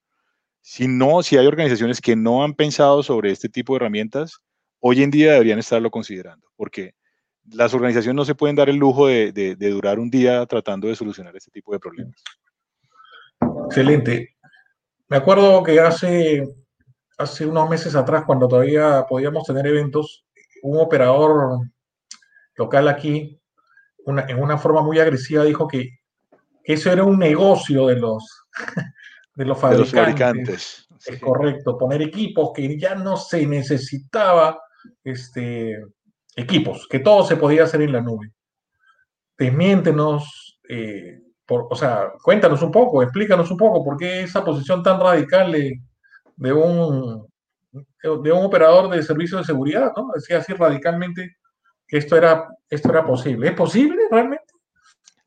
Si 0.60 0.88
no, 0.88 1.22
si 1.22 1.36
hay 1.36 1.46
organizaciones 1.46 2.00
que 2.00 2.16
no 2.16 2.42
han 2.42 2.54
pensado 2.54 3.04
sobre 3.04 3.30
este 3.30 3.48
tipo 3.48 3.72
de 3.72 3.76
herramientas, 3.76 4.40
hoy 4.80 5.04
en 5.04 5.12
día 5.12 5.34
deberían 5.34 5.60
estarlo 5.60 5.88
considerando, 5.92 6.48
porque 6.56 6.96
las 7.52 7.72
organizaciones 7.74 8.16
no 8.16 8.24
se 8.24 8.34
pueden 8.34 8.56
dar 8.56 8.70
el 8.70 8.74
lujo 8.74 9.06
de, 9.06 9.54
durar 9.54 10.00
un 10.00 10.10
día 10.10 10.44
tratando 10.46 10.88
de 10.88 10.96
solucionar 10.96 11.36
este 11.36 11.52
tipo 11.52 11.72
de 11.72 11.78
problemas. 11.78 12.20
Excelente. 13.66 14.34
Me 15.06 15.18
acuerdo 15.18 15.62
que 15.62 15.78
hace 15.78 16.42
unos 17.46 17.70
meses 17.70 17.94
atrás, 17.94 18.24
cuando 18.26 18.48
todavía 18.48 19.06
podíamos 19.08 19.44
tener 19.46 19.64
eventos, 19.68 20.26
un 20.64 20.80
operador 20.80 21.60
local 22.56 22.88
aquí, 22.88 23.40
en 24.07 24.42
una 24.42 24.59
forma 24.59 24.82
muy 24.82 24.98
agresiva, 24.98 25.44
dijo 25.44 25.68
que, 25.68 26.03
eso 26.64 26.92
era 26.92 27.05
un 27.05 27.18
negocio 27.18 27.86
de 27.88 27.96
los, 27.96 28.44
de 29.34 29.44
los 29.44 29.59
fabricantes. 29.59 30.86
Es 31.05 31.20
correcto, 31.20 31.76
poner 31.76 32.03
equipos 32.03 32.53
que 32.55 32.78
ya 32.78 32.94
no 32.94 33.16
se 33.16 33.44
necesitaba 33.46 34.61
este, 35.03 35.82
equipos, 36.36 36.86
que 36.88 37.00
todo 37.00 37.24
se 37.24 37.36
podía 37.36 37.64
hacer 37.64 37.82
en 37.82 37.92
la 37.92 38.00
nube. 38.00 38.32
Desmiéntenos, 39.36 40.61
eh, 40.68 41.20
o 41.48 41.74
sea, 41.74 42.12
cuéntanos 42.22 42.62
un 42.62 42.70
poco, 42.70 43.03
explícanos 43.03 43.50
un 43.50 43.57
poco 43.57 43.84
por 43.84 43.96
qué 43.96 44.22
esa 44.22 44.44
posición 44.44 44.82
tan 44.82 45.00
radical 45.00 45.50
de, 45.50 45.82
de 46.36 46.53
un, 46.53 47.26
de 47.72 48.32
un 48.32 48.44
operador 48.44 48.88
de 48.90 49.03
servicios 49.03 49.40
de 49.40 49.46
seguridad, 49.46 49.90
¿no? 49.96 50.11
Decía 50.14 50.38
así 50.38 50.53
radicalmente 50.53 51.36
que 51.93 51.99
esto 51.99 52.16
era, 52.16 52.49
esto 52.70 52.88
era 52.88 53.05
posible. 53.05 53.49
¿Es 53.49 53.53
posible 53.53 53.99
realmente? 54.11 54.47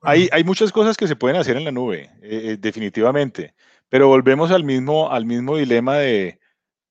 Hay, 0.02 0.28
hay 0.32 0.44
muchas 0.44 0.72
cosas 0.72 0.98
que 0.98 1.08
se 1.08 1.16
pueden 1.16 1.38
hacer 1.38 1.56
en 1.58 1.64
la 1.64 1.72
nube, 1.72 2.10
eh, 2.24 2.42
eh, 2.44 2.58
definitivamente, 2.60 3.54
pero 3.88 4.08
volvemos 4.08 4.50
al 4.50 4.64
mismo, 4.64 5.12
al 5.12 5.28
mismo 5.28 5.58
dilema 5.58 5.98
de 5.98 6.40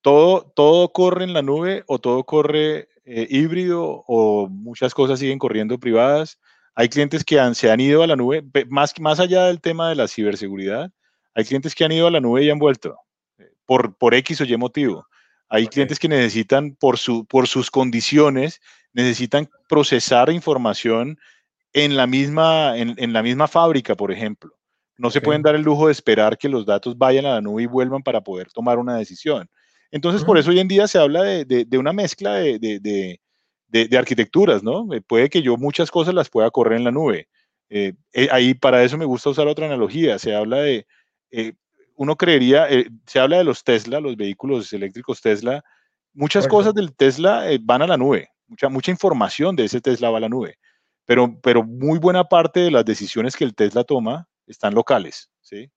todo, 0.00 0.52
todo 0.54 0.92
corre 0.92 1.24
en 1.24 1.32
la 1.32 1.42
nube 1.42 1.82
o 1.88 1.98
todo 1.98 2.22
corre 2.22 2.88
eh, 3.04 3.26
híbrido 3.28 4.04
o 4.06 4.48
muchas 4.48 4.94
cosas 4.94 5.18
siguen 5.18 5.40
corriendo 5.40 5.76
privadas. 5.80 6.38
Hay 6.76 6.88
clientes 6.88 7.24
que 7.24 7.40
han, 7.40 7.56
se 7.56 7.68
han 7.68 7.80
ido 7.80 8.04
a 8.04 8.06
la 8.06 8.14
nube, 8.14 8.44
más, 8.68 8.94
más 9.00 9.18
allá 9.18 9.46
del 9.46 9.60
tema 9.60 9.88
de 9.88 9.96
la 9.96 10.06
ciberseguridad, 10.06 10.92
hay 11.34 11.44
clientes 11.44 11.74
que 11.74 11.84
han 11.84 11.90
ido 11.90 12.06
a 12.06 12.12
la 12.12 12.20
nube 12.20 12.44
y 12.44 12.50
han 12.50 12.60
vuelto 12.60 12.96
por, 13.66 13.96
por 13.96 14.14
X 14.14 14.40
o 14.40 14.44
Y 14.44 14.56
motivo. 14.56 15.04
Hay 15.48 15.66
clientes 15.66 15.98
que 15.98 16.08
necesitan, 16.08 16.76
por, 16.76 16.96
su, 16.96 17.26
por 17.26 17.48
sus 17.48 17.72
condiciones, 17.72 18.60
necesitan 18.94 19.50
procesar 19.68 20.30
información 20.30 21.18
en 21.74 21.96
la 21.96 22.06
misma, 22.06 22.78
en, 22.78 23.12
la 23.12 23.22
misma 23.22 23.48
fábrica, 23.48 23.94
por 23.96 24.12
ejemplo. 24.12 24.56
No 24.96 25.10
se 25.10 25.20
pueden 25.20 25.42
dar 25.42 25.56
el 25.56 25.62
lujo 25.62 25.86
de 25.86 25.92
esperar 25.92 26.38
que 26.38 26.48
los 26.48 26.64
datos 26.64 26.96
vayan 26.96 27.26
a 27.26 27.34
la 27.34 27.40
nube 27.40 27.64
y 27.64 27.66
vuelvan 27.66 28.02
para 28.02 28.20
poder 28.22 28.50
tomar 28.52 28.78
una 28.78 28.96
decisión. 28.96 29.50
Entonces, 29.90 30.24
por 30.24 30.38
eso 30.38 30.50
hoy 30.50 30.60
en 30.60 30.68
día 30.68 30.86
se 30.86 30.98
habla 30.98 31.22
de, 31.24 31.66
una 31.76 31.92
mezcla 31.92 32.34
de, 32.34 33.18
arquitecturas, 33.98 34.62
¿no? 34.62 34.92
Eh, 34.94 35.00
puede 35.00 35.28
que 35.28 35.42
yo 35.42 35.56
muchas 35.56 35.90
cosas 35.90 36.14
las 36.14 36.30
pueda 36.30 36.50
correr 36.52 36.78
en 36.78 36.84
la 36.84 36.92
nube. 36.92 37.28
Eh, 37.68 37.94
eh, 38.12 38.28
ahí 38.30 38.54
para 38.54 38.84
eso 38.84 38.96
me 38.96 39.04
gusta 39.04 39.30
usar 39.30 39.48
otra 39.48 39.66
analogía. 39.66 40.16
Se 40.20 40.32
habla 40.32 40.58
de, 40.58 40.86
uno 41.96 42.16
creería, 42.16 42.68
se 43.06 43.18
habla 43.18 43.38
de 43.38 43.44
los 43.44 43.64
Tesla, 43.64 43.98
los 43.98 44.16
vehículos 44.16 44.72
eléctricos 44.72 45.20
Tesla, 45.20 45.64
muchas 46.12 46.46
cosas 46.46 46.72
del 46.72 46.94
Tesla 46.94 47.44
van 47.62 47.82
a 47.82 47.88
la 47.88 47.96
nube, 47.96 48.28
mucha, 48.54 48.68
mucha 48.68 48.90
información 48.90 49.56
de 49.56 49.64
ese 49.64 49.80
Tesla 49.80 50.10
va 50.10 50.18
a 50.18 50.20
la 50.20 50.28
nube, 50.28 50.58
pero, 51.04 51.38
pero 51.42 51.64
muy 51.64 51.98
buena 51.98 52.24
parte 52.24 52.60
de 52.60 52.70
las 52.70 52.84
decisiones 52.84 53.36
que 53.36 53.44
el 53.44 53.54
Tesla 53.54 53.84
toma 53.84 54.28
están 54.46 54.74
locales, 54.74 55.28
¿sí? 55.40 55.70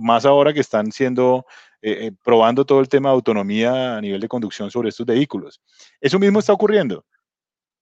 Más 0.00 0.26
ahora 0.26 0.52
que 0.52 0.60
están 0.60 0.90
siendo, 0.90 1.46
eh, 1.80 2.10
probando 2.24 2.64
todo 2.64 2.80
el 2.80 2.88
tema 2.88 3.10
de 3.10 3.14
autonomía 3.14 3.96
a 3.96 4.00
nivel 4.00 4.20
de 4.20 4.26
conducción 4.26 4.70
sobre 4.70 4.88
estos 4.88 5.06
vehículos. 5.06 5.60
Eso 6.00 6.18
mismo 6.18 6.40
está 6.40 6.52
ocurriendo. 6.52 7.04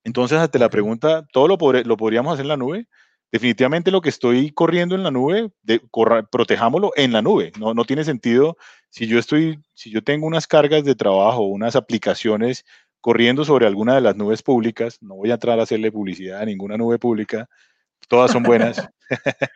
Entonces, 0.03 0.37
ante 0.37 0.59
la 0.59 0.69
pregunta, 0.69 1.25
¿todo 1.31 1.47
lo, 1.47 1.57
lo 1.83 1.97
podríamos 1.97 2.33
hacer 2.33 2.43
en 2.43 2.49
la 2.49 2.57
nube? 2.57 2.87
definitivamente 3.33 3.89
lo 3.89 3.99
que 3.99 4.09
estoy 4.09 4.51
corriendo 4.51 4.93
en 4.93 5.01
la 5.01 5.09
nube, 5.09 5.49
de, 5.63 5.81
protejámoslo 6.31 6.91
en 6.95 7.11
la 7.11 7.23
nube. 7.23 7.51
No, 7.57 7.73
no 7.73 7.83
tiene 7.83 8.03
sentido 8.03 8.57
si 8.91 9.07
yo 9.07 9.17
estoy, 9.17 9.59
si 9.73 9.89
yo 9.89 10.03
tengo 10.03 10.27
unas 10.27 10.45
cargas 10.45 10.83
de 10.83 10.93
trabajo, 10.93 11.41
unas 11.41 11.75
aplicaciones 11.75 12.63
corriendo 13.03 13.43
sobre 13.43 13.67
alguna 13.67 13.95
de 13.95 14.01
las 14.01 14.15
nubes 14.15 14.41
públicas, 14.41 14.97
no 15.01 15.15
voy 15.15 15.29
a 15.29 15.33
entrar 15.33 15.59
a 15.59 15.63
hacerle 15.63 15.91
publicidad 15.91 16.39
a 16.39 16.45
ninguna 16.45 16.77
nube 16.77 16.97
pública, 16.97 17.49
todas 18.07 18.31
son 18.31 18.43
buenas. 18.43 18.89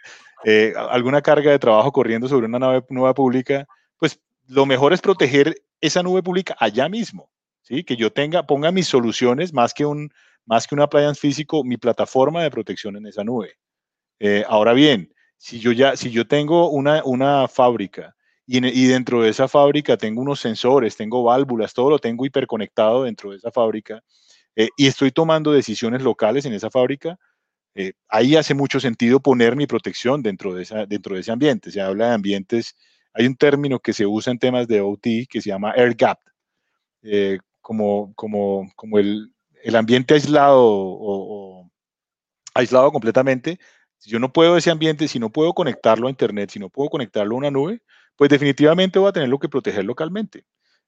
Eh, 0.46 0.72
alguna 0.92 1.24
carga 1.24 1.50
de 1.50 1.58
trabajo 1.58 1.92
corriendo 1.92 2.28
sobre 2.28 2.46
una 2.46 2.60
nube, 2.60 2.86
nube 2.90 3.12
pública, 3.16 3.68
pues 3.98 4.22
lo 4.46 4.68
mejor 4.68 4.94
es 4.94 5.02
proteger 5.02 5.64
esa 5.82 6.04
nube 6.04 6.22
pública 6.22 6.56
allá 6.60 6.88
mismo, 6.88 7.32
¿sí? 7.64 7.84
Que 7.84 7.96
yo 7.96 8.14
tenga, 8.14 8.46
ponga 8.46 8.72
mis 8.72 8.86
soluciones 8.86 9.52
más 9.52 9.74
que 9.74 9.84
un, 9.84 10.12
más 10.46 10.68
que 10.68 10.76
un 10.76 10.82
appliance 10.82 11.20
físico, 11.20 11.64
mi 11.64 11.78
plataforma 11.78 12.44
de 12.44 12.52
protección 12.52 12.96
en 12.98 13.08
esa 13.08 13.24
nube. 13.24 13.58
Eh, 14.20 14.44
ahora 14.48 14.74
bien, 14.74 15.12
si 15.38 15.60
yo 15.60 15.72
ya, 15.72 15.98
si 15.98 16.12
yo 16.12 16.28
tengo 16.28 16.70
una, 16.70 17.02
una 17.04 17.48
fábrica 17.48 18.16
y, 18.48 18.88
dentro 18.88 19.22
de 19.22 19.30
esa 19.30 19.48
fábrica 19.48 19.98
tengo 19.98 20.22
unos 20.22 20.40
sensores, 20.40 20.96
tengo 20.96 21.24
válvulas, 21.24 21.74
todo 21.74 21.90
lo 21.90 22.00
tengo 22.00 22.26
hiperconectado 22.26 23.04
dentro 23.04 23.32
de 23.32 23.38
esa 23.38 23.52
fábrica 23.52 24.02
eh, 24.56 24.70
y 24.78 24.88
estoy 24.88 25.12
tomando 25.12 25.52
decisiones 25.52 26.02
locales 26.02 26.46
en 26.46 26.54
esa 26.54 26.72
fábrica, 26.72 27.20
eh, 27.76 27.94
ahí 28.08 28.36
hace 28.38 28.54
mucho 28.54 28.80
sentido 28.80 29.20
poner 29.20 29.56
mi 29.56 29.68
protección 29.68 30.24
dentro 30.24 30.54
de, 30.54 30.64
esa, 30.64 30.86
dentro 30.86 31.16
de 31.16 31.22
ese 31.22 31.32
ambiente. 31.32 31.72
Se 31.72 31.82
habla 31.82 32.08
de 32.08 32.16
ambientes, 32.16 32.76
hay 33.14 33.28
un 33.28 33.36
término 33.36 33.80
que 33.80 33.94
se 33.94 34.06
usa 34.06 34.32
en 34.32 34.40
temas 34.40 34.68
de 34.68 34.82
OT 34.82 35.28
que 35.30 35.42
se 35.42 35.50
llama 35.50 35.74
air 35.76 35.94
gap, 35.96 36.20
como, 37.62 38.14
como, 38.16 38.72
como 38.76 38.98
el, 38.98 39.34
el 39.64 39.76
ambiente 39.76 40.14
aislado 40.14 40.64
o 40.66 41.70
aislado 42.56 42.92
completamente 42.92 43.60
si 44.00 44.12
yo 44.12 44.20
no 44.20 44.32
puedo 44.32 44.58
ese 44.58 44.72
ambiente, 44.72 45.08
si 45.08 45.20
no 45.20 45.32
puedo 45.32 45.54
conectarlo 45.54 46.08
a 46.08 46.10
Internet, 46.10 46.52
si 46.52 46.60
no 46.60 46.70
puedo 46.70 46.90
conectarlo 46.90 47.36
a 47.36 47.38
una 47.38 47.52
nube, 47.52 47.82
pues 48.18 48.30
definitivamente 48.30 49.00
voy 49.00 49.10
a 49.10 49.14
tenerlo 49.14 49.40
que 49.40 49.48
proteger 49.48 49.86
localmente. 49.86 50.44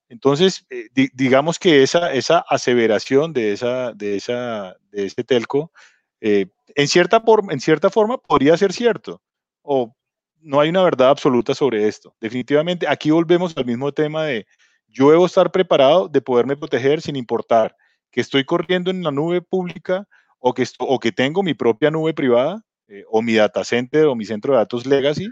Entonces, 0.10 0.66
eh, 0.72 0.90
digamos 1.14 1.60
que 1.60 1.84
esa, 1.84 2.12
esa 2.12 2.40
aseveración 2.50 3.32
de, 3.32 3.54
esa, 3.54 3.94
de, 3.94 4.16
esa, 4.16 4.76
de 4.92 5.06
ese 5.06 5.24
telco, 5.24 5.72
eh, 6.20 6.48
en, 6.76 6.88
cierta 6.88 7.24
en 7.50 7.60
cierta 7.60 7.92
forma 7.92 8.18
podría 8.18 8.58
ser 8.58 8.74
cierto, 8.74 9.22
o 9.62 9.96
no 10.42 10.60
hay 10.60 10.70
una 10.70 10.82
verdad 10.82 11.10
absoluta 11.10 11.54
sobre 11.54 11.88
esto. 11.88 12.16
Definitivamente, 12.20 12.88
aquí 12.88 13.12
volvemos 13.12 13.56
al 13.56 13.66
mismo 13.66 13.92
tema 13.92 14.24
de 14.24 14.48
yo 14.88 15.12
debo 15.12 15.28
estar 15.28 15.52
preparado 15.52 16.08
de 16.08 16.22
poderme 16.22 16.58
proteger 16.58 17.02
sin 17.02 17.16
importar 17.16 17.76
que 18.12 18.22
estoy 18.22 18.44
corriendo 18.44 18.90
en 18.90 19.04
la 19.04 19.12
nube 19.12 19.42
pública 19.42 20.08
o 20.40 20.54
que, 20.54 20.66
o 20.80 21.00
que 21.00 21.12
tengo 21.12 21.44
mi 21.44 21.54
propia 21.54 21.92
nube 21.92 22.14
privada, 22.16 22.64
eh, 22.88 23.04
o 23.08 23.22
mi 23.22 23.36
data 23.36 23.64
center 23.64 24.06
o 24.06 24.16
mi 24.16 24.26
centro 24.26 24.54
de 24.54 24.60
datos 24.60 24.88
legacy, 24.88 25.30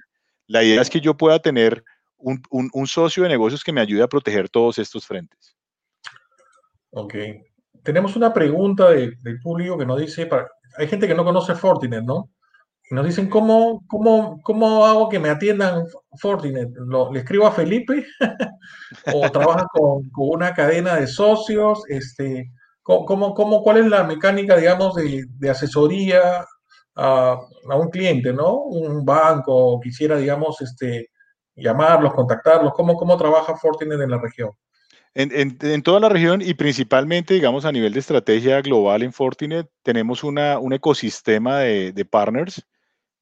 la 0.47 0.63
idea 0.63 0.81
es 0.81 0.89
que 0.89 1.01
yo 1.01 1.15
pueda 1.15 1.39
tener 1.39 1.83
un, 2.17 2.41
un, 2.49 2.87
socio 2.87 3.23
de 3.23 3.29
negocios 3.29 3.63
que 3.63 3.73
me 3.73 3.81
ayude 3.81 4.01
a 4.01 4.07
proteger 4.07 4.49
todos 4.49 4.79
estos 4.79 5.05
frentes. 5.05 5.55
Ok. 6.91 7.15
Tenemos 7.83 8.15
una 8.15 8.33
pregunta 8.33 8.89
del 8.89 9.39
público 9.41 9.77
que 9.77 9.85
nos 9.85 9.99
dice, 9.99 10.27
hay 10.77 10.87
gente 10.87 11.07
que 11.07 11.15
no 11.15 11.23
conoce 11.23 11.55
Fortinet, 11.55 12.03
¿no? 12.03 12.31
Y 12.89 12.95
nos 12.95 13.05
dicen, 13.05 13.29
¿cómo, 13.29 13.83
cómo, 13.87 14.39
cómo 14.41 14.85
hago 14.85 15.09
que 15.09 15.19
me 15.19 15.29
atiendan 15.29 15.85
Fortinet? 16.19 16.69
¿Le 17.11 17.19
escribo 17.19 17.45
a 17.45 17.51
Felipe? 17.51 18.05
¿O 19.13 19.29
trabajas 19.29 19.67
con, 19.73 20.09
con, 20.09 20.29
una 20.29 20.53
cadena 20.53 20.95
de 20.95 21.07
socios? 21.07 21.83
Este, 21.89 22.49
¿cómo, 22.81 23.33
cómo, 23.33 23.61
¿Cuál 23.61 23.77
es 23.77 23.85
la 23.87 24.03
mecánica, 24.05 24.55
digamos, 24.55 24.95
de, 24.95 25.25
de 25.27 25.49
asesoría 25.49 26.45
a, 26.97 27.39
un 27.75 27.89
cliente, 27.89 28.33
¿no? 28.33 28.55
Un 28.63 29.05
banco 29.05 29.79
quisiera, 29.81 30.17
digamos, 30.17 30.59
este, 30.61 31.09
llamarlos, 31.55 32.13
contactarlos. 32.13 32.73
¿Cómo, 32.73 32.95
cómo 32.95 33.17
trabaja 33.17 33.55
Fortinet 33.55 34.01
en 34.01 34.11
la 34.11 34.19
región? 34.19 34.51
En, 35.19 35.81
toda 35.81 35.99
la 35.99 36.09
región 36.09 36.43
y 36.43 36.53
principalmente, 36.53 37.33
digamos, 37.33 37.65
a 37.65 37.71
nivel 37.71 37.91
de 37.91 37.99
estrategia 37.99 38.61
global 38.61 39.01
en 39.01 39.11
Fortinet, 39.11 39.67
tenemos 39.81 40.23
una, 40.23 40.59
un 40.59 40.73
ecosistema 40.73 41.59
de, 41.59 42.05
partners 42.05 42.63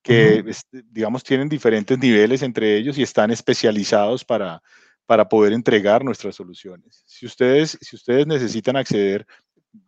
que, 0.02 0.44
digamos, 0.92 1.24
tienen 1.24 1.48
diferentes 1.48 1.98
niveles 1.98 2.42
entre 2.42 2.76
ellos 2.76 2.98
y 2.98 3.04
están 3.04 3.32
especializados 3.32 4.26
para, 4.26 4.62
para 5.06 5.30
poder 5.30 5.54
entregar 5.54 6.04
nuestras 6.04 6.36
soluciones. 6.36 7.04
Si 7.06 7.26
ustedes, 7.26 7.78
si 7.80 7.96
ustedes 7.96 8.28
necesitan 8.28 8.76
acceder, 8.76 9.26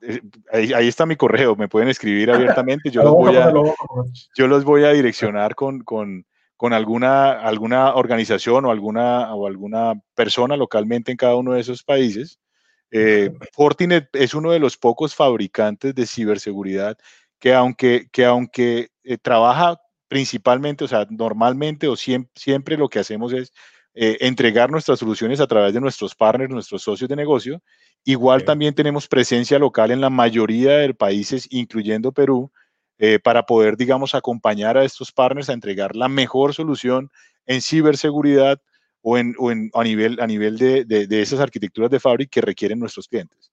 eh, 0.01 0.21
ahí, 0.51 0.87
está 0.87 1.05
mi 1.05 1.15
correo, 1.15 1.55
me 1.55 1.67
pueden 1.67 1.89
escribir 1.89 2.31
abiertamente, 2.31 2.89
yo, 2.89 3.01
los 3.03 3.13
voy, 3.13 3.35
a, 3.35 3.51
yo 4.35 4.47
los 4.47 4.63
voy 4.63 4.83
a 4.83 4.91
direccionar 4.91 5.55
con, 5.55 5.81
con 5.81 6.25
con 6.57 6.73
alguna, 6.73 7.33
alguna 7.33 7.93
organización 7.93 8.65
o 8.65 8.71
alguna, 8.71 9.33
o 9.33 9.47
alguna 9.47 9.93
persona 10.15 10.57
localmente 10.57 11.11
en 11.11 11.17
cada 11.17 11.35
uno 11.35 11.53
de 11.53 11.61
esos 11.61 11.83
países. 11.83 12.39
Eh, 12.89 13.31
Fortinet 13.53 14.09
es 14.13 14.33
uno 14.33 14.51
de 14.51 14.59
los 14.59 14.75
pocos 14.75 15.13
fabricantes 15.13 15.93
de 15.93 16.07
ciberseguridad 16.07 16.97
que 17.39 17.53
aunque, 17.53 18.07
que 18.11 18.25
aunque 18.25 18.89
eh, 19.03 19.17
trabaja 19.19 19.79
principalmente, 20.07 20.85
o 20.85 20.87
sea, 20.87 21.05
normalmente 21.09 21.87
o 21.87 21.95
siempre, 21.95 22.31
siempre 22.35 22.77
lo 22.77 22.89
que 22.89 22.99
hacemos 22.99 23.33
es 23.33 23.51
eh, 23.93 24.17
entregar 24.21 24.71
nuestras 24.71 24.99
soluciones 24.99 25.39
a 25.39 25.47
través 25.47 25.73
de 25.73 25.81
nuestros 25.81 26.15
partners, 26.15 26.49
nuestros 26.49 26.81
socios 26.81 27.09
de 27.09 27.15
negocio. 27.15 27.61
Igual 28.07 28.45
también 28.45 28.73
tenemos 28.73 29.05
presencia 29.05 29.59
local 29.59 29.91
en 29.91 29.99
la 29.99 30.09
mayoría 30.09 30.77
de 30.77 30.93
países, 30.93 31.45
incluyendo 31.51 32.13
Perú, 32.13 32.49
eh, 32.99 33.19
para 33.19 33.45
poder, 33.45 33.75
digamos, 33.75 34.15
acompañar 34.15 34.77
a 34.77 34.85
estos 34.85 35.11
partners 35.11 35.49
a 35.49 35.53
entregar 35.53 35.93
la 35.93 36.07
mejor 36.07 36.53
solución 36.53 37.11
en 37.47 37.61
ciberseguridad 37.61 38.61
o, 39.01 39.17
en, 39.17 39.35
a 39.73 39.83
nivel, 39.83 40.21
a 40.21 40.25
nivel 40.25 40.57
de, 40.57 40.85
de, 40.85 41.21
esas 41.21 41.41
arquitecturas 41.41 41.91
de 41.91 41.99
fábrica 41.99 42.29
que 42.31 42.39
requieren 42.39 42.79
nuestros 42.79 43.09
clientes. 43.09 43.51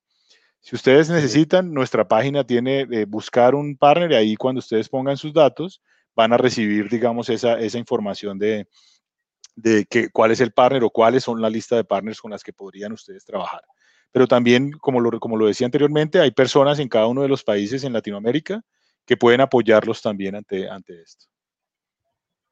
Si 0.61 0.73
ustedes 0.73 1.09
necesitan, 1.09 1.73
nuestra 1.73 2.07
página 2.07 2.45
tiene 2.45 2.87
eh, 2.89 3.03
buscar 3.05 3.55
un 3.55 3.75
partner 3.75 4.13
y 4.13 4.15
ahí 4.15 4.35
cuando 4.37 4.59
ustedes 4.59 4.87
pongan 4.87 5.17
sus 5.17 5.33
datos 5.33 5.81
van 6.15 6.31
a 6.31 6.37
recibir, 6.37 6.87
digamos, 6.87 7.27
esa, 7.27 7.59
esa 7.59 7.77
información 7.77 8.39
de, 8.39 8.69
de 9.57 9.83
que, 9.83 10.07
cuál 10.11 10.31
es 10.31 10.39
el 10.39 10.53
partner 10.53 10.85
o 10.85 10.91
cuáles 10.91 11.25
son 11.25 11.41
la 11.41 11.49
lista 11.49 11.75
de 11.75 11.83
partners 11.83 12.21
con 12.21 12.31
las 12.31 12.41
que 12.41 12.53
podrían 12.53 12.93
ustedes 12.93 13.25
trabajar. 13.25 13.61
Pero 14.15 14.27
también, 14.27 14.71
como 14.71 15.01
lo, 15.01 15.19
como 15.19 15.35
lo 15.35 15.45
decía 15.45 15.65
anteriormente, 15.65 16.21
hay 16.21 16.31
personas 16.31 16.79
en 16.79 16.87
cada 16.87 17.05
uno 17.07 17.21
de 17.21 17.27
los 17.27 17.43
países 17.43 17.83
en 17.83 17.91
Latinoamérica 17.91 18.61
que 19.05 19.17
pueden 19.17 19.41
apoyarlos 19.41 20.01
también 20.01 20.37
ante, 20.37 20.69
ante 20.69 21.01
esto. 21.01 21.25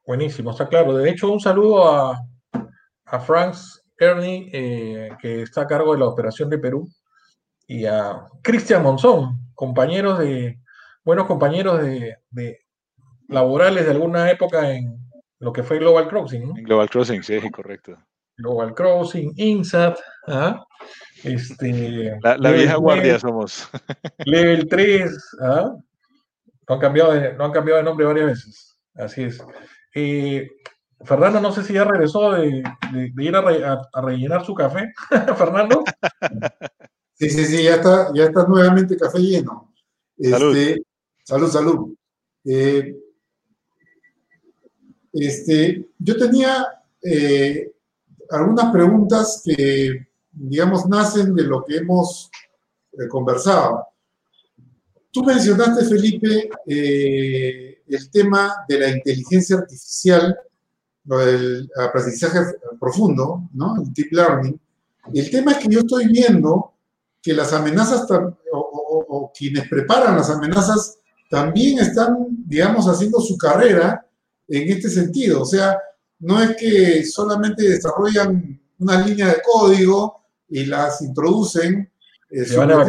Buenísimo, 0.06 0.50
está 0.50 0.68
claro. 0.68 0.94
De 0.94 1.08
hecho, 1.08 1.32
un 1.32 1.40
saludo 1.40 1.88
a, 1.88 2.20
a 3.06 3.18
Franz 3.18 3.82
Ernie, 3.98 4.50
eh, 4.52 5.08
que 5.18 5.40
está 5.40 5.62
a 5.62 5.66
cargo 5.66 5.94
de 5.94 6.00
la 6.00 6.06
operación 6.06 6.50
de 6.50 6.58
Perú, 6.58 6.86
y 7.66 7.86
a 7.86 8.28
Cristian 8.42 8.82
Monzón, 8.82 9.50
compañeros 9.54 10.18
de, 10.18 10.60
buenos 11.02 11.26
compañeros 11.26 11.80
de, 11.80 12.18
laborales 13.28 13.86
de 13.86 13.90
alguna 13.90 14.30
época 14.30 14.70
en 14.70 14.98
lo 15.38 15.50
que 15.50 15.62
fue 15.62 15.78
Global 15.78 16.08
Crossing. 16.08 16.62
Global 16.62 16.90
Crossing, 16.90 17.22
sí, 17.22 17.40
correcto. 17.50 17.96
Global 18.36 18.74
Crossing, 18.74 19.32
INSAT, 19.34 19.98
¿ah? 20.26 20.62
Este, 21.24 22.18
la, 22.22 22.50
vieja 22.52 22.76
guardia 22.76 23.18
somos. 23.18 23.68
Level 24.26 24.68
3, 24.68 25.36
¿ah? 25.40 25.74
No 26.68 26.74
han 26.74 26.80
cambiado 26.80 27.12
de, 27.12 27.34
no 27.34 27.44
han 27.44 27.52
cambiado 27.52 27.78
de 27.78 27.84
nombre 27.84 28.06
varias 28.06 28.26
veces. 28.26 28.76
Así 28.94 29.24
es. 29.24 29.42
Eh, 29.94 30.48
Fernando, 31.04 31.40
no 31.40 31.52
sé 31.52 31.62
si 31.62 31.74
ya 31.74 31.84
regresó 31.84 32.32
de, 32.32 32.62
ir 33.18 33.36
a, 33.36 33.82
rellenar 34.02 34.44
su 34.44 34.54
café. 34.54 34.92
Fernando. 35.36 35.84
Sí, 37.14 37.30
sí, 37.30 37.44
sí, 37.44 37.64
ya 37.64 37.76
está, 37.76 38.10
ya 38.14 38.24
está 38.24 38.46
nuevamente 38.46 38.96
café 38.96 39.18
lleno. 39.18 39.72
salud. 40.18 40.56
Este, 40.56 40.82
salud, 41.22 41.50
salud. 41.50 41.94
Eh, 42.44 42.96
este, 45.12 45.88
yo 45.98 46.16
tenía 46.16 46.66
eh, 47.02 47.72
algunas 48.30 48.72
preguntas 48.72 49.42
que, 49.44 50.08
digamos, 50.34 50.86
nacen 50.86 51.34
de 51.34 51.44
lo 51.44 51.64
que 51.64 51.76
hemos 51.76 52.30
conversado. 53.08 53.86
Tú 55.10 55.22
mencionaste, 55.22 55.84
Felipe, 55.84 56.50
eh, 56.66 57.82
el 57.86 58.10
tema 58.10 58.64
de 58.68 58.78
la 58.78 58.88
inteligencia 58.88 59.56
artificial, 59.56 60.36
lo 61.04 61.18
del 61.18 61.70
aprendizaje 61.76 62.38
profundo, 62.80 63.48
¿no? 63.52 63.76
El 63.80 63.92
deep 63.92 64.12
learning. 64.12 64.60
El 65.12 65.30
tema 65.30 65.52
es 65.52 65.58
que 65.58 65.68
yo 65.68 65.80
estoy 65.80 66.08
viendo 66.08 66.72
que 67.22 67.32
las 67.32 67.52
amenazas 67.52 68.06
o, 68.52 69.32
quienes 69.36 69.68
preparan 69.68 70.16
las 70.16 70.30
amenazas 70.30 70.98
también 71.30 71.78
están, 71.78 72.26
digamos, 72.46 72.86
haciendo 72.86 73.20
su 73.20 73.36
carrera 73.36 74.06
en 74.48 74.68
este 74.68 74.88
sentido. 74.88 75.42
O 75.42 75.44
sea, 75.44 75.78
no 76.18 76.42
es 76.42 76.56
que 76.56 77.04
solamente 77.04 77.68
desarrollan 77.68 78.60
una 78.78 79.04
línea 79.06 79.28
de 79.28 79.42
código 79.42 80.23
y 80.48 80.66
las 80.66 81.02
introducen 81.02 81.90
se 82.42 82.56
van 82.56 82.72
a 82.72 82.84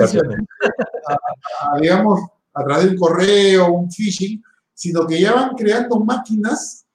digamos, 1.79 2.19
a 2.53 2.63
través 2.63 2.85
de 2.85 2.91
un 2.91 2.97
correo, 2.97 3.71
un 3.73 3.91
phishing, 3.91 4.41
sino 4.73 5.05
que 5.05 5.21
ya 5.21 5.33
van 5.33 5.55
creando 5.55 5.99
máquinas, 5.99 6.85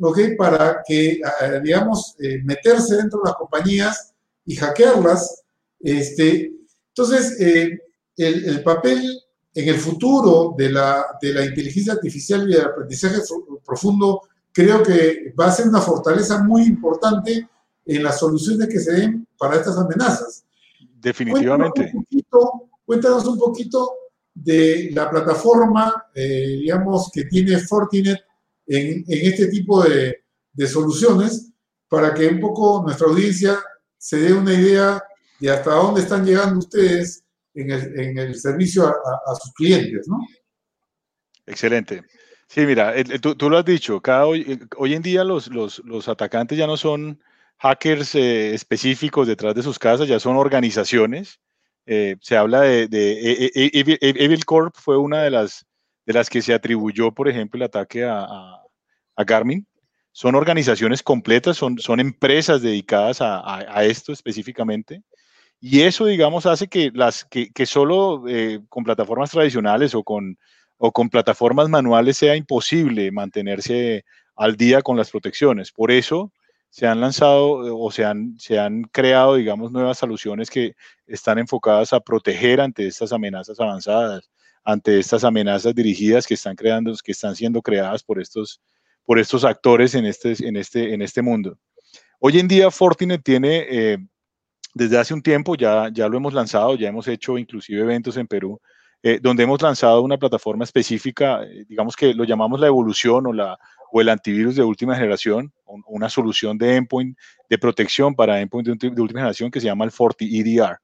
¿ok? 0.00 0.18
Para 0.36 0.82
que, 0.86 1.20
digamos, 1.62 2.16
eh, 2.18 2.40
meterse 2.44 2.96
dentro 2.96 3.20
de 3.22 3.30
las 3.30 3.36
compañías 3.36 4.12
y 4.44 4.56
hackearlas. 4.56 5.44
Este, 5.80 6.52
entonces, 6.88 7.40
eh, 7.40 7.78
el, 8.16 8.62
papel 8.62 9.22
en 9.54 9.68
el 9.68 9.76
futuro 9.76 10.54
de 10.56 10.70
la, 10.70 11.04
de 11.20 11.32
la 11.32 11.44
inteligencia 11.44 11.92
artificial 11.92 12.48
y 12.48 12.54
del 12.54 12.66
aprendizaje 12.66 13.18
profundo 13.64 14.22
creo 14.52 14.82
que 14.82 15.32
va 15.38 15.46
a 15.46 15.52
ser 15.52 15.68
una 15.68 15.80
fortaleza 15.80 16.42
muy 16.42 16.64
importante 16.64 17.48
en 17.84 18.02
las 18.02 18.18
soluciones 18.18 18.68
que 18.68 18.78
se 18.78 18.92
den 18.92 19.26
para 19.38 19.56
estas 19.56 19.76
amenazas. 19.78 20.44
Definitivamente. 21.00 21.92
Cuéntanos 22.84 23.26
un 23.26 23.38
poquito, 23.38 23.90
de 24.34 24.90
la 24.92 25.10
plataforma, 25.10 26.06
eh, 26.14 26.58
digamos, 26.60 27.10
que 27.12 27.24
tiene 27.24 27.58
Fortinet 27.58 28.20
en, 28.66 29.04
este 29.06 29.48
tipo 29.48 29.82
de, 29.82 30.18
soluciones, 30.66 31.50
para 31.88 32.14
que 32.14 32.28
un 32.28 32.40
poco 32.40 32.82
nuestra 32.82 33.06
audiencia 33.06 33.58
se 33.98 34.18
dé 34.18 34.32
una 34.32 34.54
idea 34.54 35.02
de 35.38 35.50
hasta 35.50 35.74
dónde 35.74 36.00
están 36.00 36.24
llegando 36.24 36.58
ustedes 36.58 37.24
en 37.54 38.18
el, 38.18 38.34
servicio 38.34 38.86
a, 38.86 39.34
sus 39.34 39.52
clientes, 39.54 40.08
¿no? 40.08 40.18
Excelente. 41.46 42.02
Sí, 42.46 42.64
mira, 42.64 42.94
tú, 43.20 43.50
lo 43.50 43.58
has 43.58 43.64
dicho, 43.64 44.00
cada 44.00 44.26
hoy, 44.26 44.60
hoy 44.76 44.94
en 44.94 45.02
día 45.02 45.24
los, 45.24 45.48
los 45.48 46.08
atacantes 46.08 46.56
ya 46.56 46.66
no 46.66 46.76
son 46.76 47.20
hackers 47.62 48.16
eh, 48.16 48.54
específicos 48.54 49.28
detrás 49.28 49.54
de 49.54 49.62
sus 49.62 49.78
casas, 49.78 50.08
ya 50.08 50.18
son 50.18 50.36
organizaciones. 50.36 51.38
Eh, 51.86 52.16
se 52.20 52.36
habla 52.36 52.62
de, 52.62 52.88
de 52.88 53.12
e, 53.12 53.50
e, 53.54 53.70
e, 53.72 54.24
Evil 54.24 54.44
Corp 54.44 54.74
fue 54.76 54.98
una 54.98 55.22
de 55.22 55.30
las, 55.30 55.64
de 56.04 56.12
las 56.12 56.28
que 56.28 56.42
se 56.42 56.54
atribuyó, 56.54 57.12
por 57.12 57.28
ejemplo, 57.28 57.58
el 57.58 57.62
ataque 57.62 58.04
a, 58.04 58.26
a, 59.16 59.24
Garmin. 59.24 59.64
Son 60.10 60.34
organizaciones 60.34 61.04
completas, 61.04 61.56
son, 61.56 61.78
son 61.78 62.00
empresas 62.00 62.62
dedicadas 62.62 63.20
a, 63.20 63.40
a, 63.44 63.84
esto 63.84 64.12
específicamente. 64.12 65.04
Y 65.60 65.82
eso, 65.82 66.06
digamos, 66.06 66.46
hace 66.46 66.66
que, 66.66 66.90
las, 66.92 67.24
que, 67.24 67.52
que 67.52 67.66
solo 67.66 68.24
eh, 68.26 68.60
con 68.68 68.82
plataformas 68.82 69.30
tradicionales 69.30 69.94
o 69.94 70.02
con, 70.02 70.36
o 70.78 70.90
con 70.90 71.08
plataformas 71.08 71.68
manuales 71.68 72.16
sea 72.16 72.34
imposible 72.34 73.12
mantenerse 73.12 74.04
al 74.34 74.56
día 74.56 74.82
con 74.82 74.96
las 74.96 75.10
protecciones. 75.12 75.70
Por 75.70 75.92
eso, 75.92 76.32
se 76.72 76.86
han 76.86 77.02
lanzado 77.02 77.66
eh, 77.66 77.70
o 77.70 77.90
se 77.90 78.02
han, 78.02 78.38
se 78.38 78.58
han 78.58 78.84
creado, 78.84 79.34
digamos, 79.34 79.72
nuevas 79.72 79.98
soluciones 79.98 80.48
que 80.48 80.74
están 81.06 81.38
enfocadas 81.38 81.92
a 81.92 82.00
proteger 82.00 82.62
ante 82.62 82.86
estas 82.86 83.12
amenazas 83.12 83.60
avanzadas, 83.60 84.30
ante 84.64 84.98
estas 84.98 85.22
amenazas 85.22 85.74
dirigidas 85.74 86.26
que 86.26 86.32
están 86.32 86.56
creando, 86.56 86.94
que 87.04 87.12
están 87.12 87.36
siendo 87.36 87.60
creadas 87.60 88.02
por 88.02 88.18
estos, 88.18 88.62
por 89.04 89.18
estos 89.18 89.44
actores 89.44 89.94
en 89.94 90.06
este, 90.06 90.34
en, 90.48 90.56
este, 90.56 90.94
en 90.94 91.02
este 91.02 91.20
mundo. 91.20 91.58
Hoy 92.18 92.38
en 92.38 92.48
día 92.48 92.70
Fortinet 92.70 93.22
tiene, 93.22 93.66
eh, 93.68 93.98
desde 94.72 94.96
hace 94.96 95.12
un 95.12 95.22
tiempo, 95.22 95.56
ya, 95.56 95.90
ya 95.92 96.08
lo 96.08 96.16
hemos 96.16 96.32
lanzado, 96.32 96.74
ya 96.76 96.88
hemos 96.88 97.06
hecho 97.06 97.36
inclusive 97.36 97.82
eventos 97.82 98.16
en 98.16 98.26
Perú, 98.26 98.58
eh, 99.02 99.18
donde 99.20 99.42
hemos 99.42 99.60
lanzado 99.60 100.00
una 100.00 100.16
plataforma 100.16 100.64
específica, 100.64 101.42
digamos 101.68 101.96
que 101.96 102.14
lo 102.14 102.24
llamamos 102.24 102.58
la 102.60 102.68
evolución 102.68 103.26
o 103.26 103.32
la, 103.34 103.58
o 103.94 104.00
el 104.00 104.08
antivirus 104.08 104.56
de 104.56 104.62
última 104.62 104.96
generación, 104.96 105.52
una 105.86 106.08
solución 106.08 106.56
de 106.56 106.76
endpoint 106.76 107.16
de 107.48 107.58
protección 107.58 108.14
para 108.14 108.40
endpoint 108.40 108.66
de, 108.66 108.88
última 109.02 109.20
generación 109.20 109.50
que 109.50 109.60
se 109.60 109.66
llama 109.66 109.84
el 109.84 109.90
Forti 109.90 110.40
EDR. 110.40 110.78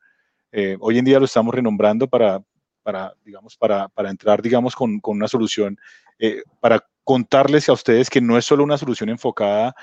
Eh, 0.52 0.76
hoy 0.78 0.98
en 0.98 1.06
día 1.06 1.18
lo 1.18 1.24
estamos 1.24 1.54
renombrando 1.54 2.06
para, 2.06 2.42
para 2.82 3.14
digamos, 3.24 3.56
para, 3.56 3.88
para 3.88 4.10
entrar, 4.10 4.42
digamos, 4.42 4.76
con, 4.76 5.00
con 5.00 5.16
una 5.16 5.26
solución, 5.26 5.78
eh, 6.18 6.42
para 6.60 6.84
contarles 7.02 7.70
a 7.70 7.72
ustedes 7.72 8.10
que 8.10 8.20
no 8.20 8.36
es 8.36 8.44
solo 8.44 8.62
una 8.62 8.76
solución 8.76 9.08
enfocada 9.08 9.74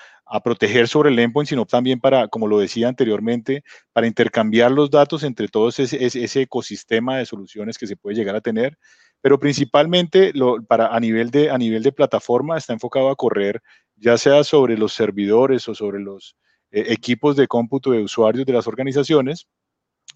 proteger 0.44 0.88
sobre 0.88 1.10
el 1.10 1.20
endpoint, 1.20 1.50
sino 1.50 1.66
también 1.66 2.00
para, 2.00 2.28
como 2.28 2.48
lo 2.48 2.60
decía 2.60 2.88
anteriormente, 2.88 3.64
para 3.94 4.08
intercambiar 4.08 4.72
los 4.72 4.90
datos 4.90 5.24
entre 5.24 5.48
todo 5.48 5.70
ese, 5.70 6.42
ecosistema 6.42 7.18
de 7.18 7.26
soluciones 7.26 7.78
que 7.78 7.88
se 7.88 7.96
puede 7.96 8.16
llegar 8.16 8.36
a 8.36 8.42
tener. 8.42 8.78
Pero 9.26 9.40
principalmente 9.40 10.34
para, 10.68 10.96
a, 10.96 11.00
nivel 11.00 11.32
de, 11.32 11.50
a 11.50 11.58
nivel 11.58 11.82
de 11.82 11.92
plataforma 11.92 12.60
está 12.60 12.74
enfocado 12.74 13.10
a 13.10 13.16
correr 13.16 13.60
ya 13.96 14.20
sea 14.20 14.44
sobre 14.44 14.78
los 14.78 14.94
servidores 14.94 15.68
o 15.68 15.74
sobre 15.74 16.00
los 16.00 16.36
eh, 16.70 16.86
equipos 16.90 17.36
de 17.36 17.48
cómputo 17.48 17.90
de 17.90 18.04
usuarios 18.04 18.46
de 18.46 18.54
las 18.54 18.68
organizaciones, 18.68 19.48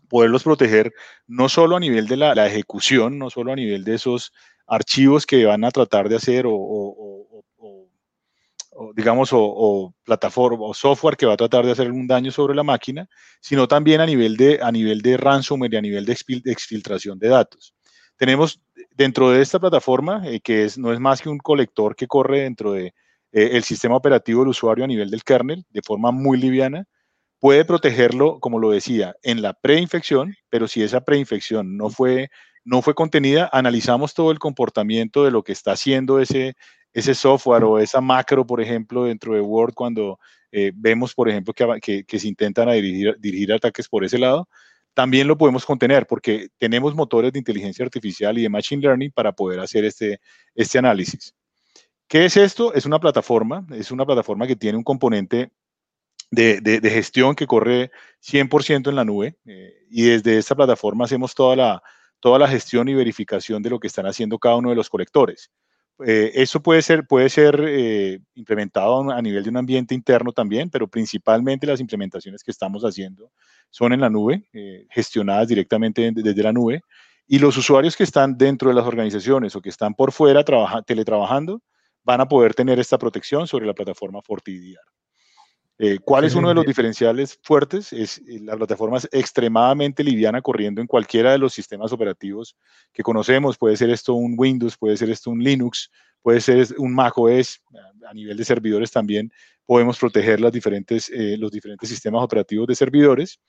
poderlos 0.10 0.44
proteger 0.44 0.94
no 1.26 1.50
solo 1.50 1.76
a 1.76 1.80
nivel 1.80 2.06
de 2.06 2.18
la, 2.18 2.46
ejecución, 2.46 3.18
no 3.18 3.32
solo 3.32 3.52
a 3.52 3.56
nivel 3.56 3.84
de 3.84 3.96
esos 3.96 4.32
archivos 4.68 5.26
que 5.26 5.44
van 5.44 5.64
a 5.64 5.72
tratar 5.72 6.08
de 6.08 6.18
hacer 6.18 6.46
o, 6.48 7.44
digamos, 8.96 9.32
o, 9.34 9.92
plataforma 10.04 10.68
o 10.68 10.76
software 10.76 11.18
que 11.18 11.26
va 11.26 11.34
a 11.34 11.38
tratar 11.38 11.66
de 11.66 11.72
hacer 11.72 11.92
un 11.92 12.06
daño 12.06 12.30
sobre 12.32 12.54
la 12.54 12.62
máquina, 12.62 13.10
sino 13.42 13.68
también 13.68 14.02
a 14.02 14.06
nivel 14.06 14.38
de, 14.38 14.60
a 14.62 14.72
nivel 14.72 15.02
de 15.02 15.18
ransomware 15.18 15.74
y 15.74 15.78
a 15.78 15.82
nivel 15.82 16.06
de 16.06 16.14
exfiltración 16.46 17.18
de 17.18 17.30
datos. 17.30 17.74
Tenemos 18.20 18.62
dentro 18.96 19.32
de 19.32 19.42
esta 19.42 19.60
plataforma, 19.60 20.22
eh, 20.26 20.42
que 20.42 20.66
es, 20.66 20.78
no 20.78 20.92
es 20.92 21.00
más 21.00 21.22
que 21.22 21.30
un 21.30 21.38
colector 21.38 21.96
que 21.96 22.06
corre 22.06 22.42
dentro 22.42 22.74
de 22.74 22.88
eh, 23.32 23.52
el 23.54 23.64
sistema 23.64 23.96
operativo 23.96 24.42
del 24.42 24.50
usuario 24.50 24.84
a 24.84 24.88
nivel 24.88 25.10
del 25.10 25.24
kernel 25.24 25.66
de 25.70 25.82
forma 25.82 26.12
muy 26.12 26.38
liviana, 26.38 26.86
puede 27.40 27.64
protegerlo, 27.64 28.42
como 28.42 28.60
lo 28.60 28.72
decía, 28.72 29.16
en 29.24 29.42
la 29.42 29.54
preinfección, 29.54 30.36
pero 30.50 30.68
si 30.68 30.84
esa 30.84 31.00
preinfección 31.00 31.78
no 31.78 31.90
fue, 31.90 32.30
no 32.66 32.82
fue 32.82 32.94
contenida, 32.94 33.50
analizamos 33.54 34.14
todo 34.14 34.32
el 34.32 34.40
comportamiento 34.40 35.24
de 35.24 35.32
lo 35.32 35.42
que 35.42 35.54
está 35.54 35.72
haciendo 35.72 36.20
ese, 36.20 36.56
ese 36.92 37.16
software 37.16 37.64
o 37.64 37.80
esa 37.80 38.02
macro, 38.02 38.46
por 38.46 38.60
ejemplo, 38.60 39.06
dentro 39.06 39.34
de 39.34 39.40
Word 39.40 39.76
cuando 39.76 40.20
eh, 40.52 40.74
vemos, 40.76 41.14
por 41.14 41.30
ejemplo, 41.30 41.54
que, 41.54 42.04
que, 42.04 42.20
se 42.20 42.28
intentan 42.28 42.70
dirigir, 42.70 43.16
dirigir, 43.18 43.54
ataques 43.54 43.88
por 43.88 44.04
ese 44.04 44.18
lado, 44.18 44.50
también 45.00 45.30
lo 45.30 45.38
podemos 45.38 45.66
contener 45.66 46.06
porque 46.06 46.50
tenemos 46.58 46.94
motores 46.94 47.32
de 47.32 47.40
inteligencia 47.40 47.86
artificial 47.86 48.38
y 48.38 48.42
de 48.42 48.50
machine 48.50 48.82
learning 48.82 49.12
para 49.12 49.32
poder 49.32 49.62
hacer 49.62 49.86
este, 49.86 50.20
este 50.54 50.78
análisis. 50.78 51.34
¿Qué 52.06 52.26
es 52.26 52.36
esto? 52.36 52.74
Es 52.74 52.86
una 52.86 53.00
plataforma, 53.00 53.66
es 53.72 53.92
una 53.92 54.06
plataforma 54.06 54.46
que 54.46 54.58
tiene 54.58 54.78
un 54.78 54.84
componente 54.84 55.54
de, 56.32 56.82
gestión 56.84 57.34
que 57.34 57.48
corre 57.48 57.92
100% 58.22 58.90
en 58.90 58.96
la 58.98 59.06
nube 59.06 59.38
eh, 59.46 59.72
y 59.90 60.02
desde 60.02 60.38
esta 60.38 60.54
plataforma 60.54 61.06
hacemos 61.06 61.34
toda 61.34 61.56
la, 61.56 61.82
toda 62.20 62.38
la 62.38 62.50
gestión 62.50 62.90
y 62.90 62.94
verificación 62.94 63.64
de 63.64 63.70
lo 63.70 63.80
que 63.80 63.88
están 63.88 64.06
haciendo 64.06 64.38
cada 64.38 64.58
uno 64.58 64.70
de 64.70 64.76
los 64.76 64.90
colectores. 64.90 65.50
Eh, 66.06 66.32
eso 66.36 66.62
puede 66.62 66.82
ser, 66.82 67.06
puede 67.06 67.30
ser 67.30 67.62
eh, 67.68 68.20
implementado 68.36 69.12
a 69.12 69.22
nivel 69.22 69.44
de 69.44 69.50
un 69.50 69.58
ambiente 69.58 69.94
interno 69.94 70.32
también, 70.32 70.70
pero 70.70 70.88
principalmente 70.88 71.68
las 71.68 71.82
implementaciones 71.82 72.44
que 72.44 72.52
estamos 72.52 72.84
haciendo 72.84 73.32
son 73.70 73.94
en 73.94 74.02
la 74.02 74.10
nube, 74.10 74.46
gestionadas 74.90 75.48
directamente 75.48 76.12
desde 76.14 76.44
la 76.44 76.54
nube, 76.54 76.82
y 77.28 77.38
los 77.38 77.56
usuarios 77.58 77.96
que 77.96 78.04
están 78.04 78.38
dentro 78.38 78.70
de 78.70 78.76
las 78.76 78.88
organizaciones 78.88 79.56
o 79.56 79.62
que 79.62 79.70
están 79.70 79.94
por 79.94 80.12
fuera 80.12 80.44
teletrabajando 80.84 81.62
van 82.04 82.22
a 82.22 82.28
poder 82.28 82.56
tener 82.56 82.80
esta 82.80 82.98
protección 82.98 83.46
sobre 83.46 83.68
la 83.68 83.74
plataforma 83.74 84.22
FortiDR. 84.22 84.80
Eh, 85.82 85.98
¿Cuál 86.04 86.26
es 86.26 86.36
uno 86.36 86.50
de 86.50 86.56
los 86.56 86.66
diferenciales 86.66 87.40
fuertes? 87.42 87.94
Es 87.94 88.18
eh, 88.28 88.42
la 88.42 88.58
plataforma 88.58 88.98
es 88.98 89.08
extremadamente 89.14 90.04
liviana 90.04 90.42
corriendo 90.42 90.82
en 90.82 90.88
cualquiera 90.88 91.32
de 91.32 91.38
los 91.38 91.54
sistemas 91.54 91.94
operativos 91.94 92.58
que 92.92 93.02
conocemos. 93.02 93.58
Puede 93.58 93.78
ser 93.78 93.90
esto 93.90 94.14
un 94.14 94.36
Windows, 94.38 94.78
puede 94.78 94.98
ser 94.98 95.10
esto 95.10 95.32
un 95.32 95.42
Linux, 95.42 95.90
puede 96.22 96.42
ser 96.42 96.68
un 96.78 96.94
macOS. 96.94 97.62
A 98.06 98.14
nivel 98.14 98.36
de 98.36 98.44
servidores 98.44 98.92
también 98.92 99.32
podemos 99.66 99.98
proteger 99.98 100.42
las 100.42 100.52
diferentes, 100.52 101.10
eh, 101.12 101.38
los 101.38 101.50
diferentes 101.50 101.88
sistemas 101.88 102.24
operativos 102.24 102.68
de 102.68 102.76
servidores. 102.76 103.40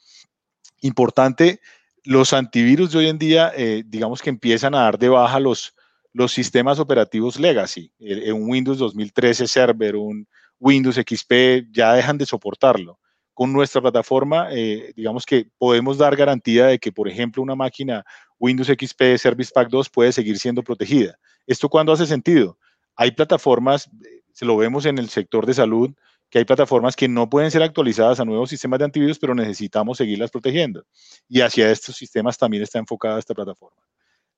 Importante, 0.83 1.61
los 2.05 2.33
antivirus 2.33 2.93
de 2.93 2.99
hoy 2.99 3.09
en 3.09 3.19
día, 3.19 3.53
digamos 3.85 4.23
que 4.23 4.31
empiezan 4.31 4.75
a 4.75 4.83
dar 4.83 4.99
de 4.99 5.09
baja 5.09 5.41
los, 5.41 5.75
los 6.13 6.33
sistemas 6.33 6.79
operativos 6.79 7.39
legacy. 7.41 7.93
Un 7.99 8.49
Windows 8.49 8.79
2013 8.79 9.47
Server, 9.47 9.97
un 9.97 10.27
Windows 10.61 10.97
XP 10.97 11.73
ya 11.73 11.95
dejan 11.95 12.19
de 12.19 12.27
soportarlo. 12.27 13.01
Con 13.35 13.53
nuestra 13.53 13.81
plataforma, 13.81 14.49
eh, 14.53 14.93
digamos 14.95 15.25
que 15.25 15.47
podemos 15.57 15.97
dar 15.97 16.15
garantía 16.15 16.67
de 16.67 16.79
que, 16.79 16.93
por 16.93 17.09
ejemplo, 17.09 17.43
una 17.43 17.55
máquina 17.55 18.05
Windows 18.39 18.69
XP 18.69 19.17
Service 19.17 19.51
Pack 19.53 19.71
2 19.71 19.89
puede 19.89 20.13
seguir 20.13 20.39
siendo 20.39 20.63
protegida. 20.63 21.19
¿Esto 21.47 21.69
cuándo 21.69 21.93
hace 21.93 22.07
sentido? 22.07 22.59
Hay 22.95 23.13
plataformas, 23.13 23.89
se 24.33 24.45
lo 24.45 24.57
vemos 24.59 24.85
en 24.85 24.99
el 24.99 25.09
sector 25.09 25.47
de 25.47 25.55
salud, 25.55 25.91
que 26.29 26.39
hay 26.39 26.45
plataformas 26.45 26.95
que 26.95 27.09
no 27.09 27.29
pueden 27.29 27.51
ser 27.51 27.63
actualizadas 27.63 28.21
a 28.21 28.25
nuevos 28.25 28.51
sistemas 28.51 28.79
de 28.79 28.85
antivirus, 28.85 29.19
pero 29.19 29.35
necesitamos 29.35 29.99
seguirlas 29.99 30.31
protegiendo. 30.31 30.85
Y 31.29 31.41
hacia 31.41 31.71
estos 31.71 31.97
sistemas 31.97 32.39
también 32.39 32.63
está 32.63 32.79
enfocada 32.79 33.19
esta 33.19 33.35
plataforma. 33.35 33.83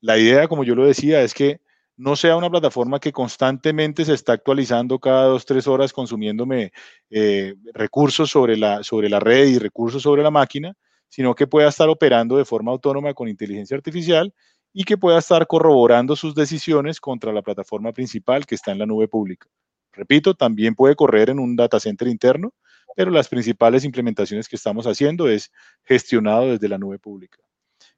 La 0.00 0.16
idea, 0.16 0.48
como 0.48 0.64
yo 0.64 0.74
lo 0.74 0.86
decía, 0.86 1.22
es 1.22 1.34
que 1.34 1.60
no 1.96 2.16
sea 2.16 2.36
una 2.36 2.50
plataforma 2.50 2.98
que 2.98 3.12
constantemente 3.12 4.04
se 4.04 4.14
está 4.14 4.32
actualizando 4.32 4.98
cada 4.98 5.24
dos, 5.24 5.44
tres 5.44 5.66
horas 5.66 5.92
consumiéndome 5.92 6.72
eh, 7.10 7.54
recursos 7.74 8.30
sobre 8.30 8.56
la, 8.56 8.82
sobre 8.82 9.08
la 9.08 9.20
red 9.20 9.48
y 9.48 9.58
recursos 9.58 10.02
sobre 10.02 10.22
la 10.22 10.30
máquina, 10.30 10.74
sino 11.08 11.34
que 11.34 11.46
pueda 11.46 11.68
estar 11.68 11.88
operando 11.88 12.36
de 12.36 12.44
forma 12.44 12.72
autónoma 12.72 13.12
con 13.14 13.28
inteligencia 13.28 13.76
artificial 13.76 14.32
y 14.72 14.84
que 14.84 14.96
pueda 14.96 15.18
estar 15.18 15.46
corroborando 15.46 16.16
sus 16.16 16.34
decisiones 16.34 17.00
contra 17.00 17.32
la 17.32 17.42
plataforma 17.42 17.92
principal 17.92 18.46
que 18.46 18.54
está 18.54 18.72
en 18.72 18.78
la 18.78 18.86
nube 18.86 19.08
pública. 19.08 19.48
Repito, 19.92 20.34
también 20.34 20.74
puede 20.74 20.96
correr 20.96 21.28
en 21.28 21.38
un 21.38 21.54
data 21.54 21.78
center 21.78 22.08
interno, 22.08 22.54
pero 22.96 23.10
las 23.10 23.28
principales 23.28 23.84
implementaciones 23.84 24.48
que 24.48 24.56
estamos 24.56 24.86
haciendo 24.86 25.28
es 25.28 25.52
gestionado 25.84 26.52
desde 26.52 26.68
la 26.68 26.78
nube 26.78 26.98
pública. 26.98 27.38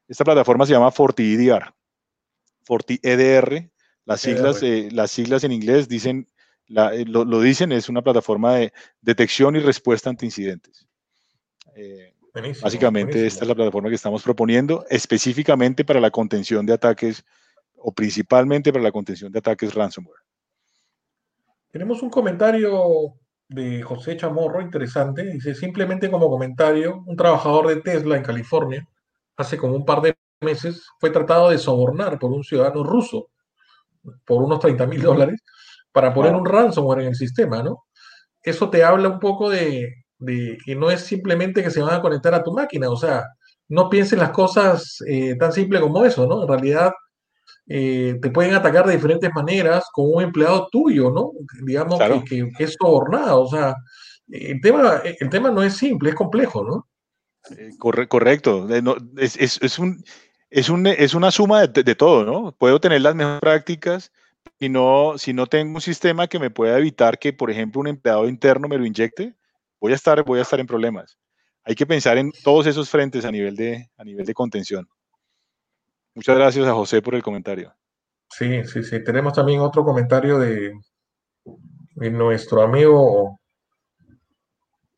Esta 0.08 0.24
plataforma 0.24 0.66
se 0.66 0.72
llama 0.72 0.90
FortiEDR. 0.90 1.72
FortiEDR 2.64 3.70
las 4.04 4.20
siglas, 4.20 4.62
eh, 4.62 4.88
las 4.92 5.10
siglas 5.10 5.44
en 5.44 5.52
inglés 5.52 5.88
dicen, 5.88 6.26
eh, 6.68 7.04
lo, 7.06 7.40
dicen, 7.40 7.72
es 7.72 7.88
una 7.88 8.02
plataforma 8.02 8.54
de 8.54 8.72
detección 9.00 9.56
y 9.56 9.60
respuesta 9.60 10.10
ante 10.10 10.26
incidentes. 10.26 10.86
Eh, 11.74 12.14
básicamente 12.62 13.26
esta 13.26 13.44
es 13.44 13.48
la 13.48 13.54
plataforma 13.54 13.88
que 13.88 13.94
estamos 13.94 14.22
proponiendo 14.22 14.84
específicamente 14.90 15.84
para 15.84 16.00
la 16.00 16.10
contención 16.10 16.66
de 16.66 16.72
ataques 16.72 17.24
o 17.76 17.92
principalmente 17.92 18.72
para 18.72 18.82
la 18.82 18.92
contención 18.92 19.30
de 19.30 19.38
ataques 19.38 19.74
ransomware. 19.74 20.20
Tenemos 21.70 22.02
un 22.02 22.10
comentario 22.10 23.14
de 23.48 23.82
José 23.82 24.16
Chamorro 24.16 24.60
interesante. 24.60 25.24
Dice, 25.24 25.54
simplemente 25.54 26.10
como 26.10 26.28
comentario, 26.28 27.02
un 27.06 27.16
trabajador 27.16 27.68
de 27.68 27.80
Tesla 27.80 28.16
en 28.16 28.22
California, 28.22 28.88
hace 29.36 29.56
como 29.56 29.74
un 29.74 29.84
par 29.84 30.00
de 30.00 30.14
meses, 30.40 30.86
fue 30.98 31.10
tratado 31.10 31.50
de 31.50 31.58
sobornar 31.58 32.18
por 32.18 32.30
un 32.30 32.44
ciudadano 32.44 32.84
ruso 32.84 33.30
por 34.24 34.42
unos 34.42 34.60
30 34.60 34.86
mil 34.86 35.02
dólares 35.02 35.40
para 35.92 36.12
poner 36.12 36.34
un 36.34 36.44
ransomware 36.44 37.02
en 37.02 37.08
el 37.08 37.14
sistema, 37.14 37.62
¿no? 37.62 37.84
Eso 38.42 38.68
te 38.68 38.84
habla 38.84 39.08
un 39.08 39.20
poco 39.20 39.48
de, 39.50 39.94
que 40.64 40.76
no 40.76 40.90
es 40.90 41.02
simplemente 41.02 41.62
que 41.62 41.70
se 41.70 41.80
van 41.80 41.94
a 41.94 42.02
conectar 42.02 42.34
a 42.34 42.42
tu 42.42 42.52
máquina, 42.52 42.90
o 42.90 42.96
sea, 42.96 43.24
no 43.68 43.88
piensen 43.88 44.18
las 44.18 44.30
cosas 44.30 44.98
eh, 45.06 45.36
tan 45.36 45.52
simple 45.52 45.80
como 45.80 46.04
eso, 46.04 46.26
¿no? 46.26 46.42
En 46.42 46.48
realidad 46.48 46.92
eh, 47.66 48.18
te 48.20 48.30
pueden 48.30 48.54
atacar 48.54 48.86
de 48.86 48.94
diferentes 48.94 49.30
maneras 49.34 49.86
con 49.92 50.06
un 50.12 50.22
empleado 50.22 50.68
tuyo, 50.70 51.10
¿no? 51.10 51.32
Digamos 51.64 51.98
que, 52.28 52.50
es 52.58 52.76
sobornado, 52.78 53.42
o 53.42 53.48
sea, 53.48 53.74
el 54.28 54.60
tema, 54.60 55.00
el 55.04 55.30
tema 55.30 55.50
no 55.50 55.62
es 55.62 55.76
simple, 55.76 56.10
es 56.10 56.16
complejo, 56.16 56.64
¿no? 56.64 56.88
Eh, 57.56 57.70
correcto, 57.78 58.66
es, 59.18 59.36
es, 59.36 59.78
un, 59.78 60.02
es, 60.54 60.68
un, 60.68 60.86
es 60.86 61.14
una 61.14 61.32
suma 61.32 61.66
de, 61.66 61.94
todo, 61.96 62.24
¿no? 62.24 62.52
Puedo 62.52 62.80
tener 62.80 63.00
las 63.00 63.16
mejores 63.16 63.40
prácticas 63.40 64.12
si 64.60 64.68
no, 64.68 65.18
si 65.18 65.32
no 65.32 65.48
tengo 65.48 65.74
un 65.74 65.80
sistema 65.80 66.28
que 66.28 66.38
me 66.38 66.48
pueda 66.48 66.78
evitar 66.78 67.18
que, 67.18 67.32
por 67.32 67.50
ejemplo, 67.50 67.80
un 67.80 67.88
empleado 67.88 68.28
interno 68.28 68.68
me 68.68 68.78
lo 68.78 68.86
inyecte, 68.86 69.34
voy 69.80 69.90
a 69.90 69.96
estar, 69.96 70.22
voy 70.22 70.38
a 70.38 70.42
estar 70.42 70.60
en 70.60 70.68
problemas. 70.68 71.18
Hay 71.64 71.74
que 71.74 71.86
pensar 71.86 72.18
en 72.18 72.30
todos 72.44 72.68
esos 72.68 72.88
frentes 72.88 73.24
a 73.24 73.32
nivel 73.32 73.56
de, 73.56 73.90
a 73.96 74.04
nivel 74.04 74.24
de 74.24 74.32
contención. 74.32 74.88
Muchas 76.14 76.36
gracias 76.36 76.68
a 76.68 76.74
José 76.74 77.02
por 77.02 77.16
el 77.16 77.22
comentario. 77.22 77.74
Sí, 78.30 78.62
sí, 78.62 78.84
sí. 78.84 79.02
Tenemos 79.02 79.32
también 79.32 79.58
otro 79.58 79.84
comentario 79.84 80.38
de, 80.38 80.72
nuestro 81.96 82.62
amigo. 82.62 83.40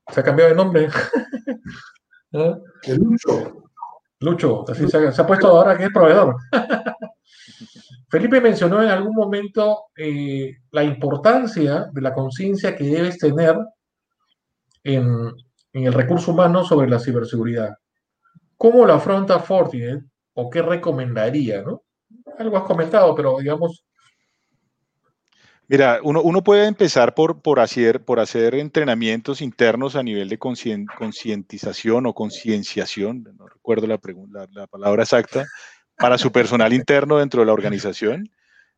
Se 0.08 0.20
ha 0.20 0.22
cambiado 0.22 0.50
de 0.50 0.56
nombre. 0.56 0.88
¿Ah? 2.34 2.58
El 2.82 2.96
Lucho. 2.98 3.65
Lucho, 4.20 4.64
así 4.68 4.88
se, 4.88 4.96
ha, 4.96 5.26
puesto 5.26 5.48
ahora 5.48 5.76
que 5.76 5.84
es 5.84 5.90
proveedor. 5.92 6.36
Felipe 8.08 8.40
mencionó 8.40 8.82
en 8.82 8.88
algún 8.88 9.14
momento 9.14 9.86
eh, 9.96 10.56
la 10.70 10.84
importancia 10.84 11.88
de 11.92 12.00
la 12.00 12.14
conciencia 12.14 12.74
que 12.74 12.84
debes 12.84 13.18
tener 13.18 13.56
en, 14.84 15.32
el 15.72 15.92
recurso 15.92 16.32
humano 16.32 16.64
sobre 16.64 16.88
la 16.88 16.98
ciberseguridad. 16.98 17.74
¿Cómo 18.56 18.86
lo 18.86 18.94
afronta 18.94 19.38
Fortinet 19.38 20.02
o 20.34 20.48
qué 20.48 20.62
recomendaría? 20.62 21.62
¿no? 21.62 21.82
Algo 22.38 22.56
has 22.56 22.64
comentado, 22.64 23.14
pero 23.14 23.38
digamos... 23.38 23.84
Mira, 25.68 25.98
uno, 26.04 26.22
uno 26.22 26.44
puede 26.44 26.66
empezar 26.66 27.14
por, 27.14 27.42
por, 27.42 27.58
hacer, 27.58 28.04
por 28.04 28.20
hacer 28.20 28.54
entrenamientos 28.54 29.40
internos 29.40 29.96
a 29.96 30.02
nivel 30.02 30.28
de 30.28 30.38
concientización 30.38 32.06
o 32.06 32.14
concienciación, 32.14 33.24
no 33.36 33.48
recuerdo 33.48 33.88
la, 33.88 33.98
la, 34.52 34.66
palabra 34.68 35.02
exacta, 35.02 35.44
para 35.96 36.18
su 36.18 36.30
personal 36.30 36.72
interno 36.72 37.18
dentro 37.18 37.40
de 37.40 37.46
la 37.46 37.52
organización. 37.52 38.30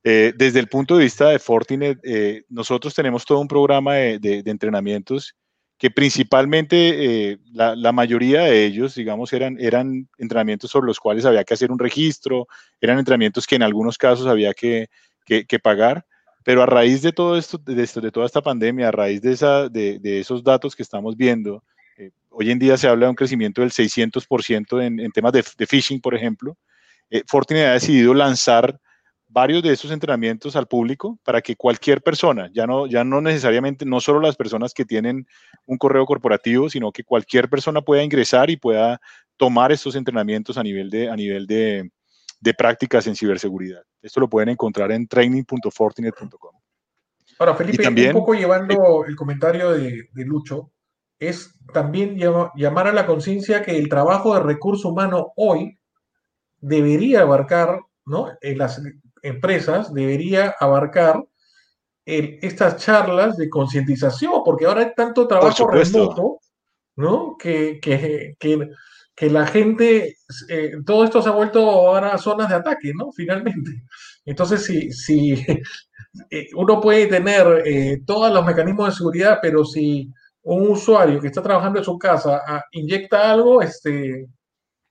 Eh, 0.03 0.33
desde 0.35 0.61
el 0.61 0.69
punto 0.69 0.97
de 0.97 1.05
vista 1.05 1.29
de 1.29 1.39
Fortinet, 1.39 1.99
eh, 2.05 2.45
nosotros 2.49 2.95
tenemos 2.95 3.27
todo 3.27 3.41
un 3.41 3.49
programa 3.49 3.97
de, 3.97 4.19
de, 4.19 4.51
entrenamientos 4.51 5.35
que 5.77 5.91
principalmente 5.91 7.33
eh, 7.33 7.39
la, 7.53 7.77
la, 7.77 7.93
mayoría 7.93 8.43
de 8.43 8.65
ellos, 8.65 8.95
digamos, 8.95 9.33
eran, 9.33 9.59
eran 9.61 10.09
entrenamientos 10.17 10.71
sobre 10.71 10.87
los 10.87 10.99
cuales 10.99 11.25
había 11.27 11.45
que 11.45 11.55
hacer 11.55 11.71
un 11.71 11.79
registro, 11.79 12.47
eran 12.81 12.99
entrenamientos 12.99 13.47
que 13.47 13.57
en 13.57 13.63
algunos 13.63 13.99
casos 13.99 14.27
había 14.27 14.55
que, 14.55 14.89
que, 15.27 15.45
que 15.45 15.59
pagar. 15.59 16.07
Pero 16.49 16.63
a 16.63 16.67
raíz 16.67 17.03
de 17.03 17.13
todo 17.13 17.37
esto, 17.37 17.59
de, 17.59 17.83
esto, 17.83 18.01
de 18.01 18.11
toda 18.11 18.25
esta 18.25 18.41
pandemia, 18.41 18.89
a 18.89 18.91
raíz 18.91 19.21
de, 19.21 19.33
esa, 19.33 19.69
de, 19.69 19.99
de 19.99 20.21
esos 20.21 20.43
datos 20.43 20.75
que 20.75 20.83
estamos 20.83 21.15
viendo, 21.15 21.63
eh, 21.99 22.11
hoy 22.31 22.51
en 22.51 22.59
día 22.59 22.79
se 22.79 22.89
habla 22.89 23.05
de 23.05 23.11
un 23.11 23.17
crecimiento 23.17 23.61
del 23.61 23.71
600% 23.71 24.83
en, 24.83 24.99
en 24.99 25.13
temas 25.13 25.33
de, 25.35 25.45
de, 25.59 25.67
phishing, 25.67 26.01
por 26.01 26.15
ejemplo. 26.15 26.57
Eh, 27.11 27.23
Fortinet 27.27 27.67
ha 27.67 27.73
decidido 27.75 28.15
lanzar 28.15 28.81
varios 29.27 29.63
de 29.63 29.75
esos 29.75 29.91
entrenamientos 29.91 30.57
al 30.57 30.67
público 30.67 31.19
para 31.23 31.43
que 31.43 31.55
cualquier 31.55 32.01
persona, 32.01 32.49
ya 32.55 32.67
no, 32.67 32.87
ya 32.87 33.05
no 33.05 33.21
necesariamente, 33.21 33.85
no 33.85 34.01
solo 34.01 34.19
las 34.19 34.37
personas 34.37 34.73
que 34.73 34.87
tienen 34.87 35.27
un 35.67 35.77
correo 35.77 36.07
corporativo, 36.07 36.71
sino 36.71 36.93
que 36.93 37.05
cualquier 37.05 37.51
persona 37.51 37.83
pueda 37.83 38.03
ingresar 38.03 38.49
y 38.49 38.57
pueda 38.57 39.03
tomar 39.37 39.71
estos 39.71 39.97
entrenamientos 39.97 40.57
a 40.57 40.63
nivel 40.63 40.89
de, 40.89 41.11
a 41.11 41.15
nivel 41.15 41.47
de, 41.47 41.91
de 42.41 42.55
prácticas 42.55 43.07
en 43.07 43.17
ciberseguridad. 43.17 43.83
Esto 44.03 44.21
lo 44.21 44.29
pueden 44.29 44.51
encontrar 44.51 44.93
en 44.93 45.07
training.fortinet.com. 45.07 46.55
Ahora, 47.39 47.55
Felipe, 47.55 47.83
también, 47.83 48.09
un 48.09 48.21
poco 48.21 48.35
llevando 48.35 49.05
el 49.05 49.15
comentario 49.15 49.73
de, 49.73 50.09
de 50.13 50.25
Lucho, 50.25 50.73
es 51.19 51.55
también 51.73 52.17
llamar 52.17 52.87
a 52.87 52.93
la 52.93 53.07
conciencia 53.07 53.63
que 53.63 53.77
el 53.77 53.89
trabajo 53.89 54.35
de 54.35 54.41
recurso 54.41 54.89
humano 54.89 55.33
hoy 55.37 55.79
debería 56.61 57.23
abarcar, 57.23 57.81
¿no? 58.07 58.29
En 58.41 58.59
las 58.59 58.81
empresas 59.23 59.93
debería 59.93 60.55
abarcar 60.59 61.25
el, 62.05 62.39
estas 62.43 62.77
charlas 62.77 63.37
de 63.37 63.49
concientización, 63.49 64.43
porque 64.45 64.67
ahora 64.67 64.83
hay 64.83 64.95
tanto 64.95 65.27
trabajo 65.27 65.67
remoto, 65.69 66.39
¿no? 66.97 67.37
Que, 67.39 67.79
que, 67.81 68.37
que 68.39 68.71
que 69.19 69.29
la 69.29 69.47
gente, 69.47 70.17
eh, 70.49 70.73
todo 70.87 71.05
esto 71.05 71.21
se 71.21 71.29
ha 71.29 71.33
vuelto 71.33 71.69
ahora 71.69 72.17
zonas 72.19 72.49
de 72.49 72.55
ataque, 72.55 72.93
¿no? 72.95 73.11
Finalmente. 73.11 73.83
Entonces, 74.25 74.65
si, 74.65 74.93
si 74.93 75.33
eh, 76.31 76.49
uno 76.55 76.81
puede 76.81 77.07
tener 77.07 77.63
eh, 77.65 78.03
todos 78.07 78.33
los 78.33 78.47
mecanismos 78.47 78.91
de 78.91 78.97
seguridad, 78.97 79.39
pero 79.43 79.65
si 79.65 80.13
un 80.43 80.69
usuario 80.69 81.21
que 81.21 81.27
está 81.27 81.43
trabajando 81.43 81.81
en 81.81 81.85
su 81.85 81.99
casa 81.99 82.43
ah, 82.47 82.65
inyecta 82.73 83.33
algo, 83.33 83.61
este, 83.61 84.29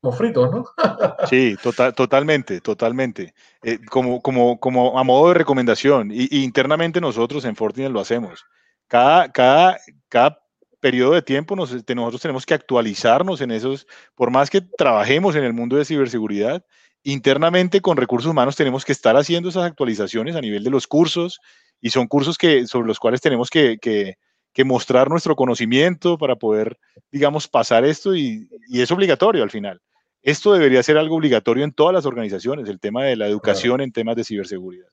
como 0.02 0.14
fritos, 0.14 0.52
¿no? 0.52 0.66
sí, 1.30 1.56
total, 1.64 1.94
totalmente, 1.94 2.60
totalmente. 2.60 3.34
Eh, 3.64 3.80
como, 3.90 4.22
como, 4.22 4.60
como 4.60 5.00
a 5.00 5.04
modo 5.04 5.30
de 5.30 5.36
recomendación, 5.36 6.12
y, 6.12 6.44
internamente 6.44 7.00
nosotros 7.00 7.46
en 7.46 7.56
Fortinet 7.56 7.92
lo 7.92 8.02
hacemos. 8.02 8.44
Cada, 8.88 9.32
cada, 9.32 9.78
cada 10.10 10.40
periodo 10.80 11.14
de 11.14 11.22
tiempo 11.22 11.56
nos, 11.56 11.72
nosotros 11.72 12.22
tenemos 12.22 12.46
que 12.46 12.54
actualizarnos 12.54 13.42
en 13.42 13.52
esos, 13.52 13.88
por 14.16 14.32
más 14.32 14.50
que 14.50 14.62
trabajemos 14.62 15.36
en 15.36 15.44
el 15.44 15.54
mundo 15.54 15.76
de 15.76 15.86
ciberseguridad, 15.86 16.66
internamente 17.04 17.82
con 17.82 17.98
recursos 17.98 18.32
humanos 18.32 18.56
tenemos 18.56 18.86
que 18.86 18.92
estar 18.92 19.16
haciendo 19.16 19.50
esas 19.50 19.64
actualizaciones 19.64 20.36
a 20.36 20.42
nivel 20.42 20.64
de 20.64 20.70
los 20.70 20.88
cursos 20.88 21.40
y 21.80 21.90
son 21.90 22.08
cursos 22.08 22.38
que, 22.38 22.68
sobre 22.68 22.88
los 22.88 23.00
cuales 23.00 23.22
tenemos 23.22 23.50
que, 23.50 23.78
que, 23.80 24.16
que 24.54 24.64
mostrar 24.64 25.10
nuestro 25.10 25.36
conocimiento 25.36 26.18
para 26.18 26.36
poder, 26.36 26.78
digamos, 27.12 27.48
pasar 27.48 27.86
esto 27.86 28.16
y, 28.16 28.50
y, 28.68 28.82
es 28.82 28.92
obligatorio 28.92 29.44
al 29.44 29.52
final. 29.52 29.80
Esto 30.22 30.54
debería 30.54 30.84
ser 30.84 30.98
algo 30.98 31.16
obligatorio 31.16 31.64
en 31.64 31.72
todas 31.72 31.94
las 31.94 32.06
organizaciones, 32.06 32.68
el 32.68 32.80
tema 32.80 33.06
de 33.06 33.16
la 33.16 33.28
educación 33.28 33.76
claro. 33.76 33.84
en 33.84 33.92
temas 33.92 34.16
de 34.16 34.24
ciberseguridad. 34.24 34.88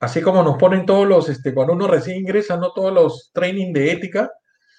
Así 0.00 0.22
como 0.22 0.42
nos 0.42 0.56
ponen 0.56 0.86
todos 0.86 1.06
los, 1.06 1.28
este, 1.28 1.52
cuando 1.52 1.74
uno 1.74 1.86
recién 1.86 2.16
ingresa, 2.16 2.56
no 2.56 2.72
todos 2.72 2.92
los 2.92 3.30
training 3.34 3.72
de 3.74 3.92
ética, 3.92 4.30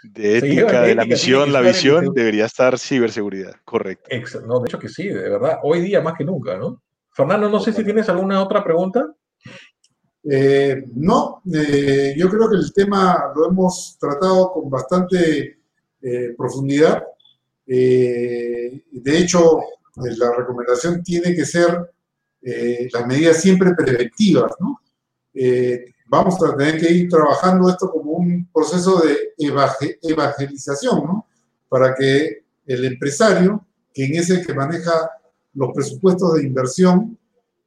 de 0.04 0.38
ética, 0.38 0.82
de, 0.82 0.96
la 0.96 1.06
misión, 1.06 1.52
la 1.52 1.62
visión, 1.62 2.14
debería 2.14 2.46
estar 2.46 2.78
ciberseguridad, 2.80 3.56
correcto. 3.64 4.10
No, 4.46 4.60
de 4.60 4.68
hecho 4.68 4.80
que 4.80 4.90
sí, 4.90 5.08
de 5.08 5.30
verdad, 5.30 5.60
hoy 5.64 5.82
día 5.82 6.02
más 6.02 6.16
que 6.18 6.26
nunca, 6.26 6.58
¿no? 6.58 6.82
Fernando, 7.12 7.50
no 7.50 7.60
sé 7.60 7.74
si 7.74 7.84
tienes 7.84 8.10
alguna 8.10 8.42
otra 8.42 8.64
pregunta. 8.64 9.14
Eh, 10.24 10.84
no, 10.94 11.42
eh, 11.54 12.14
yo 12.18 12.30
creo 12.30 12.50
que 12.50 12.58
el 12.58 12.74
tema 12.74 13.32
lo 13.36 13.50
hemos 13.50 13.98
tratado 14.00 14.52
con 14.52 14.70
bastante 14.70 15.60
eh, 16.02 16.34
profundidad. 16.38 17.04
Eh, 17.68 18.84
de 18.92 19.18
hecho, 19.18 19.60
la 19.96 20.32
recomendación 20.36 21.04
tiene 21.04 21.36
que 21.36 21.46
ser 21.46 21.92
las 22.44 23.06
medidas 23.06 23.40
siempre 23.40 23.76
preventivas, 23.76 24.52
¿no? 24.60 24.82
Vamos 26.12 26.36
a 26.44 26.58
tener 26.58 26.78
que 26.78 26.92
ir 26.92 27.10
trabajando 27.10 27.70
esto 27.70 27.90
como 27.90 28.12
un 28.12 28.46
proceso 28.54 29.00
de 29.00 29.32
evangelización, 29.38 31.06
¿no? 31.06 31.26
Para 31.70 31.96
que 31.96 32.44
el 32.66 32.84
empresario, 32.84 33.66
quien 33.94 34.16
es 34.16 34.30
el 34.30 34.46
que 34.46 34.54
maneja 34.54 34.92
los 35.54 35.70
presupuestos 35.74 36.34
de 36.34 36.44
inversión, 36.44 37.18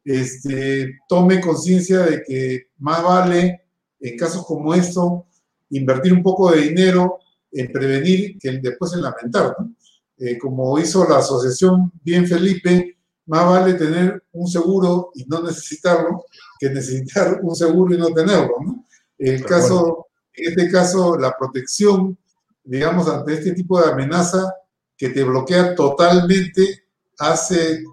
este, 0.05 1.01
tome 1.09 1.41
conciencia 1.41 2.01
de 2.01 2.23
que 2.23 2.67
más 2.81 3.03
vale, 3.03 3.63
en 3.99 4.17
casos 4.19 4.45
como 4.45 4.75
esto, 4.75 5.25
invertir 5.71 6.13
un 6.13 6.23
poco 6.23 6.51
de 6.51 6.61
dinero 6.69 7.21
en 7.51 7.73
prevenir 7.73 8.39
que 8.39 8.59
después 8.59 8.93
en 8.93 9.01
lamentar. 9.01 9.57
¿no? 9.59 9.75
Eh, 10.19 10.37
como 10.37 10.79
hizo 10.79 11.09
la 11.09 11.17
asociación 11.17 11.91
Bien 12.03 12.27
Felipe, 12.27 12.99
más 13.25 13.47
vale 13.47 13.73
tener 13.73 14.23
un 14.33 14.47
seguro 14.47 15.13
y 15.15 15.25
no 15.25 15.43
necesitarlo 15.43 16.27
que 16.59 16.71
necesitar 16.71 17.41
un 17.43 17.55
seguro 17.55 17.95
y 17.95 17.99
no 17.99 18.09
tenerlo. 18.09 18.55
¿no? 18.65 18.85
El 19.19 19.45
caso, 19.45 20.07
en 20.33 20.51
este 20.51 20.71
caso, 20.71 21.19
la 21.19 21.37
protección, 21.37 22.19
digamos, 22.63 23.09
ante 23.09 23.35
este 23.35 23.53
tipo 23.53 23.81
de 23.81 23.91
amenaza 23.91 24.55
que 24.97 25.11
te 25.11 25.25
bloquea 25.25 25.75
totalmente, 25.75 26.85
hace, 27.19 27.85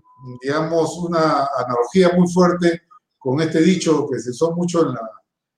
digamos, 0.42 0.98
una 0.98 1.48
analogía 1.58 2.12
muy 2.16 2.32
fuerte 2.32 2.84
con 3.18 3.40
este 3.42 3.62
dicho 3.62 4.08
que 4.12 4.20
se 4.20 4.32
usó 4.32 4.52
mucho 4.56 4.88
en, 4.88 4.94
la, 4.94 5.12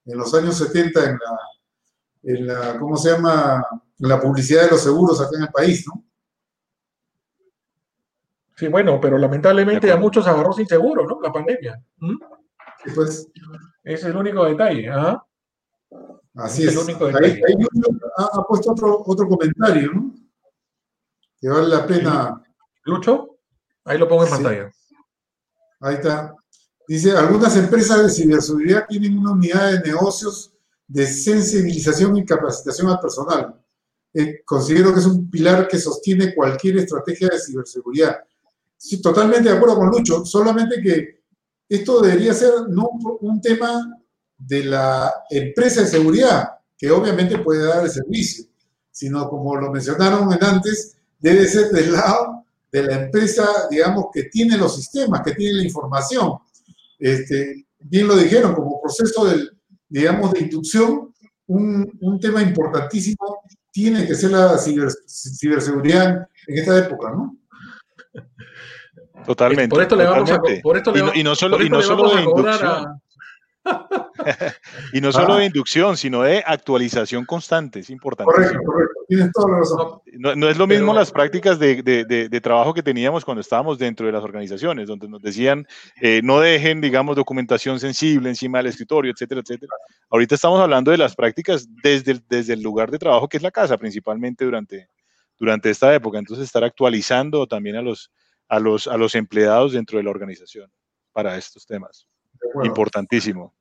en 0.05 0.17
los 0.17 0.33
años 0.33 0.57
70 0.57 1.03
en 1.03 1.17
la, 1.17 1.39
en 2.23 2.47
la, 2.47 2.79
¿cómo 2.79 2.97
se 2.97 3.11
llama? 3.11 3.65
En 3.99 4.09
la 4.09 4.19
publicidad 4.19 4.63
de 4.63 4.71
los 4.71 4.81
seguros 4.81 5.21
acá 5.21 5.31
en 5.37 5.43
el 5.43 5.49
país, 5.49 5.85
¿no? 5.87 6.03
Sí, 8.55 8.67
bueno, 8.67 8.99
pero 9.01 9.17
lamentablemente 9.17 9.91
a 9.91 9.97
muchos 9.97 10.27
agarró 10.27 10.53
sin 10.53 10.67
seguro, 10.67 11.05
¿no? 11.05 11.19
La 11.21 11.31
pandemia. 11.31 11.81
¿Mm? 11.97 12.17
Pues, 12.95 13.29
es 13.83 14.03
el 14.03 14.15
único 14.15 14.45
detalle. 14.45 14.89
¿ah? 14.89 15.25
Así 16.35 16.63
es. 16.63 16.69
es. 16.69 16.75
El 16.75 16.83
único 16.83 17.07
detalle. 17.07 17.27
Ahí, 17.27 17.41
ahí 17.47 17.65
ha, 18.17 18.39
ha, 18.39 18.43
puesto 18.43 18.71
otro, 18.71 19.03
otro 19.05 19.27
comentario, 19.27 19.91
¿no? 19.93 20.13
Que 21.39 21.49
vale 21.49 21.67
la 21.67 21.85
pena. 21.85 22.43
¿Lucho? 22.85 23.37
Ahí 23.85 23.97
lo 23.97 24.07
pongo 24.07 24.23
en 24.23 24.29
sí. 24.29 24.35
pantalla. 24.35 24.71
Ahí 25.81 25.95
está. 25.95 26.35
Dice, 26.87 27.11
algunas 27.11 27.55
empresas 27.57 28.03
de 28.03 28.09
ciberseguridad 28.09 28.85
tienen 28.87 29.17
una 29.17 29.31
unidad 29.31 29.71
de 29.71 29.91
negocios 29.91 30.53
de 30.87 31.07
sensibilización 31.07 32.17
y 32.17 32.25
capacitación 32.25 32.89
al 32.89 32.99
personal. 32.99 33.59
Eh, 34.13 34.41
considero 34.45 34.93
que 34.93 34.99
es 34.99 35.05
un 35.05 35.29
pilar 35.29 35.67
que 35.67 35.79
sostiene 35.79 36.35
cualquier 36.35 36.77
estrategia 36.77 37.29
de 37.29 37.39
ciberseguridad. 37.39 38.17
Sí, 38.77 39.01
totalmente 39.01 39.49
de 39.49 39.55
acuerdo 39.55 39.77
con 39.77 39.87
Lucho, 39.87 40.25
solamente 40.25 40.81
que 40.81 41.22
esto 41.69 42.01
debería 42.01 42.33
ser 42.33 42.51
no 42.69 42.89
un 43.21 43.41
tema 43.41 43.97
de 44.37 44.65
la 44.65 45.13
empresa 45.29 45.81
de 45.81 45.87
seguridad, 45.87 46.49
que 46.77 46.91
obviamente 46.91 47.39
puede 47.39 47.65
dar 47.65 47.85
el 47.85 47.91
servicio, 47.91 48.45
sino 48.91 49.29
como 49.29 49.55
lo 49.55 49.71
mencionaron 49.71 50.31
antes, 50.41 50.97
debe 51.19 51.47
ser 51.47 51.69
del 51.69 51.93
lado 51.93 52.45
de 52.71 52.83
la 52.83 53.03
empresa, 53.03 53.47
digamos, 53.69 54.05
que 54.13 54.23
tiene 54.23 54.57
los 54.57 54.75
sistemas, 54.75 55.21
que 55.21 55.33
tiene 55.33 55.59
la 55.59 55.63
información. 55.63 56.33
Este, 56.99 57.67
bien 57.79 58.07
lo 58.07 58.15
dijeron, 58.15 58.53
como 58.53 58.81
proceso 58.81 59.25
del, 59.25 59.51
digamos, 59.87 60.33
de 60.33 60.41
inducción, 60.41 61.13
un, 61.47 61.97
un 62.01 62.19
tema 62.19 62.41
importantísimo 62.41 63.43
tiene 63.71 64.05
que 64.05 64.15
ser 64.15 64.31
la 64.31 64.57
ciber, 64.57 64.89
ciberseguridad 65.07 66.27
en 66.47 66.57
esta 66.57 66.77
época, 66.77 67.11
¿no? 67.11 67.37
Totalmente. 69.25 69.69
Por 69.69 69.81
esto 69.81 69.95
le 69.95 70.05
vamos 70.05 70.29
totalmente. 70.29 70.59
a, 70.59 70.61
por 70.61 70.77
esto 70.77 70.91
le, 70.91 70.99
y, 70.99 71.03
no, 71.03 71.11
y 71.15 71.23
no 71.23 71.35
solo, 71.35 71.61
y 71.63 71.69
no 71.69 71.81
solo 71.81 72.15
de 72.15 72.23
inducción. 72.23 72.65
A... 72.65 72.99
y 74.93 75.01
no 75.01 75.11
solo 75.11 75.37
de 75.37 75.45
inducción, 75.45 75.95
sino 75.95 76.23
de 76.23 76.43
actualización 76.45 77.25
constante, 77.25 77.79
es 77.79 77.89
importante. 77.89 78.33
Correcto, 78.33 78.59
correcto, 78.65 79.05
tienes 79.07 79.31
toda 79.31 79.51
la 79.51 79.57
razón. 79.59 80.01
No, 80.39 80.49
es 80.49 80.57
lo 80.57 80.67
mismo 80.67 80.93
las 80.93 81.11
prácticas 81.11 81.59
de, 81.59 81.81
de, 81.81 82.03
de, 82.05 82.41
trabajo 82.41 82.73
que 82.73 82.83
teníamos 82.83 83.23
cuando 83.23 83.41
estábamos 83.41 83.77
dentro 83.77 84.05
de 84.05 84.11
las 84.11 84.23
organizaciones, 84.23 84.87
donde 84.87 85.07
nos 85.07 85.21
decían 85.21 85.65
eh, 86.01 86.21
no 86.23 86.39
dejen, 86.39 86.81
digamos, 86.81 87.15
documentación 87.15 87.79
sensible 87.79 88.29
encima 88.29 88.57
del 88.57 88.67
escritorio, 88.67 89.11
etcétera, 89.11 89.41
etcétera. 89.41 89.73
Ahorita 90.09 90.35
estamos 90.35 90.59
hablando 90.59 90.91
de 90.91 90.97
las 90.97 91.15
prácticas 91.15 91.67
desde 91.81 92.11
el, 92.13 92.23
desde 92.27 92.53
el 92.53 92.61
lugar 92.61 92.91
de 92.91 92.99
trabajo, 92.99 93.27
que 93.27 93.37
es 93.37 93.43
la 93.43 93.51
casa, 93.51 93.77
principalmente 93.77 94.43
durante, 94.43 94.89
durante 95.39 95.69
esta 95.69 95.93
época. 95.93 96.19
Entonces, 96.19 96.45
estar 96.45 96.63
actualizando 96.63 97.47
también 97.47 97.77
a 97.77 97.81
los, 97.81 98.11
a 98.47 98.59
los, 98.59 98.87
a 98.87 98.97
los 98.97 99.15
empleados 99.15 99.73
dentro 99.73 99.97
de 99.97 100.03
la 100.03 100.09
organización 100.11 100.71
para 101.11 101.37
estos 101.37 101.65
temas. 101.65 102.07
Importantísimo. 102.63 103.53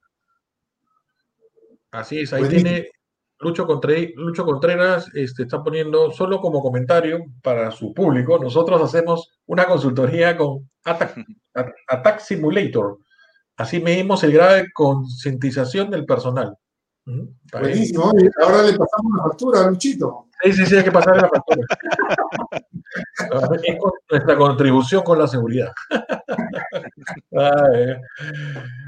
Así 1.90 2.20
es, 2.20 2.32
ahí 2.32 2.48
tiene 2.48 2.90
Lucho, 3.42 3.66
Contreras, 3.66 5.10
este, 5.14 5.42
está 5.42 5.62
poniendo 5.62 6.12
solo 6.12 6.40
como 6.40 6.62
comentario 6.62 7.24
para 7.42 7.70
su 7.72 7.92
público. 7.92 8.38
Nosotros 8.38 8.80
hacemos 8.80 9.30
una 9.46 9.66
consultoría 9.66 10.36
con 10.36 10.70
Attack, 10.84 11.16
Simulator. 12.20 12.98
Así 13.56 13.80
medimos 13.80 14.22
el 14.22 14.32
grado 14.32 14.54
de 14.54 14.72
concientización 14.72 15.90
del 15.90 16.06
personal. 16.06 16.56
Buenísimo, 17.04 18.12
ahora 18.42 18.62
le 18.62 18.78
pasamos 18.78 19.12
la 19.16 19.24
factura 19.24 19.60
a 19.60 19.70
Luchito. 19.70 20.28
Sí, 20.42 20.52
sí, 20.52 20.66
sí, 20.66 20.76
hay 20.76 20.84
que 20.84 20.92
pasarle 20.92 21.22
la 21.22 21.28
factura. 21.28 21.66
es 22.94 23.78
nuestra 24.10 24.36
contribución 24.36 25.02
con 25.02 25.18
la 25.18 25.26
seguridad. 25.26 25.72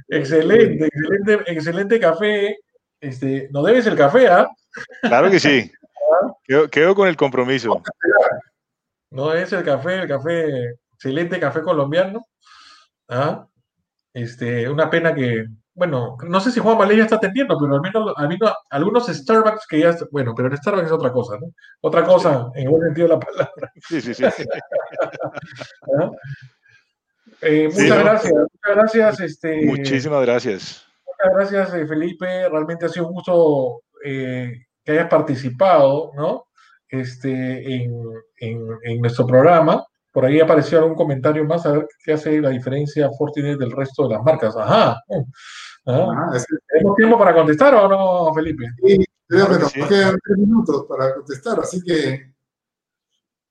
excelente, 0.08 0.86
excelente, 0.86 1.52
excelente 1.52 2.00
café. 2.00 2.58
Este, 3.00 3.48
no 3.50 3.62
debes 3.62 3.86
el 3.86 3.96
café, 3.96 4.28
¿ah? 4.28 4.48
Claro 5.02 5.30
que 5.30 5.40
sí. 5.40 5.70
Quedo, 6.70 6.94
con 6.94 7.08
el 7.08 7.16
compromiso. 7.16 7.82
No 9.10 9.32
es 9.32 9.52
el 9.52 9.64
café, 9.64 10.02
el 10.02 10.08
café, 10.08 10.74
excelente 10.92 11.40
café 11.40 11.62
colombiano. 11.62 12.26
¿ah? 13.08 13.46
Este, 14.12 14.68
una 14.68 14.90
pena 14.90 15.14
que, 15.14 15.46
bueno, 15.74 16.16
no 16.26 16.40
sé 16.40 16.52
si 16.52 16.60
Juan 16.60 16.78
Valera 16.78 17.02
está 17.02 17.16
atendiendo, 17.16 17.58
pero 17.58 17.74
al 17.74 17.80
menos 17.80 18.14
ha 18.16 18.22
habido 18.22 18.54
algunos 18.70 19.08
Starbucks 19.08 19.66
que 19.68 19.80
ya, 19.80 19.96
bueno, 20.12 20.32
pero 20.36 20.48
el 20.48 20.56
Starbucks 20.56 20.86
es 20.86 20.92
otra 20.92 21.12
cosa, 21.12 21.36
¿no? 21.38 21.48
Otra 21.80 22.04
cosa 22.04 22.50
en 22.54 22.70
buen 22.70 22.82
sentido 22.84 23.08
de 23.08 23.14
la 23.14 23.20
palabra. 23.20 23.72
Sí, 23.88 24.00
sí, 24.00 24.14
sí. 24.14 24.24
Eh, 27.40 27.68
muchas 27.68 27.98
gracias, 27.98 28.32
muchas 28.32 28.76
gracias. 28.76 29.20
Este, 29.20 29.66
Muchísimas 29.66 30.22
gracias. 30.22 30.86
Muchas 31.06 31.34
gracias, 31.36 31.74
eh, 31.74 31.86
Felipe. 31.86 32.48
Realmente 32.48 32.86
ha 32.86 32.88
sido 32.88 33.08
un 33.08 33.14
gusto 33.14 33.82
eh, 34.02 34.64
que 34.82 34.92
hayas 34.92 35.08
participado, 35.08 36.12
¿no? 36.16 36.46
Este, 36.88 37.74
en, 37.74 37.92
en 38.38 39.00
nuestro 39.00 39.26
programa. 39.26 39.84
Por 40.14 40.24
ahí 40.24 40.38
apareció 40.38 40.78
algún 40.78 40.94
comentario 40.94 41.44
más, 41.44 41.66
a 41.66 41.72
ver 41.72 41.88
qué 42.04 42.12
hace 42.12 42.40
la 42.40 42.50
diferencia 42.50 43.10
Fortinet 43.18 43.58
del 43.58 43.72
resto 43.72 44.06
de 44.06 44.14
las 44.14 44.22
marcas. 44.22 44.56
Ajá. 44.56 45.02
Ah, 45.86 46.30
¿Tenemos 46.68 46.96
tiempo 46.96 47.18
para 47.18 47.34
contestar 47.34 47.74
o 47.74 47.88
no, 47.88 48.32
Felipe? 48.32 48.64
Sí, 48.80 49.04
creo 49.26 49.48
que 49.48 49.58
nos 49.58 49.72
quedan 49.72 50.16
tres 50.24 50.38
minutos 50.38 50.86
para 50.88 51.14
contestar, 51.14 51.58
así 51.58 51.82
que 51.82 52.32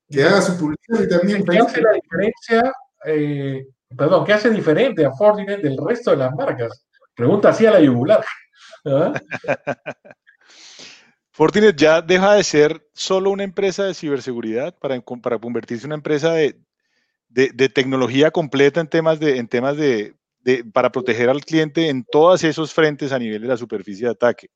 que 0.09 0.24
haga 0.24 0.41
su 0.41 0.57
publicidad 0.57 1.03
y 1.03 1.09
también. 1.09 1.43
¿Qué 1.43 1.57
hace 1.57 1.82
la 1.82 1.91
diferencia? 1.91 2.74
Eh, 3.07 3.68
perdón, 3.97 4.24
¿qué 4.24 4.32
hace 4.32 4.49
diferente 4.49 5.05
a 5.05 5.11
Fortinet 5.11 5.61
del 5.61 5.78
resto 5.78 6.11
de 6.11 6.18
las 6.18 6.34
marcas? 6.34 6.86
Pregunta 7.14 7.49
así 7.49 7.66
a 7.66 7.72
la 7.72 7.82
yugular. 7.82 8.24
¿Ah? 8.86 9.11
Fortinet 11.34 11.75
ya 11.75 11.99
deja 12.03 12.36
de 12.36 12.43
ser 12.43 12.88
solo 12.93 13.31
una 13.31 13.43
empresa 13.43 13.86
de 13.86 13.95
ciberseguridad 13.95 14.77
para, 14.77 15.01
convertirse 15.01 15.86
en 15.86 15.89
una 15.89 15.95
empresa 15.95 16.31
de, 16.31 16.53
tecnología 17.73 18.29
completa 18.29 18.79
en 18.79 18.88
temas, 18.88 19.19
de, 19.19 20.15
para 20.71 20.91
proteger 20.91 21.31
al 21.31 21.43
cliente 21.43 21.89
en 21.89 22.03
todos 22.03 22.43
esos 22.43 22.71
frentes 22.71 23.11
a 23.11 23.17
nivel 23.17 23.41
de 23.41 23.47
la 23.47 23.57
superficie 23.57 24.05
de 24.05 24.11
ataque. 24.11 24.49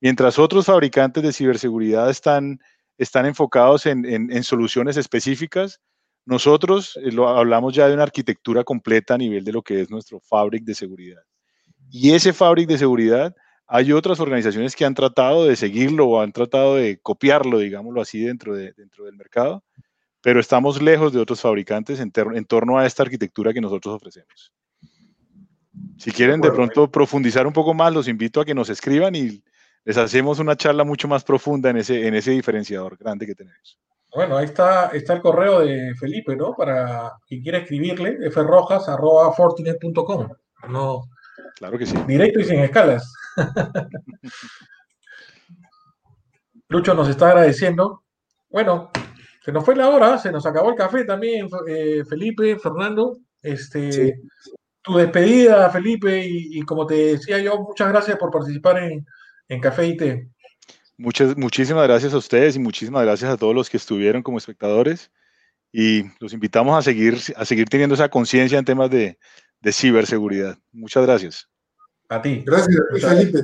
Mientras 0.00 0.38
otros 0.38 0.64
fabricantes 0.64 1.22
de 1.22 1.34
ciberseguridad 1.34 2.08
están, 2.08 2.58
enfocados 2.96 3.84
en, 3.84 4.42
soluciones 4.42 4.96
específicas, 4.96 5.82
nosotros 6.24 6.98
eh, 7.04 7.14
hablamos 7.26 7.74
ya 7.74 7.88
de 7.88 7.94
una 7.94 8.04
arquitectura 8.04 8.64
completa 8.64 9.14
a 9.14 9.18
nivel 9.18 9.44
de 9.44 9.52
lo 9.52 9.60
que 9.60 9.82
es 9.82 9.90
nuestro 9.90 10.18
fabric 10.20 10.64
de 10.64 10.74
seguridad. 10.74 11.20
Y 11.90 12.12
ese 12.12 12.32
fabric 12.32 12.68
de 12.68 12.78
seguridad 12.78 13.34
hay 13.74 13.90
otras 13.92 14.20
organizaciones 14.20 14.76
que 14.76 14.84
han 14.84 14.92
tratado 14.92 15.46
de 15.46 15.56
seguirlo 15.56 16.06
o 16.06 16.20
han 16.20 16.30
tratado 16.30 16.74
de 16.74 17.00
copiarlo, 17.00 17.58
digámoslo 17.58 18.02
así, 18.02 18.22
dentro, 18.22 18.54
de, 18.54 18.74
dentro 18.74 19.06
del 19.06 19.16
mercado, 19.16 19.64
pero 20.20 20.40
estamos 20.40 20.82
lejos 20.82 21.10
de 21.14 21.20
otros 21.20 21.40
fabricantes 21.40 21.98
en, 21.98 22.12
torno 22.44 22.78
a 22.78 22.84
esta 22.84 23.02
arquitectura 23.02 23.54
que 23.54 23.62
nosotros 23.62 23.94
ofrecemos. 23.94 24.52
Si 25.96 26.12
quieren 26.12 26.42
de 26.42 26.52
pronto 26.52 26.90
profundizar 26.90 27.46
un 27.46 27.54
poco 27.54 27.72
más, 27.72 27.94
los 27.94 28.08
invito 28.08 28.42
a 28.42 28.44
que 28.44 28.54
nos 28.54 28.68
escriban 28.68 29.14
y 29.14 29.42
les 29.86 29.96
hacemos 29.96 30.38
una 30.38 30.54
charla 30.54 30.84
mucho 30.84 31.08
más 31.08 31.24
profunda 31.24 31.70
en 31.70 31.78
ese, 31.78 32.06
en 32.06 32.14
ese 32.14 32.32
diferenciador 32.32 32.98
grande 32.98 33.24
que 33.24 33.34
tenemos. 33.34 33.78
Bueno, 34.14 34.36
ahí 34.36 34.44
está, 34.44 34.88
está 34.88 35.14
el 35.14 35.22
correo 35.22 35.60
de 35.60 35.94
Felipe, 35.94 36.36
¿no? 36.36 36.54
Para 36.54 37.14
quien 37.26 37.40
quiera 37.40 37.56
escribirle, 37.56 38.30
frrojas.fortinet.com. 38.30 40.28
No, 40.68 41.04
Claro 41.56 41.78
que 41.78 41.86
sí. 41.86 41.96
Directo 42.06 42.40
y 42.40 42.44
sin 42.44 42.60
escalas. 42.60 43.12
Lucho 46.68 46.94
nos 46.94 47.08
está 47.08 47.28
agradeciendo. 47.28 48.02
Bueno, 48.48 48.90
se 49.44 49.52
nos 49.52 49.64
fue 49.64 49.76
la 49.76 49.88
hora, 49.88 50.18
se 50.18 50.30
nos 50.32 50.46
acabó 50.46 50.70
el 50.70 50.76
café 50.76 51.04
también, 51.04 51.48
eh, 51.68 52.04
Felipe, 52.08 52.58
Fernando. 52.58 53.18
Este, 53.42 54.20
Tu 54.82 54.96
despedida, 54.96 55.68
Felipe, 55.70 56.24
y, 56.26 56.60
como 56.62 56.86
te 56.86 56.94
decía 56.94 57.38
yo, 57.38 57.58
muchas 57.58 57.88
gracias 57.88 58.16
por 58.18 58.30
participar 58.30 58.82
en, 58.82 59.04
Café 59.60 59.86
y 59.86 59.96
Té. 59.96 60.28
Muchas, 60.96 61.36
muchísimas 61.36 61.86
gracias 61.86 62.14
a 62.14 62.16
ustedes 62.16 62.56
y 62.56 62.58
muchísimas 62.58 63.04
gracias 63.04 63.30
a 63.30 63.36
todos 63.36 63.54
los 63.54 63.68
que 63.68 63.76
estuvieron 63.76 64.22
como 64.22 64.38
espectadores. 64.38 65.10
Y 65.72 66.04
los 66.20 66.32
invitamos 66.32 66.78
a 66.78 66.82
seguir, 66.82 67.18
a 67.36 67.44
seguir 67.44 67.68
teniendo 67.68 67.94
esa 67.94 68.08
conciencia 68.08 68.58
en 68.58 68.64
temas 68.64 68.90
de, 68.90 69.18
de 69.62 69.72
ciberseguridad. 69.72 70.58
Muchas 70.72 71.06
gracias. 71.06 71.48
A 72.08 72.20
ti. 72.20 72.42
Gracias, 72.44 72.76
Felipe. 73.00 73.42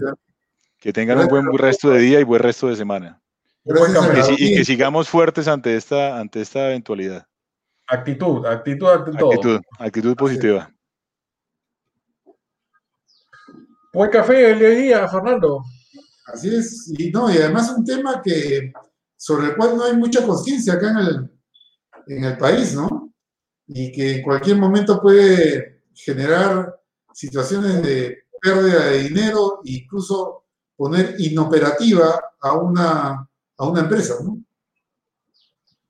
Que 0.78 0.92
tengan 0.92 1.18
un 1.20 1.28
buen 1.28 1.56
resto 1.56 1.90
de 1.90 2.00
día 2.00 2.20
y 2.20 2.24
buen 2.24 2.42
resto 2.42 2.68
de 2.68 2.76
semana. 2.76 3.20
y, 4.36 4.56
que, 4.56 4.64
sigamos 4.64 5.08
fuertes 5.08 5.48
ante 5.48 5.76
esta, 5.76 6.18
ante 6.18 6.40
esta 6.40 6.66
eventualidad. 6.66 7.26
Actitud, 7.86 8.44
actitud 8.44 8.88
actitud. 8.88 9.32
Actitud, 9.32 9.60
actitud 9.78 10.16
positiva. 10.16 10.70
Buen 13.92 14.10
café 14.10 14.50
el 14.50 14.76
día, 14.76 15.08
Fernando. 15.08 15.62
Así 16.26 16.54
es, 16.54 16.92
y 16.98 17.10
no, 17.10 17.32
y 17.32 17.38
además 17.38 17.70
un 17.70 17.84
tema 17.84 18.20
que 18.22 18.72
sobre 19.16 19.48
el 19.48 19.56
cual 19.56 19.76
no 19.76 19.84
hay 19.84 19.96
mucha 19.96 20.24
conciencia 20.26 20.74
acá 20.74 20.90
en 20.90 20.98
el, 20.98 21.30
en 22.06 22.24
el 22.24 22.36
país, 22.36 22.74
¿no? 22.74 23.12
Y 23.66 23.90
que 23.90 24.16
en 24.16 24.22
cualquier 24.22 24.58
momento 24.58 25.00
puede 25.00 25.77
generar 25.98 26.80
situaciones 27.12 27.82
de 27.82 28.22
pérdida 28.40 28.86
de 28.86 29.02
dinero 29.02 29.60
e 29.64 29.72
incluso 29.72 30.44
poner 30.76 31.16
inoperativa 31.18 32.20
a 32.40 32.52
una, 32.52 33.28
a 33.56 33.68
una 33.68 33.80
empresa, 33.80 34.14
¿no? 34.24 34.38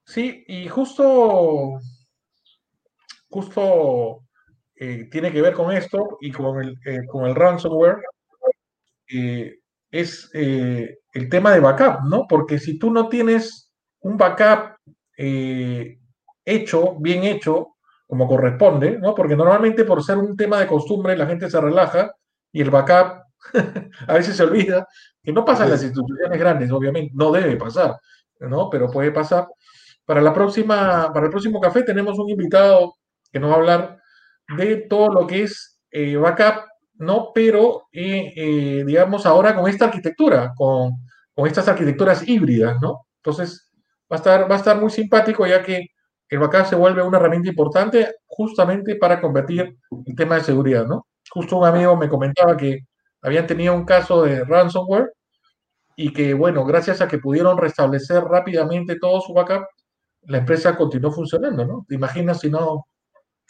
Sí, 0.07 0.45
y 0.49 0.67
justo, 0.69 1.79
justo 3.29 4.23
eh, 4.77 5.09
tiene 5.11 5.31
que 5.31 5.43
ver 5.43 5.53
con 5.53 5.71
esto 5.71 6.17
y 6.23 6.33
con 6.33 6.63
el, 6.63 6.79
eh, 6.87 7.07
con 7.07 7.27
el 7.27 7.35
ransomware, 7.35 7.99
eh, 9.13 9.59
es 9.91 10.31
el 10.33 11.29
tema 11.31 11.53
de 11.53 11.61
backup, 11.61 12.05
¿no? 12.09 12.27
Porque 12.27 12.59
si 12.59 12.79
tú 12.79 12.91
no 12.91 13.09
tienes 13.09 13.71
un 14.01 14.17
backup 14.17 14.77
hecho, 16.45 16.95
bien 16.99 17.25
hecho, 17.25 17.78
como 18.09 18.27
corresponde, 18.27 18.99
¿no? 18.99 19.15
Porque 19.15 19.37
normalmente 19.37 19.85
por 19.85 20.03
ser 20.03 20.17
un 20.17 20.35
tema 20.37 20.59
de 20.59 20.67
costumbre 20.67 21.17
la 21.17 21.27
gente 21.27 21.49
se 21.51 21.61
relaja 21.61 22.11
y 22.51 22.63
el 22.63 22.71
backup 22.71 23.23
a 24.09 24.15
veces 24.15 24.35
se 24.35 24.43
olvida, 24.43 24.89
que 25.23 25.33
no 25.33 25.45
pasa 25.45 25.65
en 25.65 25.71
las 25.71 25.83
instituciones 25.85 26.39
grandes, 26.39 26.73
obviamente, 26.73 27.13
no 27.15 27.31
debe 27.31 27.57
pasar, 27.57 27.97
¿no? 28.41 28.71
Pero 28.71 28.91
puede 28.91 29.13
pasar. 29.13 29.47
Para 30.05 30.23
la 30.23 30.33
próxima, 30.33 31.13
para 31.13 31.27
el 31.27 31.31
próximo 31.31 31.61
café 31.61 31.83
tenemos 31.83 32.19
un 32.19 32.31
invitado 32.31 32.95
que 33.31 33.39
nos 33.39 33.51
va 33.51 33.55
a 33.55 33.59
hablar 33.59 33.99
de 34.57 34.77
todo 34.89 35.13
lo 35.13 35.27
que 35.27 35.43
es 35.43 35.79
eh, 35.91 36.17
backup, 36.17 36.65
¿no? 36.95 37.31
Pero, 37.35 37.89
eh, 37.93 38.33
eh, 38.35 38.85
digamos, 38.87 39.27
ahora 39.27 39.55
con 39.55 39.69
esta 39.69 39.85
arquitectura, 39.85 40.53
con, 40.57 40.93
con 41.35 41.47
estas 41.47 41.69
arquitecturas 41.69 42.27
híbridas, 42.27 42.81
¿no? 42.81 43.07
Entonces, 43.23 43.71
va 44.11 44.17
a 44.17 44.19
estar, 44.19 44.51
va 44.51 44.55
a 44.55 44.59
estar 44.59 44.81
muy 44.81 44.91
simpático 44.91 45.47
ya 45.47 45.63
que 45.63 45.89
el 46.29 46.39
backup 46.39 46.67
se 46.67 46.77
vuelve 46.77 47.03
una 47.03 47.19
herramienta 47.19 47.49
importante 47.49 48.17
justamente 48.27 48.97
para 48.97 49.21
convertir 49.21 49.79
el 50.07 50.15
tema 50.15 50.37
de 50.37 50.45
seguridad, 50.45 50.87
¿no? 50.87 51.07
Justo 51.31 51.57
un 51.57 51.67
amigo 51.67 51.97
me 51.97 52.09
comentaba 52.09 52.57
que 52.57 52.81
habían 53.23 53.47
tenido 53.47 53.75
un 53.75 53.85
caso 53.85 54.23
de 54.23 54.45
ransomware 54.45 55.13
y 55.97 56.13
que, 56.13 56.35
bueno, 56.35 56.65
gracias 56.65 57.01
a 57.01 57.09
que 57.09 57.19
pudieron 57.19 57.59
restablecer 57.59 58.23
rápidamente 58.25 58.99
todo 59.01 59.21
su 59.21 59.33
backup, 59.33 59.65
la 60.23 60.39
empresa 60.39 60.77
continuó 60.77 61.11
funcionando, 61.11 61.65
¿no? 61.65 61.87
¿Te 61.89 61.95
imaginas 61.95 62.41
si 62.41 62.51
no, 62.51 62.87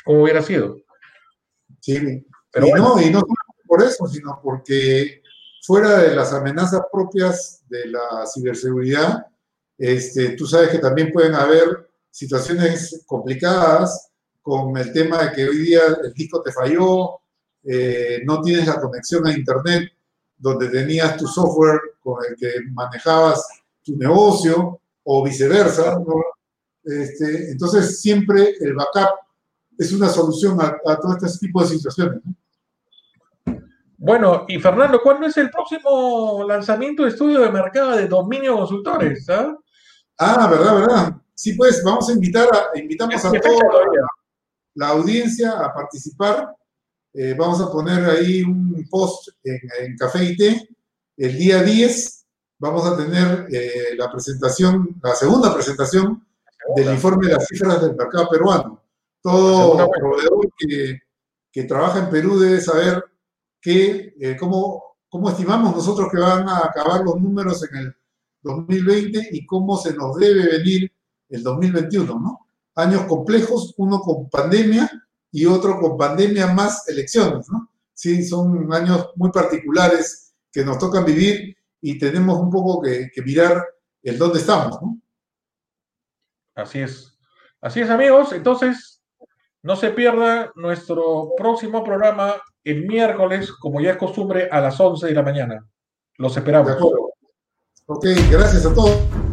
cómo 0.05 0.23
hubiera 0.23 0.41
sido? 0.43 0.77
Sí, 1.81 2.27
pero 2.51 2.67
y, 2.69 2.73
no, 2.73 3.01
y 3.01 3.11
no 3.11 3.23
por 3.67 3.83
eso, 3.83 4.07
sino 4.07 4.41
porque 4.43 5.23
fuera 5.63 5.99
de 5.99 6.17
las 6.17 6.33
amenazas 6.33 6.83
propias 6.91 7.63
de 7.69 7.87
la 7.89 8.25
ciberseguridad, 8.33 9.27
este, 9.77 10.31
tú 10.31 10.47
sabes 10.47 10.71
que 10.71 10.79
también 10.79 11.13
pueden 11.13 11.35
haber 11.35 11.88
situaciones 12.11 13.05
complicadas 13.07 14.11
con 14.43 14.77
el 14.77 14.93
tema 14.93 15.25
de 15.25 15.33
que 15.33 15.49
hoy 15.49 15.59
día 15.59 15.81
el 16.03 16.13
disco 16.13 16.43
te 16.43 16.53
falló, 16.53 17.21
eh, 17.65 18.23
no 18.25 18.41
tienes 18.41 18.67
la 18.67 18.81
conexión 18.81 19.27
a 19.27 19.33
Internet 19.33 19.93
donde 20.37 20.69
tenías 20.69 21.17
tu 21.17 21.27
software 21.27 21.81
con 22.01 22.25
el 22.29 22.37
que 22.37 22.53
manejabas 22.71 23.47
tu 23.85 23.97
negocio 23.97 24.81
o 25.05 25.25
viceversa. 25.25 25.99
Este, 26.85 27.51
entonces, 27.51 28.01
siempre 28.01 28.55
el 28.61 28.75
backup 28.75 29.11
es 29.77 29.93
una 29.93 30.09
solución 30.09 30.59
a, 30.61 30.97
todo 30.97 31.17
este 31.17 31.47
tipo 31.47 31.61
de 31.63 31.69
situaciones. 31.69 32.21
Bueno, 33.97 34.45
y 34.49 34.61
Fernando, 34.61 35.01
¿cuándo 35.03 35.27
es 35.27 35.37
el 35.37 35.51
próximo 35.51 36.45
lanzamiento 36.47 37.03
de 37.03 37.11
estudio 37.11 37.41
de 37.41 37.51
mercado 37.51 37.97
de 37.97 38.07
Dominio 38.07 38.57
Consultores? 38.57 39.29
Ah, 39.29 39.57
ah 40.19 40.49
verdad, 40.49 40.75
verdad. 40.75 41.17
Sí, 41.39 41.53
pues 41.53 41.85
vamos 41.85 42.09
a 42.09 42.13
invitar 42.13 42.49
a, 42.53 42.77
invitamos 42.77 43.25
a 43.25 43.31
toda 43.31 43.63
la 44.75 44.89
audiencia 44.89 45.53
a 45.53 45.73
participar 45.73 46.53
eh, 47.15 47.35
vamos 47.39 47.61
a 47.61 47.71
poner 47.71 48.05
ahí 48.11 48.43
un 48.43 48.85
post 48.91 49.29
en, 49.45 49.97
Café 49.97 50.25
y 50.25 50.37
Té. 50.37 50.69
El 51.17 51.39
día 51.39 51.63
10 51.63 52.27
vamos 52.59 52.87
a 52.87 52.97
tener 52.97 53.47
eh, 53.53 53.95
la 53.97 54.11
presentación, 54.11 55.01
la 55.01 55.15
segunda 55.15 55.55
presentación 55.55 56.27
del 56.75 56.93
informe 56.93 57.29
de 57.29 57.35
las 57.35 57.47
cifras 57.47 57.81
del 57.83 57.95
mercado 57.95 58.29
peruano. 58.29 58.83
Todo 59.23 59.89
proveedor 59.91 60.53
que, 60.59 60.99
que, 61.53 61.65
trabaja 61.65 62.01
en 62.01 62.11
Perú 62.11 62.41
debe 62.41 62.61
saber 62.61 63.05
que, 63.61 64.15
eh, 64.21 64.37
cómo, 64.39 64.97
cómo 65.09 65.31
estimamos 65.31 65.75
nosotros 65.77 66.09
que 66.11 66.19
van 66.19 66.49
a 66.49 66.67
acabar 66.67 67.03
los 67.03 67.21
números 67.21 67.65
en 67.71 67.79
el 67.79 67.97
2020 68.43 69.29
y 69.33 69.47
cómo 69.47 69.77
se 69.77 69.95
nos 69.95 70.17
debe 70.17 70.59
venir 70.59 70.93
el 71.29 71.43
2021, 71.43 72.19
¿no? 72.19 72.47
Años 72.75 73.03
complejos, 73.03 73.75
uno 73.77 74.01
con 74.01 74.29
pandemia 74.29 74.91
y 75.31 75.47
otro 75.47 75.81
con 75.81 75.97
pandemia 75.97 76.47
más 76.49 76.89
elecciones, 76.89 77.49
¿no? 77.51 77.71
Sí, 77.93 78.25
son 78.25 78.73
años 78.73 79.11
muy 79.17 79.31
particulares 79.31 80.33
que 80.53 80.65
nos 80.65 80.79
tocan 80.79 81.05
vivir 81.05 81.57
y 81.81 81.99
tenemos 81.99 82.39
un 82.39 82.51
poco 82.51 82.81
que, 82.81 83.11
mirar 83.25 83.65
el 84.03 84.19
dónde 84.19 84.39
estamos, 84.39 84.81
¿no? 84.81 84.99
Así 86.55 86.81
es. 86.81 87.19
Así 87.61 87.81
es, 87.81 87.91
amigos. 87.91 88.33
Entonces, 88.33 89.03
no 89.63 89.77
se 89.77 89.91
pierda 89.91 90.53
nuestro 90.55 91.33
próximo 91.37 91.85
programa 91.85 92.37
el 92.65 92.87
miércoles, 92.87 93.53
como 93.53 93.81
ya 93.81 93.93
es 93.93 93.97
costumbre, 93.97 94.49
a 94.51 94.61
las 94.61 94.79
11 94.79 95.07
de 95.07 95.15
la 95.15 95.23
mañana. 95.23 95.69
Los 96.17 96.37
esperamos. 96.37 96.69
De 96.69 96.75
acuerdo. 96.75 97.13
Ok, 97.87 98.05
gracias 98.31 98.67
a 98.67 98.75
todos. 98.75 99.28